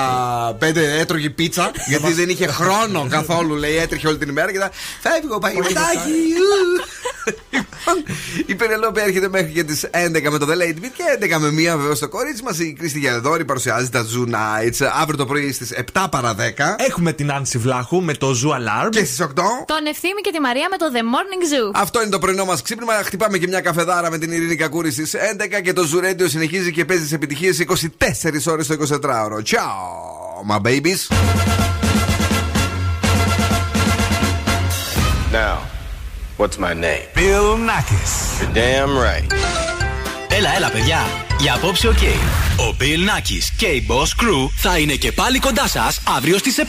5 0.59 0.75
έτρωγε 0.99 1.29
πίτσα. 1.29 1.71
γιατί 1.87 2.13
δεν 2.13 2.29
είχε 2.29 2.47
χρόνο 2.47 3.07
καθόλου. 3.09 3.55
Λέει 3.55 3.75
έτρεχε 3.77 4.07
όλη 4.07 4.17
την 4.17 4.29
ημέρα 4.29 4.51
και 4.51 4.59
τα 4.59 4.71
φεύγω 5.01 5.39
παγιωτάκι. 5.39 6.09
Λοιπόν, 7.49 8.15
η 8.45 8.55
Πενελόπη 8.55 9.01
έρχεται 9.01 9.29
μέχρι 9.29 9.51
και 9.51 9.63
τις 9.63 9.85
11 9.91 10.29
με 10.31 10.37
το 10.37 10.47
The 10.49 10.53
Late 10.53 10.77
Beat 10.83 10.91
και 10.95 11.03
11 11.35 11.37
με 11.39 11.47
1 11.47 11.77
βέβαια 11.77 11.95
στο 11.95 12.09
κορίτσι 12.09 12.43
μας. 12.43 12.59
Η 12.59 12.73
Κρίστη 12.79 12.99
Γιαδόρη 12.99 13.45
παρουσιάζει 13.45 13.89
τα 13.89 14.05
Zoo 14.05 14.29
Nights 14.33 14.87
αύριο 15.01 15.17
το 15.17 15.25
πρωί 15.25 15.51
στις 15.51 15.73
7 15.93 16.05
παρα 16.11 16.35
10. 16.35 16.39
Έχουμε 16.87 17.13
την 17.13 17.31
Άνση 17.31 17.57
Βλάχου 17.57 18.01
με 18.01 18.13
το 18.13 18.27
Zoo 18.43 18.49
Alarm. 18.49 18.89
Και 18.89 19.05
στις 19.05 19.21
8. 19.21 19.25
Τον 19.65 19.85
Ευθύμη 19.89 20.21
και 20.21 20.31
τη 20.31 20.39
Μαρία 20.39 20.67
με 20.69 20.77
το 20.77 20.85
The 20.93 20.97
Morning 20.97 21.69
Zoo. 21.69 21.71
Αυτό 21.73 22.01
είναι 22.01 22.09
το 22.09 22.19
πρωινό 22.19 22.45
μας 22.45 22.61
ξύπνημα. 22.61 22.93
Χτυπάμε 23.06 23.38
και 23.38 23.48
μια 23.48 23.61
καφεδάρα 23.61 24.10
με 24.10 24.18
την 24.18 24.32
Ειρήνη 24.32 24.56
Κακούρη 24.56 24.91
στις 24.91 25.15
11 25.15 25.61
και 25.64 25.73
το 25.73 25.90
Zoo 25.94 26.06
Radio 26.06 26.30
συνεχίζει 26.30 26.72
και 26.72 26.86
παίζει 26.86 27.06
τι 27.06 27.15
επιτυχίες 27.15 27.65
24 27.68 28.52
ώρες 28.52 28.68
το 28.68 28.76
24ωρο. 28.90 29.41
Ciao, 29.45 30.52
my 30.52 30.60
babies. 30.60 31.02
Now, 35.32 35.57
what's 36.38 36.57
my 36.57 36.73
name? 36.86 37.06
Bill 37.15 37.57
Nakis. 37.69 38.14
You're 38.40 38.53
damn 38.53 38.94
right. 38.98 39.34
Έλα, 40.30 40.56
έλα, 40.56 40.69
παιδιά. 40.69 40.99
Για 41.40 41.53
απόψε, 41.53 41.88
οκ. 41.88 41.98
Ο 42.57 42.76
Bill 42.80 43.10
Nakis 43.10 43.53
και 43.57 43.65
η 43.65 43.86
Boss 43.90 44.23
Crew 44.23 44.49
θα 44.56 44.77
είναι 44.77 44.94
και 44.94 45.11
πάλι 45.11 45.40
κοντά 45.40 45.68
σας 45.68 46.02
αύριο 46.18 46.38
στις 46.38 46.57
7. 46.57 46.64